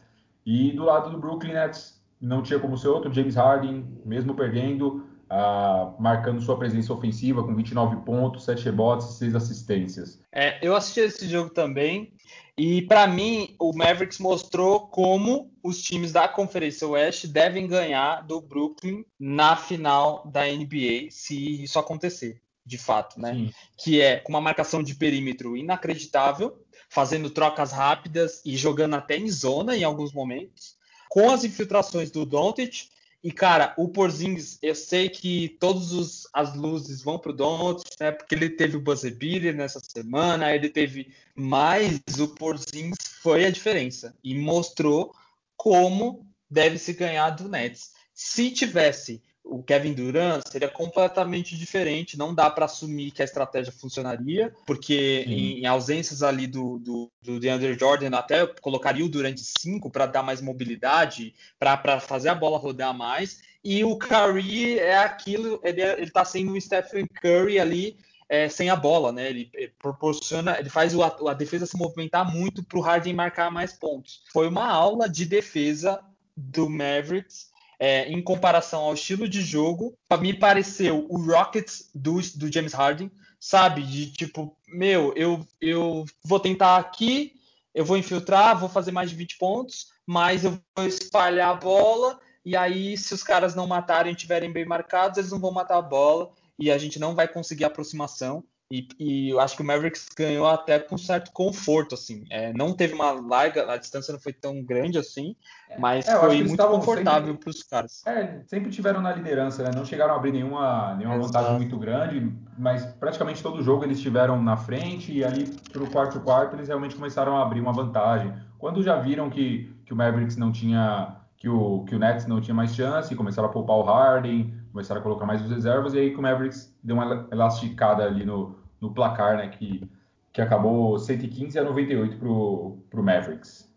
E 0.45 0.74
do 0.74 0.84
lado 0.84 1.10
do 1.10 1.18
Brooklyn 1.18 1.53
Nets, 1.53 1.99
não 2.22 2.43
tinha 2.43 2.60
como 2.60 2.78
ser 2.78 2.89
outro, 2.89 3.12
James 3.12 3.34
Harden, 3.34 3.84
mesmo 4.05 4.36
perdendo, 4.36 5.07
ah, 5.30 5.93
marcando 5.99 6.41
sua 6.41 6.57
presença 6.57 6.93
ofensiva 6.93 7.43
com 7.43 7.53
29 7.53 7.97
pontos, 8.05 8.45
7 8.45 8.65
rebotes 8.65 9.09
e 9.09 9.17
6 9.17 9.36
assistências. 9.36 10.19
É, 10.32 10.57
eu 10.65 10.75
assisti 10.75 11.01
esse 11.01 11.28
jogo 11.28 11.49
também 11.49 12.13
e 12.57 12.82
para 12.84 13.05
mim 13.05 13.55
o 13.59 13.71
Mavericks 13.71 14.19
mostrou 14.19 14.88
como 14.88 15.51
os 15.61 15.82
times 15.82 16.11
da 16.11 16.28
Conferência 16.28 16.88
Oeste 16.88 17.28
devem 17.28 17.67
ganhar 17.67 18.21
do 18.21 18.41
Brooklyn 18.41 19.05
na 19.19 19.55
final 19.55 20.25
da 20.25 20.45
NBA, 20.45 21.09
se 21.11 21.63
isso 21.63 21.78
acontecer, 21.78 22.41
de 22.65 22.78
fato, 22.78 23.19
né? 23.19 23.34
Sim. 23.34 23.51
Que 23.78 24.01
é 24.01 24.17
com 24.17 24.30
uma 24.30 24.41
marcação 24.41 24.82
de 24.82 24.95
perímetro 24.95 25.55
inacreditável, 25.55 26.57
fazendo 26.89 27.30
trocas 27.30 27.71
rápidas 27.71 28.41
e 28.45 28.55
jogando 28.55 28.95
até 28.95 29.17
em 29.17 29.30
zona 29.30 29.75
em 29.75 29.84
alguns 29.84 30.13
momentos, 30.13 30.78
com 31.09 31.30
as 31.30 31.43
infiltrações 31.43 32.09
do 32.09 32.25
Doncic 32.25 32.89
e, 33.28 33.32
cara, 33.34 33.73
o 33.78 33.89
Porzingis, 33.89 34.57
eu 34.61 34.73
sei 34.73 35.09
que 35.09 35.57
todas 35.59 36.25
as 36.32 36.55
luzes 36.55 37.01
vão 37.01 37.19
pro 37.19 37.34
Doncic, 37.34 37.89
né? 37.99 38.09
Porque 38.09 38.34
ele 38.34 38.49
teve 38.49 38.78
o 38.78 38.80
buzzer 38.80 39.13
beater 39.13 39.53
nessa 39.53 39.82
semana, 39.82 40.55
ele 40.55 40.69
teve 40.69 41.13
mais, 41.36 41.99
o 42.21 42.30
Porzingis 42.30 42.95
foi 43.21 43.43
a 43.43 43.51
diferença 43.51 44.15
e 44.23 44.34
mostrou 44.34 45.13
como 45.57 46.25
deve 46.49 46.78
se 46.78 46.93
ganhar 46.93 47.32
do 47.32 47.49
Nets. 47.49 47.91
Se 48.13 48.49
tivesse 48.49 49.21
o 49.49 49.63
Kevin 49.63 49.93
Durant 49.93 50.41
seria 50.47 50.67
completamente 50.67 51.57
diferente. 51.57 52.17
Não 52.17 52.33
dá 52.33 52.49
para 52.49 52.65
assumir 52.65 53.11
que 53.11 53.21
a 53.21 53.25
estratégia 53.25 53.71
funcionaria, 53.71 54.53
porque 54.65 55.23
em, 55.27 55.59
em, 55.59 55.65
ausências 55.65 56.21
ali 56.21 56.47
do, 56.47 56.79
do, 56.79 57.11
do 57.21 57.39
DeAndre 57.39 57.77
Jordan, 57.77 58.15
até 58.15 58.45
colocaria 58.61 59.05
o 59.05 59.09
Durant 59.09 59.37
5 59.37 59.89
para 59.89 60.05
dar 60.05 60.23
mais 60.23 60.41
mobilidade, 60.41 61.33
para 61.57 61.99
fazer 61.99 62.29
a 62.29 62.35
bola 62.35 62.57
rodar 62.57 62.93
mais. 62.93 63.41
E 63.63 63.83
o 63.83 63.97
Curry 63.97 64.79
é 64.79 64.97
aquilo, 64.97 65.59
ele, 65.63 65.81
é, 65.81 65.99
ele 65.99 66.11
tá 66.11 66.23
sendo 66.23 66.53
o 66.53 66.61
Stephen 66.61 67.07
Curry 67.21 67.59
ali 67.59 67.97
é, 68.29 68.49
sem 68.49 68.69
a 68.69 68.75
bola, 68.75 69.11
né? 69.11 69.29
Ele, 69.29 69.49
ele 69.53 69.73
proporciona, 69.79 70.59
ele 70.59 70.69
faz 70.69 70.93
o, 70.93 71.01
a 71.03 71.33
defesa 71.33 71.65
se 71.65 71.77
movimentar 71.77 72.29
muito 72.29 72.63
para 72.63 72.77
o 72.77 72.81
Harden 72.81 73.13
marcar 73.13 73.49
mais 73.49 73.73
pontos. 73.73 74.23
Foi 74.31 74.47
uma 74.47 74.67
aula 74.67 75.09
de 75.09 75.25
defesa 75.25 75.99
do 76.35 76.69
Mavericks 76.69 77.47
é, 77.80 78.09
em 78.09 78.21
comparação 78.21 78.82
ao 78.82 78.93
estilo 78.93 79.28
de 79.28 79.41
jogo, 79.41 79.97
me 80.19 80.34
pareceu 80.34 81.05
o 81.09 81.21
Rockets 81.21 81.89
do, 81.93 82.19
do 82.36 82.51
James 82.51 82.73
Harden, 82.73 83.11
sabe? 83.39 83.84
De 83.84 84.11
tipo, 84.11 84.55
meu, 84.67 85.13
eu, 85.15 85.45
eu 85.61 86.05
vou 86.23 86.39
tentar 86.39 86.78
aqui, 86.78 87.34
eu 87.73 87.86
vou 87.86 87.97
infiltrar, 87.97 88.59
vou 88.59 88.69
fazer 88.69 88.91
mais 88.91 89.09
de 89.09 89.15
20 89.15 89.38
pontos, 89.38 89.91
mas 90.05 90.43
eu 90.43 90.59
vou 90.75 90.88
espalhar 90.88 91.49
a 91.49 91.55
bola, 91.55 92.19
e 92.43 92.55
aí, 92.55 92.97
se 92.97 93.13
os 93.13 93.23
caras 93.23 93.53
não 93.53 93.67
matarem 93.67 94.11
e 94.11 94.15
estiverem 94.15 94.51
bem 94.51 94.65
marcados, 94.65 95.17
eles 95.17 95.32
não 95.32 95.39
vão 95.39 95.51
matar 95.51 95.78
a 95.78 95.82
bola, 95.82 96.32
e 96.57 96.71
a 96.71 96.78
gente 96.78 96.97
não 96.97 97.13
vai 97.13 97.28
conseguir 97.28 97.65
aproximação. 97.65 98.43
E, 98.70 98.86
e, 98.99 99.30
eu 99.30 99.39
acho 99.39 99.55
que 99.55 99.61
o 99.61 99.65
Mavericks 99.65 100.07
ganhou 100.15 100.45
até 100.45 100.78
com 100.78 100.97
certo 100.97 101.32
conforto, 101.32 101.95
assim. 101.95 102.26
É, 102.30 102.51
não 102.51 102.74
teve 102.74 102.93
uma 102.93 103.11
larga, 103.11 103.72
a 103.72 103.78
distância 103.78 104.11
não 104.11 104.20
foi 104.20 104.34
tão 104.34 104.61
grande 104.61 104.97
assim, 104.97 105.38
é, 105.70 105.80
mas 105.80 106.05
é, 106.05 106.20
foi 106.20 106.43
muito 106.43 106.68
confortável 106.68 107.36
para 107.38 107.49
os 107.49 107.63
caras. 107.63 108.05
É, 108.05 108.41
sempre 108.45 108.70
tiveram 108.70 108.99
na 108.99 109.13
liderança, 109.13 109.63
né? 109.63 109.72
Não 109.74 109.86
chegaram 109.86 110.13
a 110.13 110.18
abrir 110.18 110.34
nenhuma, 110.34 110.95
nenhuma 110.95 111.18
vantagem 111.18 111.55
muito 111.55 111.78
grande, 111.78 112.30
mas 112.57 112.86
praticamente 112.86 113.41
todo 113.41 113.63
jogo 113.63 113.86
eles 113.86 113.97
estiveram 113.97 114.41
na 114.41 114.57
frente 114.57 115.13
e 115.13 115.24
ali 115.24 115.45
pro 115.72 115.89
quarto 115.89 116.20
quarto 116.20 116.57
eles 116.57 116.68
realmente 116.68 116.95
começaram 116.95 117.38
a 117.38 117.43
abrir 117.43 117.61
uma 117.61 117.72
vantagem. 117.72 118.34
Quando 118.59 118.84
já 118.84 118.97
viram 118.97 119.30
que, 119.30 119.74
que 119.86 119.93
o 119.93 119.95
Mavericks 119.95 120.36
não 120.36 120.51
tinha, 120.51 121.15
que 121.38 121.47
o, 121.47 121.86
que 121.86 121.95
o 121.95 121.99
Nets 121.99 122.28
não 122.28 122.41
tinha 122.41 122.55
mais 122.55 122.76
chance, 122.76 123.15
começaram 123.15 123.47
a 123.47 123.51
poupar 123.51 123.78
o 123.78 123.84
Harden, 123.84 124.53
começaram 124.74 124.99
a 124.99 125.03
colocar 125.03 125.26
mais 125.26 125.41
os 125.41 125.49
reservas, 125.49 125.93
e 125.93 125.99
aí 125.99 126.11
que 126.11 126.20
o 126.20 126.22
Mavericks 126.22 126.76
deu 126.84 126.97
uma 126.97 127.28
elasticada 127.32 128.03
ali 128.03 128.26
no, 128.26 128.57
no 128.82 128.93
placar, 128.93 129.38
né, 129.38 129.49
que, 129.49 129.89
que 130.32 130.41
acabou 130.41 130.97
115 130.99 131.57
a 131.59 131.63
98 131.63 132.17
para 132.17 132.30
o 132.30 133.03
Mavericks. 133.03 133.67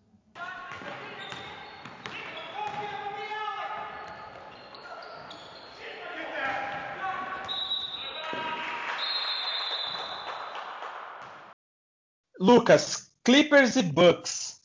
Lucas, 12.39 13.13
Clippers 13.23 13.77
e 13.77 13.83
Bucks. 13.83 14.60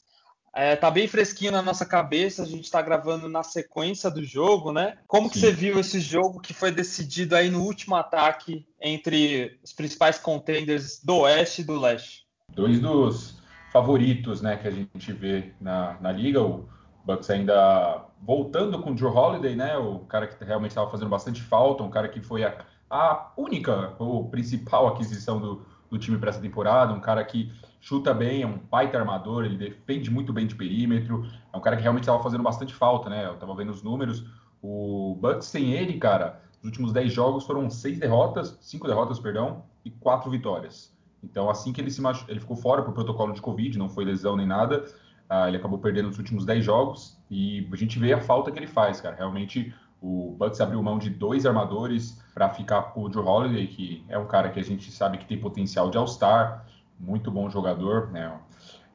É, 0.58 0.74
tá 0.74 0.90
bem 0.90 1.06
fresquinho 1.06 1.52
na 1.52 1.62
nossa 1.62 1.86
cabeça, 1.86 2.42
a 2.42 2.46
gente 2.46 2.64
está 2.64 2.82
gravando 2.82 3.28
na 3.28 3.44
sequência 3.44 4.10
do 4.10 4.24
jogo, 4.24 4.72
né? 4.72 4.98
Como 5.06 5.30
que 5.30 5.38
você 5.38 5.52
viu 5.52 5.78
esse 5.78 6.00
jogo 6.00 6.40
que 6.40 6.54
foi 6.54 6.72
decidido 6.72 7.36
aí 7.36 7.50
no 7.50 7.62
último 7.62 7.94
ataque 7.94 8.66
entre 8.82 9.60
os 9.62 9.74
principais 9.74 10.18
contenders 10.18 11.02
do 11.04 11.18
Oeste 11.18 11.62
e 11.62 11.66
do 11.66 11.78
Leste? 11.78 12.26
Dois 12.54 12.80
dos 12.80 13.38
favoritos, 13.74 14.42
né, 14.42 14.56
que 14.56 14.66
a 14.66 14.72
gente 14.72 15.12
vê 15.12 15.52
na, 15.60 15.98
na 16.00 16.10
liga, 16.10 16.42
o 16.42 16.70
Bucks 17.04 17.30
ainda 17.30 18.06
voltando 18.22 18.82
com 18.82 18.94
o 18.94 18.98
Joe 18.98 19.12
Holiday, 19.12 19.58
né, 19.58 19.76
o 19.76 20.00
cara 20.00 20.26
que 20.26 20.42
realmente 20.42 20.72
estava 20.72 20.90
fazendo 20.90 21.10
bastante 21.10 21.42
falta, 21.42 21.84
um 21.84 21.90
cara 21.90 22.08
que 22.08 22.22
foi 22.22 22.46
a, 22.46 22.56
a 22.90 23.34
única 23.36 23.94
ou 24.00 24.30
principal 24.30 24.88
aquisição 24.88 25.38
do, 25.38 25.66
do 25.90 26.00
time 26.00 26.18
para 26.18 26.30
essa 26.30 26.40
temporada, 26.40 26.94
um 26.94 27.02
cara 27.02 27.26
que 27.26 27.52
chuta 27.86 28.16
bem, 28.16 28.42
é 28.42 28.48
um 28.48 28.58
baita 28.58 28.98
armador, 28.98 29.46
ele 29.46 29.58
defende 29.58 30.10
muito 30.10 30.34
bem 30.34 30.48
de 30.48 30.56
perímetro, 30.56 31.24
é 31.54 31.56
um 31.56 31.62
cara 31.62 31.76
que 31.76 31.84
realmente 31.84 32.02
estava 32.02 32.22
fazendo 32.22 32.42
bastante 32.42 32.74
falta, 32.74 33.12
né? 33.12 33.28
Eu 33.28 33.36
estava 33.36 33.54
vendo 33.54 33.70
os 33.70 33.84
números, 33.84 34.26
o 34.60 35.16
Bucks 35.22 35.46
sem 35.46 35.72
ele, 35.72 36.00
cara, 36.00 36.42
nos 36.64 36.72
últimos 36.72 36.92
10 36.92 37.14
jogos 37.14 37.46
foram 37.46 37.70
seis 37.70 38.00
derrotas, 38.00 38.58
cinco 38.60 38.88
derrotas, 38.88 39.20
perdão, 39.20 39.66
e 39.86 39.92
quatro 39.92 40.32
vitórias. 40.32 40.98
Então, 41.24 41.48
assim 41.48 41.72
que 41.72 41.80
ele 41.80 41.92
se 41.92 42.02
machu... 42.02 42.26
ele 42.28 42.40
ficou 42.40 42.58
fora 42.58 42.82
por 42.82 42.92
protocolo 42.92 43.34
de 43.34 43.42
Covid, 43.42 43.78
não 43.78 43.88
foi 43.88 44.04
lesão 44.04 44.36
nem 44.36 44.48
nada, 44.48 44.86
uh, 45.30 45.48
ele 45.48 45.58
acabou 45.58 45.78
perdendo 45.78 46.10
os 46.10 46.18
últimos 46.18 46.44
10 46.44 46.66
jogos, 46.66 47.22
e 47.30 47.70
a 47.72 47.76
gente 47.76 48.00
vê 48.00 48.14
a 48.14 48.20
falta 48.20 48.52
que 48.52 48.58
ele 48.58 48.66
faz, 48.66 49.00
cara. 49.00 49.16
Realmente, 49.16 49.72
o 50.02 50.36
Bucks 50.40 50.60
abriu 50.60 50.82
mão 50.82 50.98
de 50.98 51.12
dois 51.12 51.46
armadores 51.46 52.20
para 52.34 52.50
ficar 52.50 52.82
com 52.94 53.04
o 53.04 53.10
Drew 53.10 53.28
Holiday, 53.28 53.68
que 53.68 54.04
é 54.10 54.18
um 54.18 54.26
cara 54.26 54.50
que 54.50 54.60
a 54.60 54.64
gente 54.64 54.92
sabe 54.92 55.20
que 55.20 55.26
tem 55.28 55.40
potencial 55.40 55.92
de 55.92 56.00
All-Star, 56.00 56.66
muito 57.00 57.30
bom 57.32 57.50
jogador, 57.50 58.12
né? 58.12 58.32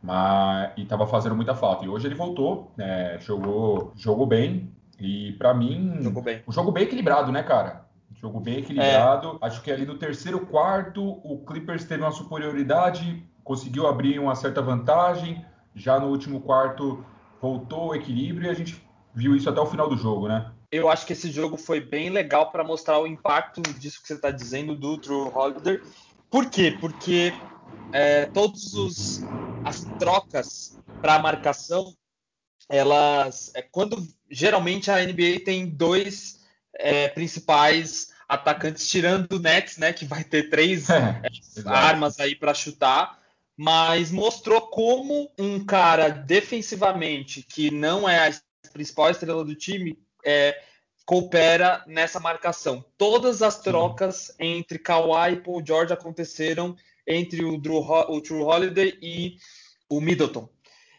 Mas 0.02 0.72
e 0.76 0.82
estava 0.82 1.06
fazendo 1.06 1.36
muita 1.36 1.54
falta. 1.54 1.84
E 1.84 1.88
hoje 1.88 2.06
ele 2.06 2.14
voltou, 2.14 2.72
né? 2.76 3.18
jogou, 3.20 3.92
jogou 3.96 4.26
bem. 4.26 4.72
E 4.98 5.32
para 5.32 5.54
mim, 5.54 5.98
jogou 6.00 6.22
bem. 6.22 6.42
um 6.46 6.52
jogo 6.52 6.70
bem 6.70 6.84
equilibrado, 6.84 7.32
né, 7.32 7.42
cara? 7.42 7.86
Jogo 8.20 8.38
bem 8.40 8.58
equilibrado. 8.58 9.38
É. 9.40 9.46
Acho 9.46 9.62
que 9.62 9.70
ali 9.70 9.86
no 9.86 9.96
terceiro 9.96 10.46
quarto, 10.46 11.02
o 11.02 11.42
Clippers 11.46 11.84
teve 11.84 12.02
uma 12.02 12.12
superioridade, 12.12 13.24
conseguiu 13.42 13.86
abrir 13.86 14.18
uma 14.18 14.34
certa 14.34 14.60
vantagem. 14.60 15.44
Já 15.74 15.98
no 15.98 16.08
último 16.08 16.40
quarto, 16.40 17.04
voltou 17.40 17.88
o 17.88 17.94
equilíbrio 17.94 18.46
e 18.46 18.50
a 18.50 18.54
gente 18.54 18.82
viu 19.14 19.34
isso 19.34 19.48
até 19.48 19.60
o 19.60 19.66
final 19.66 19.88
do 19.88 19.96
jogo, 19.96 20.28
né? 20.28 20.50
Eu 20.70 20.88
acho 20.88 21.06
que 21.06 21.12
esse 21.12 21.30
jogo 21.30 21.56
foi 21.56 21.80
bem 21.80 22.10
legal 22.10 22.50
para 22.50 22.62
mostrar 22.62 22.98
o 23.00 23.06
impacto 23.06 23.60
disso 23.60 24.00
que 24.00 24.06
você 24.06 24.14
está 24.14 24.30
dizendo 24.30 24.76
do 24.76 24.96
Drew 24.96 25.32
Holiday. 25.34 25.80
Por 26.30 26.46
quê? 26.48 26.76
Porque 26.80 27.32
é, 27.92 28.26
todos 28.26 28.74
os 28.74 29.22
as 29.64 29.84
trocas 29.98 30.78
para 31.02 31.18
marcação, 31.18 31.94
elas 32.68 33.52
é, 33.54 33.62
quando 33.62 34.06
geralmente 34.30 34.90
a 34.90 35.04
NBA 35.04 35.44
tem 35.44 35.66
dois 35.66 36.40
é, 36.74 37.08
principais 37.08 38.10
atacantes 38.28 38.88
tirando 38.88 39.32
o 39.32 39.38
Nets, 39.38 39.76
né, 39.76 39.92
que 39.92 40.04
vai 40.04 40.22
ter 40.22 40.48
três 40.48 40.88
é, 40.88 41.20
armas 41.66 42.20
aí 42.20 42.34
para 42.34 42.54
chutar, 42.54 43.18
mas 43.56 44.10
mostrou 44.10 44.60
como 44.62 45.30
um 45.36 45.64
cara 45.64 46.08
defensivamente 46.08 47.42
que 47.42 47.70
não 47.70 48.08
é 48.08 48.28
a 48.28 48.32
principal 48.72 49.10
estrela 49.10 49.44
do 49.44 49.54
time 49.54 49.98
é, 50.24 50.62
coopera 51.04 51.82
nessa 51.88 52.20
marcação. 52.20 52.84
Todas 52.96 53.42
as 53.42 53.58
trocas 53.60 54.32
entre 54.38 54.78
Kawhi 54.78 55.32
e 55.32 55.40
Paul 55.40 55.62
George 55.66 55.92
aconteceram 55.92 56.76
entre 57.10 57.44
o 57.44 57.58
Drew, 57.58 57.78
o 57.78 58.20
Drew 58.20 58.42
Holiday 58.42 58.96
e 59.02 59.36
o 59.88 60.00
Middleton. 60.00 60.48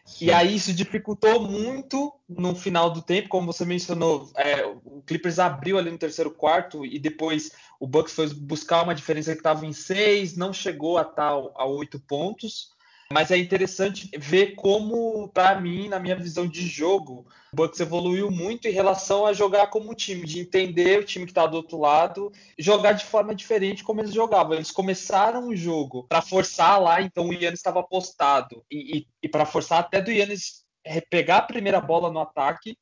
Sim. 0.04 0.26
E 0.26 0.32
aí 0.32 0.56
isso 0.56 0.72
dificultou 0.72 1.40
muito 1.40 2.12
no 2.28 2.54
final 2.54 2.90
do 2.90 3.00
tempo, 3.00 3.28
como 3.28 3.52
você 3.52 3.64
mencionou, 3.64 4.30
é, 4.36 4.66
o 4.66 5.02
Clippers 5.06 5.38
abriu 5.38 5.78
ali 5.78 5.90
no 5.90 5.98
terceiro 5.98 6.30
quarto 6.30 6.84
e 6.84 6.98
depois 6.98 7.52
o 7.78 7.86
Bucks 7.86 8.12
foi 8.12 8.28
buscar 8.34 8.82
uma 8.82 8.94
diferença 8.94 9.32
que 9.32 9.38
estava 9.38 9.64
em 9.64 9.72
seis, 9.72 10.36
não 10.36 10.52
chegou 10.52 10.98
a 10.98 11.04
tal 11.04 11.54
a 11.56 11.64
oito 11.64 12.00
pontos. 12.00 12.70
Mas 13.12 13.30
é 13.30 13.36
interessante 13.36 14.08
ver 14.18 14.54
como, 14.54 15.28
para 15.28 15.60
mim, 15.60 15.88
na 15.88 15.98
minha 15.98 16.16
visão 16.16 16.46
de 16.46 16.66
jogo, 16.66 17.26
o 17.52 17.56
Bucks 17.56 17.78
evoluiu 17.78 18.30
muito 18.30 18.66
em 18.66 18.72
relação 18.72 19.26
a 19.26 19.34
jogar 19.34 19.66
como 19.66 19.94
time, 19.94 20.24
de 20.26 20.40
entender 20.40 20.98
o 20.98 21.04
time 21.04 21.26
que 21.26 21.30
está 21.30 21.46
do 21.46 21.56
outro 21.56 21.78
lado, 21.78 22.32
jogar 22.58 22.92
de 22.92 23.04
forma 23.04 23.34
diferente 23.34 23.84
como 23.84 24.00
eles 24.00 24.14
jogavam. 24.14 24.54
Eles 24.54 24.70
começaram 24.70 25.48
o 25.48 25.56
jogo 25.56 26.04
para 26.08 26.22
forçar 26.22 26.80
lá, 26.80 27.02
então 27.02 27.28
o 27.28 27.34
Yannis 27.34 27.58
estava 27.60 27.80
apostado, 27.80 28.64
e, 28.70 28.98
e, 28.98 29.06
e 29.22 29.28
para 29.28 29.44
forçar 29.44 29.80
até 29.80 30.00
do 30.00 30.10
Yannis 30.10 30.64
pegar 31.10 31.38
a 31.38 31.42
primeira 31.42 31.80
bola 31.80 32.10
no 32.10 32.20
ataque, 32.20 32.76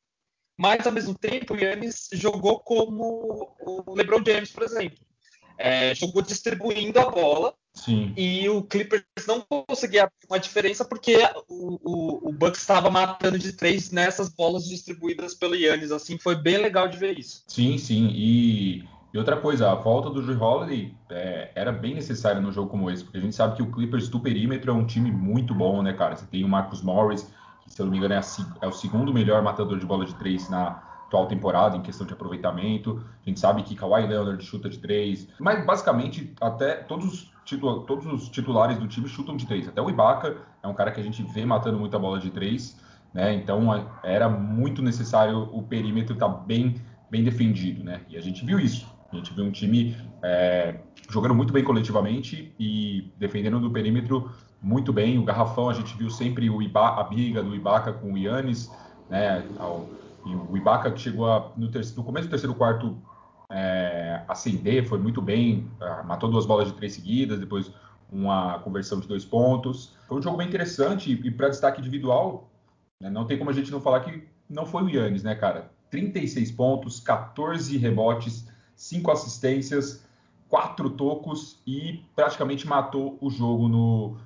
mas 0.57 0.87
ao 0.87 0.93
mesmo 0.93 1.19
tempo 1.19 1.55
o 1.55 1.59
Yannis 1.59 2.09
jogou 2.13 2.61
como 2.61 3.53
o 3.61 3.95
LeBron 3.95 4.23
James, 4.25 4.53
por 4.53 4.63
exemplo. 4.63 4.99
É, 5.59 5.95
jogou 5.95 6.23
distribuindo 6.23 6.99
a 7.01 7.11
bola 7.11 7.55
Sim. 7.73 8.13
E 8.17 8.49
o 8.49 8.63
Clippers 8.63 9.05
não 9.27 9.41
conseguia 9.41 10.05
abrir 10.05 10.15
uma 10.29 10.39
diferença 10.39 10.85
porque 10.85 11.19
o, 11.49 11.79
o, 11.83 12.29
o 12.29 12.33
Bucks 12.33 12.61
estava 12.61 12.91
matando 12.91 13.39
de 13.39 13.53
três 13.53 13.91
nessas 13.91 14.29
bolas 14.29 14.65
distribuídas 14.65 15.35
pelo 15.35 15.55
Yannis. 15.55 15.93
Assim, 15.93 16.19
foi 16.19 16.35
bem 16.35 16.59
legal 16.59 16.89
de 16.89 16.99
ver 16.99 17.19
isso. 17.19 17.45
Sim, 17.47 17.79
sim. 17.79 18.11
E, 18.13 18.85
e 19.15 19.19
outra 19.19 19.37
coisa, 19.37 19.71
a 19.71 19.75
volta 19.75 20.11
do 20.11 20.21
Drew 20.21 20.41
Holiday 20.41 20.95
é, 21.11 21.51
era 21.55 21.73
bem 21.73 21.95
necessária 21.95 22.41
num 22.41 22.53
jogo 22.53 22.71
como 22.71 22.91
esse, 22.91 23.05
porque 23.05 23.19
a 23.19 23.23
gente 23.23 23.35
sabe 23.35 23.57
que 23.57 23.63
o 23.63 23.71
Clippers 23.71 24.09
do 24.09 24.21
perímetro 24.21 24.71
é 24.71 24.75
um 24.75 24.85
time 24.85 25.11
muito 25.11 25.55
bom, 25.55 25.83
né, 25.83 25.93
cara? 25.93 26.17
Você 26.17 26.27
tem 26.27 26.45
o 26.45 26.49
Marcus 26.49 26.83
Morris, 26.83 27.23
que 27.65 27.73
se 27.73 27.81
eu 27.81 27.87
não 27.87 27.93
me 27.93 27.99
engano 27.99 28.15
é, 28.15 28.19
a, 28.19 28.23
é 28.63 28.67
o 28.67 28.73
segundo 28.73 29.13
melhor 29.13 29.43
matador 29.43 29.79
de 29.79 29.87
bola 29.87 30.05
de 30.05 30.15
três 30.17 30.49
na, 30.51 30.91
atual 31.11 31.27
temporada 31.27 31.77
em 31.77 31.83
questão 31.83 32.07
de 32.07 32.13
aproveitamento. 32.13 33.05
A 33.27 33.29
gente 33.29 33.41
sabe 33.41 33.65
que 33.65 33.75
Kawhi 33.75 34.07
Leonard 34.07 34.43
chuta 34.45 34.71
de 34.71 34.79
três, 34.79 35.29
mas 35.41 35.67
basicamente 35.67 36.33
até 36.41 36.77
todos 36.77 37.33
os, 37.55 37.85
todos 37.87 38.07
os 38.07 38.29
titulares 38.29 38.79
do 38.79 38.87
time 38.87 39.09
chutam 39.09 39.37
de 39.37 39.47
três. 39.47 39.69
Até 39.69 39.81
o 39.81 39.91
Ibaka 39.91 40.37
é 40.63 40.69
um 40.69 40.75
cara 40.75 40.91
que 40.91 41.01
a 41.01 41.05
gente 41.05 41.23
vê 41.23 41.45
matando 41.45 41.79
muita 41.79 41.99
bola 41.99 42.19
de 42.19 42.31
três, 42.31 42.79
né? 43.13 43.35
Então 43.35 43.69
era 44.03 44.29
muito 44.29 44.83
necessário 44.83 45.49
o 45.53 45.63
perímetro 45.63 46.15
estar 46.15 46.29
tá 46.29 46.35
bem, 46.35 46.77
bem 47.11 47.25
defendido, 47.25 47.85
né? 47.85 48.01
E 48.09 48.17
a 48.17 48.21
gente 48.21 48.45
viu 48.45 48.59
isso. 48.59 48.87
A 49.13 49.17
gente 49.17 49.35
viu 49.35 49.45
um 49.45 49.51
time 49.51 49.97
é, 50.23 50.77
jogando 51.11 51.35
muito 51.35 51.53
bem 51.53 51.65
coletivamente 51.65 52.55
e 52.59 53.13
defendendo 53.19 53.59
do 53.59 53.71
perímetro 53.71 54.31
muito 54.63 54.93
bem. 54.93 55.19
O 55.19 55.25
garrafão 55.25 55.69
a 55.69 55.75
gente 55.75 55.97
viu 55.97 56.11
sempre 56.11 56.49
o 56.49 56.63
Iba, 56.63 57.01
a 57.01 57.03
briga 57.03 57.43
do 57.43 57.55
Ibaka 57.55 57.93
com 57.93 58.13
o 58.13 58.19
Yannis, 58.19 58.71
né? 59.09 59.45
E 60.25 60.35
o 60.35 60.57
Ibaka 60.57 60.91
que 60.91 61.01
chegou 61.01 61.31
a, 61.31 61.51
no, 61.57 61.69
terceiro, 61.71 62.01
no, 62.01 62.05
começo 62.05 62.29
do 62.29 62.31
terceiro 62.31 62.55
quarto 62.55 62.97
é, 63.51 63.90
acender, 64.29 64.87
foi 64.87 64.99
muito 64.99 65.21
bem, 65.21 65.71
é, 65.81 66.03
matou 66.03 66.31
duas 66.31 66.47
bolas 66.47 66.69
de 66.69 66.75
três 66.75 66.93
seguidas, 66.95 67.39
depois 67.39 67.71
uma 68.11 68.59
conversão 68.61 69.01
de 69.01 69.07
dois 69.07 69.25
pontos. 69.25 69.95
Foi 70.09 70.19
um 70.19 70.23
jogo 70.23 70.37
bem 70.37 70.49
interessante 70.49 71.13
e, 71.13 71.31
para 71.31 71.49
destaque 71.49 71.81
individual, 71.81 72.51
né, 73.01 73.09
não 73.09 73.25
tem 73.25 73.39
como 73.39 73.51
a 73.51 73.53
gente 73.53 73.71
não 73.71 73.81
falar 73.81 74.01
que 74.01 74.27
não 74.49 74.67
foi 74.67 74.83
o 74.83 74.89
Yannis, 74.89 75.23
né, 75.23 75.35
cara? 75.35 75.71
36 75.91 76.51
pontos, 76.53 77.01
14 77.01 77.77
rebotes, 77.77 78.47
5 78.75 79.11
assistências, 79.11 80.05
4 80.49 80.91
tocos 80.91 81.61
e 81.67 82.03
praticamente 82.15 82.67
matou 82.67 83.17
o 83.21 83.31
jogo 83.31 83.69
no 83.69 84.17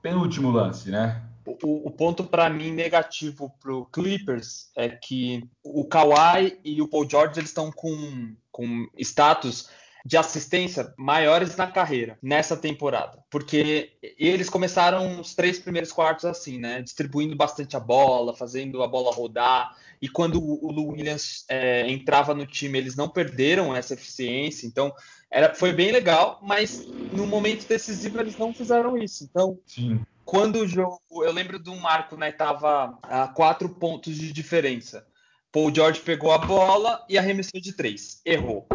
penúltimo 0.00 0.50
lance, 0.50 0.90
né? 0.90 1.23
O, 1.46 1.88
o 1.88 1.90
ponto 1.90 2.24
para 2.24 2.48
mim 2.48 2.72
negativo 2.72 3.52
para 3.60 3.74
o 3.74 3.84
Clippers 3.86 4.70
é 4.76 4.88
que 4.88 5.42
o 5.62 5.84
Kawhi 5.84 6.58
e 6.64 6.80
o 6.80 6.88
Paul 6.88 7.08
George 7.08 7.38
eles 7.38 7.50
estão 7.50 7.70
com, 7.70 8.34
com 8.50 8.88
status 8.98 9.68
de 10.04 10.18
assistência 10.18 10.92
maiores 10.98 11.56
na 11.56 11.66
carreira 11.66 12.18
nessa 12.22 12.56
temporada, 12.56 13.24
porque 13.30 13.92
eles 14.18 14.50
começaram 14.50 15.18
os 15.18 15.34
três 15.34 15.58
primeiros 15.58 15.92
quartos 15.92 16.26
assim, 16.26 16.58
né, 16.58 16.82
distribuindo 16.82 17.34
bastante 17.34 17.74
a 17.74 17.80
bola, 17.80 18.36
fazendo 18.36 18.82
a 18.82 18.86
bola 18.86 19.14
rodar, 19.14 19.74
e 20.02 20.08
quando 20.08 20.42
o 20.42 20.70
Lou 20.70 20.88
Williams 20.88 21.46
é, 21.48 21.90
entrava 21.90 22.34
no 22.34 22.46
time, 22.46 22.76
eles 22.76 22.96
não 22.96 23.08
perderam 23.08 23.74
essa 23.74 23.94
eficiência, 23.94 24.66
então 24.66 24.92
era, 25.30 25.54
foi 25.54 25.72
bem 25.72 25.90
legal, 25.90 26.38
mas 26.42 26.86
no 26.86 27.26
momento 27.26 27.66
decisivo 27.66 28.20
eles 28.20 28.36
não 28.36 28.52
fizeram 28.52 28.98
isso, 28.98 29.24
então 29.24 29.58
Sim 29.64 30.04
quando 30.34 30.56
o 30.56 30.66
jogo, 30.66 31.00
eu 31.22 31.30
lembro 31.30 31.60
de 31.60 31.70
um 31.70 31.78
marco, 31.78 32.16
né, 32.16 32.32
tava 32.32 32.98
a 33.04 33.28
quatro 33.28 33.68
pontos 33.68 34.16
de 34.16 34.32
diferença. 34.32 35.06
Paul 35.52 35.72
George 35.72 36.00
pegou 36.00 36.32
a 36.32 36.38
bola 36.38 37.06
e 37.08 37.16
arremessou 37.16 37.60
de 37.60 37.72
três, 37.72 38.20
errou. 38.26 38.66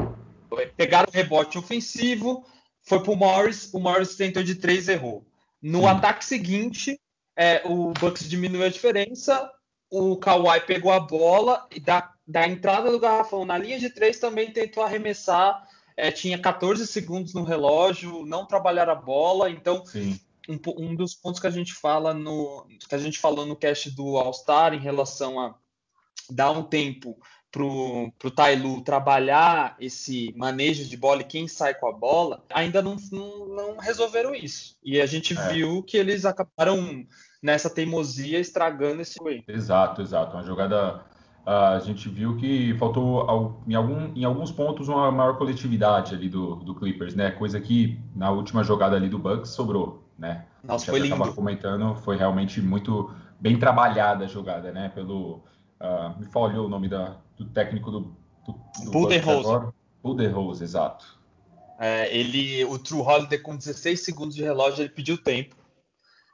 Pegaram 0.77 1.09
o 1.09 1.13
rebote 1.13 1.57
ofensivo, 1.57 2.45
foi 2.81 3.03
pro 3.03 3.13
Morris, 3.13 3.73
o 3.73 3.79
Morris 3.79 4.15
tentou 4.15 4.41
de 4.41 4.55
três, 4.55 4.87
errou. 4.87 5.27
No 5.61 5.85
ataque 5.85 6.23
seguinte, 6.23 6.97
é, 7.35 7.61
o 7.65 7.91
Bucks 7.91 8.29
diminuiu 8.29 8.63
a 8.63 8.69
diferença, 8.69 9.51
o 9.91 10.15
Kawhi 10.15 10.61
pegou 10.61 10.93
a 10.93 10.99
bola 11.01 11.67
e 11.75 11.81
da, 11.81 12.09
da 12.25 12.47
entrada 12.47 12.89
do 12.89 13.01
garrafão 13.01 13.43
na 13.43 13.57
linha 13.57 13.77
de 13.77 13.89
três 13.89 14.17
também 14.17 14.53
tentou 14.53 14.81
arremessar. 14.81 15.67
É, 15.97 16.09
tinha 16.09 16.39
14 16.39 16.87
segundos 16.87 17.33
no 17.33 17.43
relógio, 17.43 18.25
não 18.25 18.45
trabalharam 18.45 18.93
a 18.93 18.95
bola, 18.95 19.49
então 19.49 19.85
Sim 19.85 20.17
um, 20.49 20.59
um, 20.77 20.95
dos 20.95 21.13
pontos 21.13 21.39
que 21.39 21.47
a 21.47 21.51
gente 21.51 21.73
fala 21.73 22.13
no 22.13 22.65
que 22.87 22.95
a 22.95 22.97
gente 22.97 23.19
falou 23.19 23.45
no 23.45 23.55
cast 23.55 23.91
do 23.91 24.17
All 24.17 24.33
Star 24.33 24.73
em 24.73 24.79
relação 24.79 25.39
a 25.39 25.55
dar 26.29 26.51
um 26.51 26.63
tempo 26.63 27.17
para 27.51 27.63
o 27.63 28.31
Tailu 28.35 28.81
trabalhar 28.81 29.75
esse 29.79 30.33
manejo 30.37 30.85
de 30.85 30.95
bola 30.95 31.21
e 31.21 31.25
quem 31.25 31.47
sai 31.47 31.73
com 31.73 31.87
a 31.87 31.91
bola, 31.91 32.43
ainda 32.53 32.81
não, 32.81 32.95
não, 33.11 33.47
não 33.47 33.77
resolveram 33.77 34.35
isso. 34.35 34.77
E 34.83 35.01
a 35.01 35.05
gente 35.05 35.37
é. 35.37 35.47
viu 35.49 35.81
que 35.81 35.97
eles 35.97 36.25
acabaram 36.25 37.05
nessa 37.41 37.69
teimosia 37.69 38.39
estragando 38.39 39.01
esse 39.01 39.21
way. 39.21 39.43
Exato, 39.47 40.01
exato. 40.01 40.35
Uma 40.35 40.43
jogada. 40.43 41.03
A 41.45 41.79
gente 41.79 42.07
viu 42.07 42.37
que 42.37 42.77
faltou 42.77 43.63
em, 43.67 43.73
algum, 43.73 44.13
em 44.13 44.23
alguns 44.23 44.51
pontos 44.51 44.87
uma 44.87 45.11
maior 45.11 45.35
coletividade 45.35 46.13
ali 46.13 46.29
do, 46.29 46.57
do 46.57 46.75
Clippers, 46.75 47.15
né? 47.15 47.31
Coisa 47.31 47.59
que 47.59 47.99
na 48.15 48.29
última 48.29 48.63
jogada 48.63 48.95
ali 48.95 49.09
do 49.09 49.17
Bucks 49.17 49.49
sobrou 49.49 49.98
né? 50.19 50.45
Nossa, 50.63 50.85
foi 50.85 50.99
lindo. 50.99 51.15
Estava 51.15 51.33
comentando, 51.33 51.95
foi 51.95 52.17
realmente 52.17 52.61
muito 52.61 53.13
bem 53.39 53.57
trabalhada 53.57 54.25
a 54.25 54.27
jogada, 54.27 54.71
né? 54.71 54.89
Pelo 54.89 55.41
uh, 55.79 56.19
me 56.19 56.25
falhou 56.25 56.67
o 56.67 56.69
nome 56.69 56.89
da, 56.89 57.17
do 57.37 57.45
técnico 57.45 57.89
do, 57.89 58.15
do, 58.45 58.53
do. 58.83 59.73
Budenholzer, 60.03 60.63
exato. 60.63 61.19
É, 61.79 62.13
ele, 62.15 62.65
o 62.65 62.77
True 62.77 63.01
Holiday 63.01 63.39
com 63.39 63.55
16 63.55 64.03
segundos 64.03 64.35
de 64.35 64.43
relógio, 64.43 64.81
ele 64.81 64.89
pediu 64.89 65.17
tempo. 65.17 65.55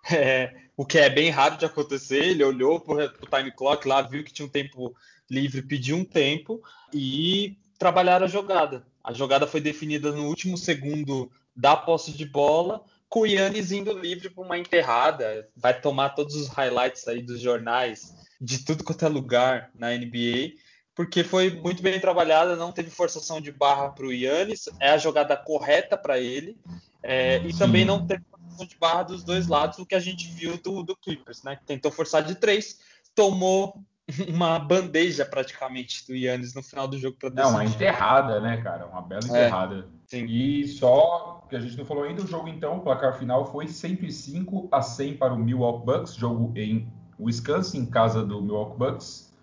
É, 0.08 0.54
o 0.78 0.86
que 0.86 1.00
é 1.00 1.10
bem 1.10 1.32
raro 1.32 1.58
de 1.58 1.66
acontecer. 1.66 2.24
Ele 2.24 2.44
olhou 2.44 2.80
para 2.80 3.06
o 3.06 3.38
time 3.38 3.52
clock 3.52 3.88
lá, 3.88 4.04
viu 4.04 4.24
que 4.24 4.32
tinha 4.32 4.46
um 4.46 4.50
tempo 4.50 4.96
livre, 5.28 5.64
pediu 5.64 5.98
um 5.98 6.06
tempo 6.06 6.62
e 6.94 7.58
trabalharam 7.80 8.26
a 8.26 8.30
jogada. 8.30 8.86
A 9.04 9.12
jogada 9.12 9.48
foi 9.48 9.60
definida 9.60 10.12
no 10.12 10.28
último 10.28 10.60
segundo 10.60 11.32
da 11.56 11.76
posse 11.76 12.12
de 12.12 12.24
bola 12.24 12.84
com 13.10 13.22
o 13.22 13.26
Yannis 13.26 13.72
indo 13.72 13.98
livre 13.98 14.30
para 14.30 14.44
uma 14.44 14.58
enterrada, 14.58 15.48
vai 15.56 15.80
tomar 15.80 16.10
todos 16.10 16.36
os 16.36 16.48
highlights 16.48 17.08
aí 17.08 17.22
dos 17.22 17.40
jornais, 17.40 18.14
de 18.40 18.64
tudo 18.66 18.84
quanto 18.84 19.06
é 19.06 19.08
lugar 19.08 19.72
na 19.76 19.92
NBA, 19.92 20.54
porque 20.94 21.24
foi 21.24 21.50
muito 21.50 21.84
bem 21.84 22.00
trabalhada, 22.00 22.56
não 22.56 22.72
teve 22.72 22.90
forçação 22.90 23.42
de 23.42 23.52
barra 23.52 23.90
para 23.90 24.06
o 24.06 24.14
Yannis, 24.14 24.70
é 24.80 24.90
a 24.90 24.98
jogada 24.98 25.36
correta 25.36 25.98
para 25.98 26.20
ele, 26.20 26.58
é, 27.04 27.38
e 27.40 27.52
Sim. 27.52 27.60
também 27.60 27.86
não 27.86 28.06
teve 28.06 28.24
forçação 28.30 28.66
de 28.66 28.78
barra 28.78 29.04
dos 29.04 29.24
dois 29.24 29.48
lados, 29.48 29.78
o 29.78 29.86
que 29.86 29.96
a 29.96 30.00
gente 30.00 30.28
viu 30.28 30.58
do, 30.58 30.84
do 30.84 30.96
Clippers, 30.96 31.44
né? 31.44 31.58
Que 31.58 31.66
tentou 31.66 31.92
forçar 31.92 32.24
de 32.24 32.36
três, 32.36 32.80
tomou 33.14 33.84
uma 34.30 34.60
bandeja 34.60 35.26
praticamente 35.26 36.06
do 36.08 36.16
Yannis 36.16 36.54
no 36.54 36.62
final 36.62 36.88
do 36.88 36.98
jogo 36.98 37.18
para 37.20 37.30
decidir. 37.30 37.48
É 37.48 37.56
uma 37.56 37.66
enterrada, 37.66 38.40
né, 38.40 38.58
cara? 38.62 38.86
Uma 38.86 39.02
bela 39.02 39.24
é, 39.24 39.28
enterrada. 39.28 39.88
É, 40.12 40.18
e 40.18 40.68
só 40.68 41.46
que 41.50 41.56
a 41.56 41.60
gente 41.60 41.78
não 41.78 41.86
falou 41.86 42.04
ainda, 42.04 42.24
o 42.24 42.28
jogo 42.28 42.48
então, 42.48 42.78
o 42.78 42.82
placar 42.82 43.18
final 43.18 43.46
foi 43.52 43.68
105 43.68 44.68
a 44.72 44.82
100 44.82 45.18
para 45.18 45.34
o 45.34 45.38
Milwaukee 45.38 45.86
Bucks, 45.86 46.16
jogo 46.16 46.52
em 46.56 46.88
Wisconsin, 47.20 47.80
em 47.80 47.86
casa 47.86 48.24
do 48.24 48.42
Milwaukee 48.42 48.78
Bucks, 48.78 49.34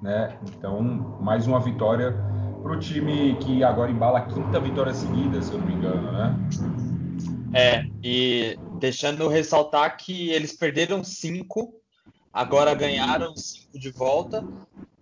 né? 0.00 0.38
Então, 0.48 0.82
mais 1.20 1.46
uma 1.46 1.60
vitória 1.60 2.12
para 2.62 2.72
o 2.72 2.78
time 2.78 3.36
que 3.36 3.62
agora 3.62 3.90
embala 3.90 4.18
a 4.18 4.22
quinta 4.22 4.58
vitória 4.60 4.92
seguida, 4.92 5.40
se 5.42 5.52
eu 5.52 5.58
não 5.58 5.66
me 5.66 5.74
engano, 5.74 6.12
né? 6.12 6.34
É, 7.54 7.86
e 8.02 8.58
deixando 8.78 9.28
ressaltar 9.28 9.96
que 9.96 10.30
eles 10.30 10.52
perderam 10.52 11.02
cinco 11.04 11.80
Agora 12.36 12.74
ganharam 12.74 13.34
cinco 13.34 13.78
de 13.78 13.90
volta. 13.90 14.46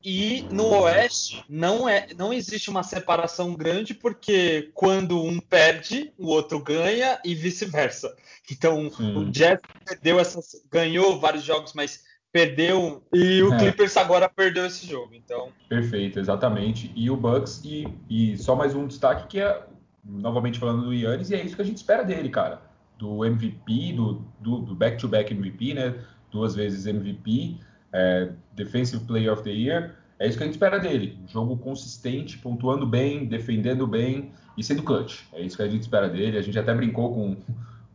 E 0.05 0.47
no 0.53 0.69
Oeste 0.83 1.43
não 1.49 1.89
é, 1.89 2.07
não 2.17 2.33
existe 2.33 2.71
uma 2.71 2.85
separação 2.85 3.55
grande 3.55 3.93
porque 3.93 4.71
quando 4.73 5.21
um 5.21 5.41
perde, 5.41 6.13
o 6.17 6.29
outro 6.29 6.61
ganha 6.61 7.19
e 7.25 7.35
vice-versa. 7.35 8.15
Então 8.53 8.89
Sim. 8.89 9.17
o 9.17 9.31
Jazz 9.33 9.59
perdeu 9.85 10.21
essas, 10.21 10.63
ganhou 10.71 11.19
vários 11.19 11.43
jogos, 11.43 11.73
mas 11.73 12.05
perdeu 12.31 13.03
e 13.13 13.43
o 13.43 13.53
é. 13.55 13.59
Clippers 13.59 13.97
agora 13.97 14.29
perdeu 14.29 14.67
esse 14.67 14.87
jogo. 14.87 15.13
Então 15.15 15.49
perfeito, 15.69 16.21
exatamente. 16.21 16.93
E 16.95 17.11
o 17.11 17.17
Bucks 17.17 17.63
e, 17.65 17.89
e 18.09 18.39
só 18.39 18.55
mais 18.55 18.77
um 18.77 18.87
destaque 18.87 19.27
que 19.27 19.41
é 19.41 19.67
novamente 20.05 20.61
falando 20.61 20.85
do 20.85 20.95
Yannis 20.95 21.31
e 21.31 21.35
é 21.35 21.43
isso 21.43 21.57
que 21.57 21.63
a 21.63 21.67
gente 21.67 21.79
espera 21.79 22.05
dele, 22.05 22.29
cara. 22.29 22.63
Do 22.97 23.25
MVP, 23.25 23.93
do 23.93 24.75
back-to-back 24.77 25.35
-back 25.35 25.37
MVP, 25.37 25.75
né? 25.75 25.95
Duas 26.35 26.55
vezes 26.55 26.85
MVP 26.85 27.59
é, 27.95 28.29
Defensive 28.55 29.05
Player 29.05 29.33
of 29.33 29.45
the 29.45 29.51
Year. 29.51 29.95
É 30.19 30.27
isso 30.27 30.37
que 30.37 30.43
a 30.43 30.47
gente 30.47 30.57
espera 30.57 30.81
dele. 30.81 31.17
Um 31.23 31.29
jogo 31.29 31.57
consistente, 31.57 32.37
pontuando 32.39 32.85
bem, 32.85 33.25
defendendo 33.25 33.87
bem 33.87 34.33
e 34.59 34.65
sendo 34.65 34.83
clutch. 34.83 35.23
É 35.33 35.41
isso 35.41 35.57
que 35.57 35.63
a 35.63 35.69
gente 35.69 35.83
espera 35.83 36.09
dele. 36.09 36.37
A 36.37 36.43
gente 36.43 36.59
até 36.59 36.75
brincou 36.75 37.15
com 37.15 37.37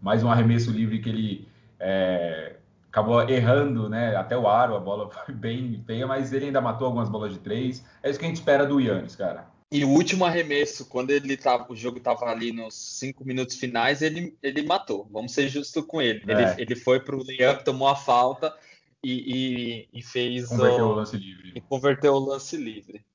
mais 0.02 0.24
um 0.24 0.32
arremesso 0.32 0.72
livre 0.72 1.00
que 1.00 1.10
ele 1.10 1.48
é, 1.80 2.56
acabou 2.90 3.22
errando, 3.30 3.90
né? 3.90 4.16
Até 4.16 4.38
o 4.38 4.48
aro, 4.48 4.76
a 4.76 4.80
bola 4.80 5.10
foi 5.10 5.36
bem 5.36 5.84
feia, 5.86 6.08
mas 6.08 6.32
ele 6.32 6.46
ainda 6.46 6.62
matou 6.62 6.88
algumas 6.88 7.10
bolas 7.10 7.34
de 7.34 7.40
três. 7.40 7.86
É 8.02 8.10
isso 8.10 8.18
que 8.18 8.26
a 8.26 8.28
gente 8.30 8.38
espera 8.38 8.66
do 8.66 8.80
Yannis, 8.80 9.18
cara. 9.18 9.48
E 9.72 9.86
o 9.86 9.90
último 9.90 10.26
arremesso, 10.26 10.86
quando 10.88 11.12
ele 11.12 11.38
tava, 11.38 11.72
o 11.72 11.76
jogo 11.76 12.00
estava 12.00 12.26
ali 12.26 12.52
nos 12.52 12.74
cinco 12.74 13.24
minutos 13.24 13.56
finais, 13.56 14.02
ele, 14.02 14.36
ele 14.42 14.64
matou. 14.64 15.08
Vamos 15.12 15.32
ser 15.32 15.48
justos 15.48 15.86
com 15.86 16.02
ele. 16.02 16.24
É. 16.28 16.32
Ele, 16.32 16.62
ele 16.64 16.76
foi 16.76 17.00
para 17.00 17.16
o 17.16 17.24
layup, 17.24 17.64
tomou 17.64 17.88
a 17.88 17.96
falta 17.96 18.56
e, 19.04 19.88
e, 19.94 20.00
e 20.00 20.02
fez 20.02 20.48
converteu 20.48 20.86
o, 20.86 20.90
o 20.90 20.94
lance 20.94 21.18
livre. 21.18 21.52
E 21.56 21.62
converteu 21.62 22.14
o 22.14 22.20
lance 22.20 22.58
livre. 22.58 23.06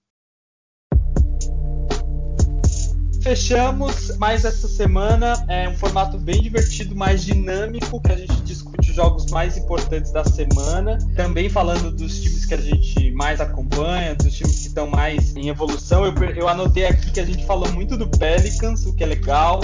Fechamos 3.24 4.14
mais 4.18 4.44
essa 4.44 4.68
semana. 4.68 5.42
É 5.48 5.66
um 5.66 5.74
formato 5.78 6.18
bem 6.18 6.42
divertido, 6.42 6.94
mais 6.94 7.24
dinâmico, 7.24 7.98
que 7.98 8.12
a 8.12 8.16
gente 8.18 8.36
discute 8.42 8.90
os 8.90 8.94
jogos 8.94 9.30
mais 9.30 9.56
importantes 9.56 10.12
da 10.12 10.22
semana. 10.22 10.98
Também 11.16 11.48
falando 11.48 11.90
dos 11.90 12.20
times 12.20 12.44
que 12.44 12.52
a 12.52 12.60
gente 12.60 13.10
mais 13.12 13.40
acompanha, 13.40 14.14
dos 14.14 14.34
times 14.34 14.60
que 14.60 14.66
estão 14.66 14.86
mais 14.86 15.34
em 15.36 15.48
evolução. 15.48 16.04
Eu, 16.04 16.12
eu 16.36 16.46
anotei 16.46 16.84
aqui 16.84 17.12
que 17.12 17.18
a 17.18 17.24
gente 17.24 17.46
falou 17.46 17.72
muito 17.72 17.96
do 17.96 18.06
Pelicans, 18.06 18.84
o 18.84 18.94
que 18.94 19.02
é 19.02 19.06
legal. 19.06 19.60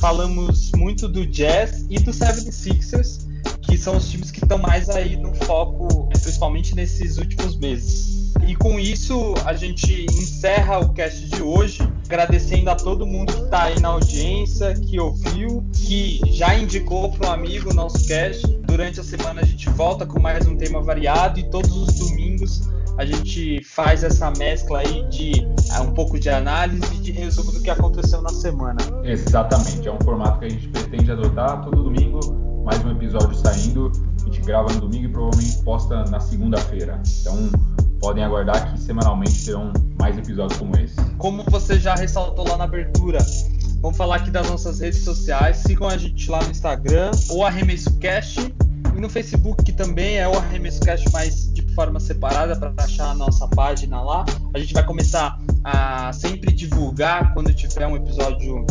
Falamos 0.00 0.72
muito 0.72 1.06
do 1.06 1.24
Jazz 1.24 1.86
e 1.88 2.00
do 2.00 2.10
76ers 2.10 3.32
que 3.62 3.78
são 3.78 3.96
os 3.96 4.10
times 4.10 4.30
que 4.30 4.42
estão 4.42 4.58
mais 4.58 4.88
aí 4.88 5.16
no 5.16 5.32
foco, 5.34 6.08
principalmente 6.08 6.74
nesses 6.74 7.16
últimos 7.18 7.56
meses. 7.56 8.32
E 8.46 8.54
com 8.54 8.78
isso, 8.78 9.34
a 9.44 9.54
gente 9.54 10.06
encerra 10.12 10.80
o 10.80 10.92
cast 10.92 11.26
de 11.28 11.42
hoje, 11.42 11.78
agradecendo 12.04 12.70
a 12.70 12.74
todo 12.74 13.06
mundo 13.06 13.32
que 13.32 13.42
está 13.42 13.64
aí 13.64 13.80
na 13.80 13.88
audiência, 13.88 14.74
que 14.74 15.00
ouviu, 15.00 15.64
que 15.72 16.20
já 16.32 16.54
indicou 16.54 17.10
para 17.10 17.30
um 17.30 17.32
amigo 17.32 17.70
o 17.70 17.74
nosso 17.74 18.06
cast. 18.06 18.46
Durante 18.66 19.00
a 19.00 19.04
semana 19.04 19.40
a 19.40 19.44
gente 19.44 19.68
volta 19.70 20.04
com 20.06 20.20
mais 20.20 20.46
um 20.46 20.56
tema 20.56 20.82
variado 20.82 21.40
e 21.40 21.50
todos 21.50 21.74
os 21.74 21.94
domingos 21.94 22.68
a 22.96 23.04
gente 23.04 23.62
faz 23.64 24.04
essa 24.04 24.30
mescla 24.32 24.80
aí 24.80 25.04
de 25.08 25.32
é, 25.74 25.80
um 25.80 25.92
pouco 25.92 26.18
de 26.18 26.30
análise 26.30 26.94
e 26.94 26.98
de 26.98 27.10
resumo 27.10 27.50
do 27.50 27.60
que 27.60 27.70
aconteceu 27.70 28.22
na 28.22 28.28
semana. 28.28 28.78
Exatamente, 29.02 29.88
é 29.88 29.92
um 29.92 29.98
formato 30.04 30.38
que 30.38 30.44
a 30.44 30.48
gente 30.48 30.68
pretende 30.68 31.10
adotar 31.10 31.64
todo 31.64 31.82
domingo 31.82 32.20
mais 32.64 32.82
um 32.84 32.90
episódio 32.92 33.34
saindo. 33.34 33.90
A 34.22 34.24
gente 34.26 34.40
grava 34.42 34.72
no 34.72 34.82
domingo 34.82 35.06
e 35.06 35.08
provavelmente 35.08 35.62
posta 35.62 36.04
na 36.04 36.20
segunda-feira. 36.20 37.00
Então 37.20 37.50
podem 38.00 38.24
aguardar 38.24 38.72
que 38.72 38.80
semanalmente 38.80 39.44
terão 39.44 39.72
mais 39.98 40.16
episódios 40.18 40.58
como 40.58 40.76
esse. 40.76 40.96
Como 41.18 41.42
você 41.44 41.78
já 41.78 41.94
ressaltou 41.94 42.46
lá 42.48 42.56
na 42.56 42.64
abertura, 42.64 43.18
vamos 43.80 43.96
falar 43.96 44.16
aqui 44.16 44.30
das 44.30 44.48
nossas 44.48 44.80
redes 44.80 45.04
sociais. 45.04 45.58
Sigam 45.58 45.88
a 45.88 45.96
gente 45.96 46.30
lá 46.30 46.42
no 46.42 46.50
Instagram, 46.50 47.10
ou 47.30 47.44
ArremessoCast, 47.44 48.54
e 48.96 49.00
no 49.00 49.08
Facebook, 49.08 49.64
que 49.64 49.72
também 49.72 50.18
é 50.18 50.28
o 50.28 50.36
ArremessoCast, 50.36 51.10
mas 51.12 51.52
de 51.52 51.62
forma 51.74 51.98
separada 51.98 52.56
para 52.56 52.72
achar 52.78 53.10
a 53.10 53.14
nossa 53.14 53.48
página 53.48 54.00
lá. 54.00 54.24
A 54.54 54.58
gente 54.58 54.72
vai 54.72 54.84
começar 54.84 55.38
a 55.64 56.12
sempre 56.12 56.52
divulgar 56.52 57.34
quando 57.34 57.52
tiver 57.52 57.86
um 57.86 57.96
episódio 57.96 58.64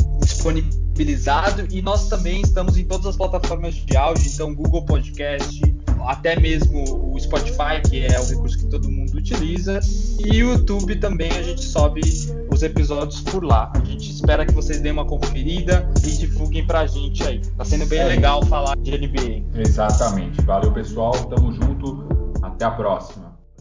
disponibilizado 0.93 1.67
e 1.71 1.81
nós 1.81 2.07
também 2.07 2.41
estamos 2.41 2.77
em 2.77 2.85
todas 2.85 3.07
as 3.07 3.17
plataformas 3.17 3.73
de 3.73 3.97
áudio, 3.97 4.29
então 4.31 4.53
Google 4.53 4.85
Podcast, 4.85 5.61
até 6.05 6.39
mesmo 6.39 7.13
o 7.13 7.19
Spotify, 7.19 7.81
que 7.89 8.05
é 8.05 8.19
o 8.19 8.25
recurso 8.25 8.57
que 8.59 8.65
todo 8.67 8.89
mundo 8.89 9.15
utiliza, 9.15 9.79
e 10.19 10.43
o 10.43 10.51
YouTube 10.51 10.95
também 10.97 11.31
a 11.31 11.41
gente 11.41 11.63
sobe 11.63 12.01
os 12.51 12.61
episódios 12.61 13.21
por 13.21 13.43
lá. 13.43 13.71
A 13.75 13.85
gente 13.85 14.11
espera 14.11 14.45
que 14.45 14.53
vocês 14.53 14.79
deem 14.79 14.93
uma 14.93 15.05
conferida 15.05 15.89
e 16.03 16.11
divulguem 16.11 16.65
pra 16.65 16.85
gente 16.85 17.23
aí. 17.23 17.41
Tá 17.57 17.65
sendo 17.65 17.85
bem 17.85 17.99
é 17.99 18.05
legal 18.05 18.45
falar 18.45 18.77
de 18.77 18.91
NBA. 18.91 19.59
Exatamente. 19.59 20.41
Valeu, 20.41 20.71
pessoal. 20.71 21.13
Tamo 21.25 21.51
junto. 21.53 22.05
Até 22.41 22.65
a 22.65 22.71
próxima. 22.71 23.22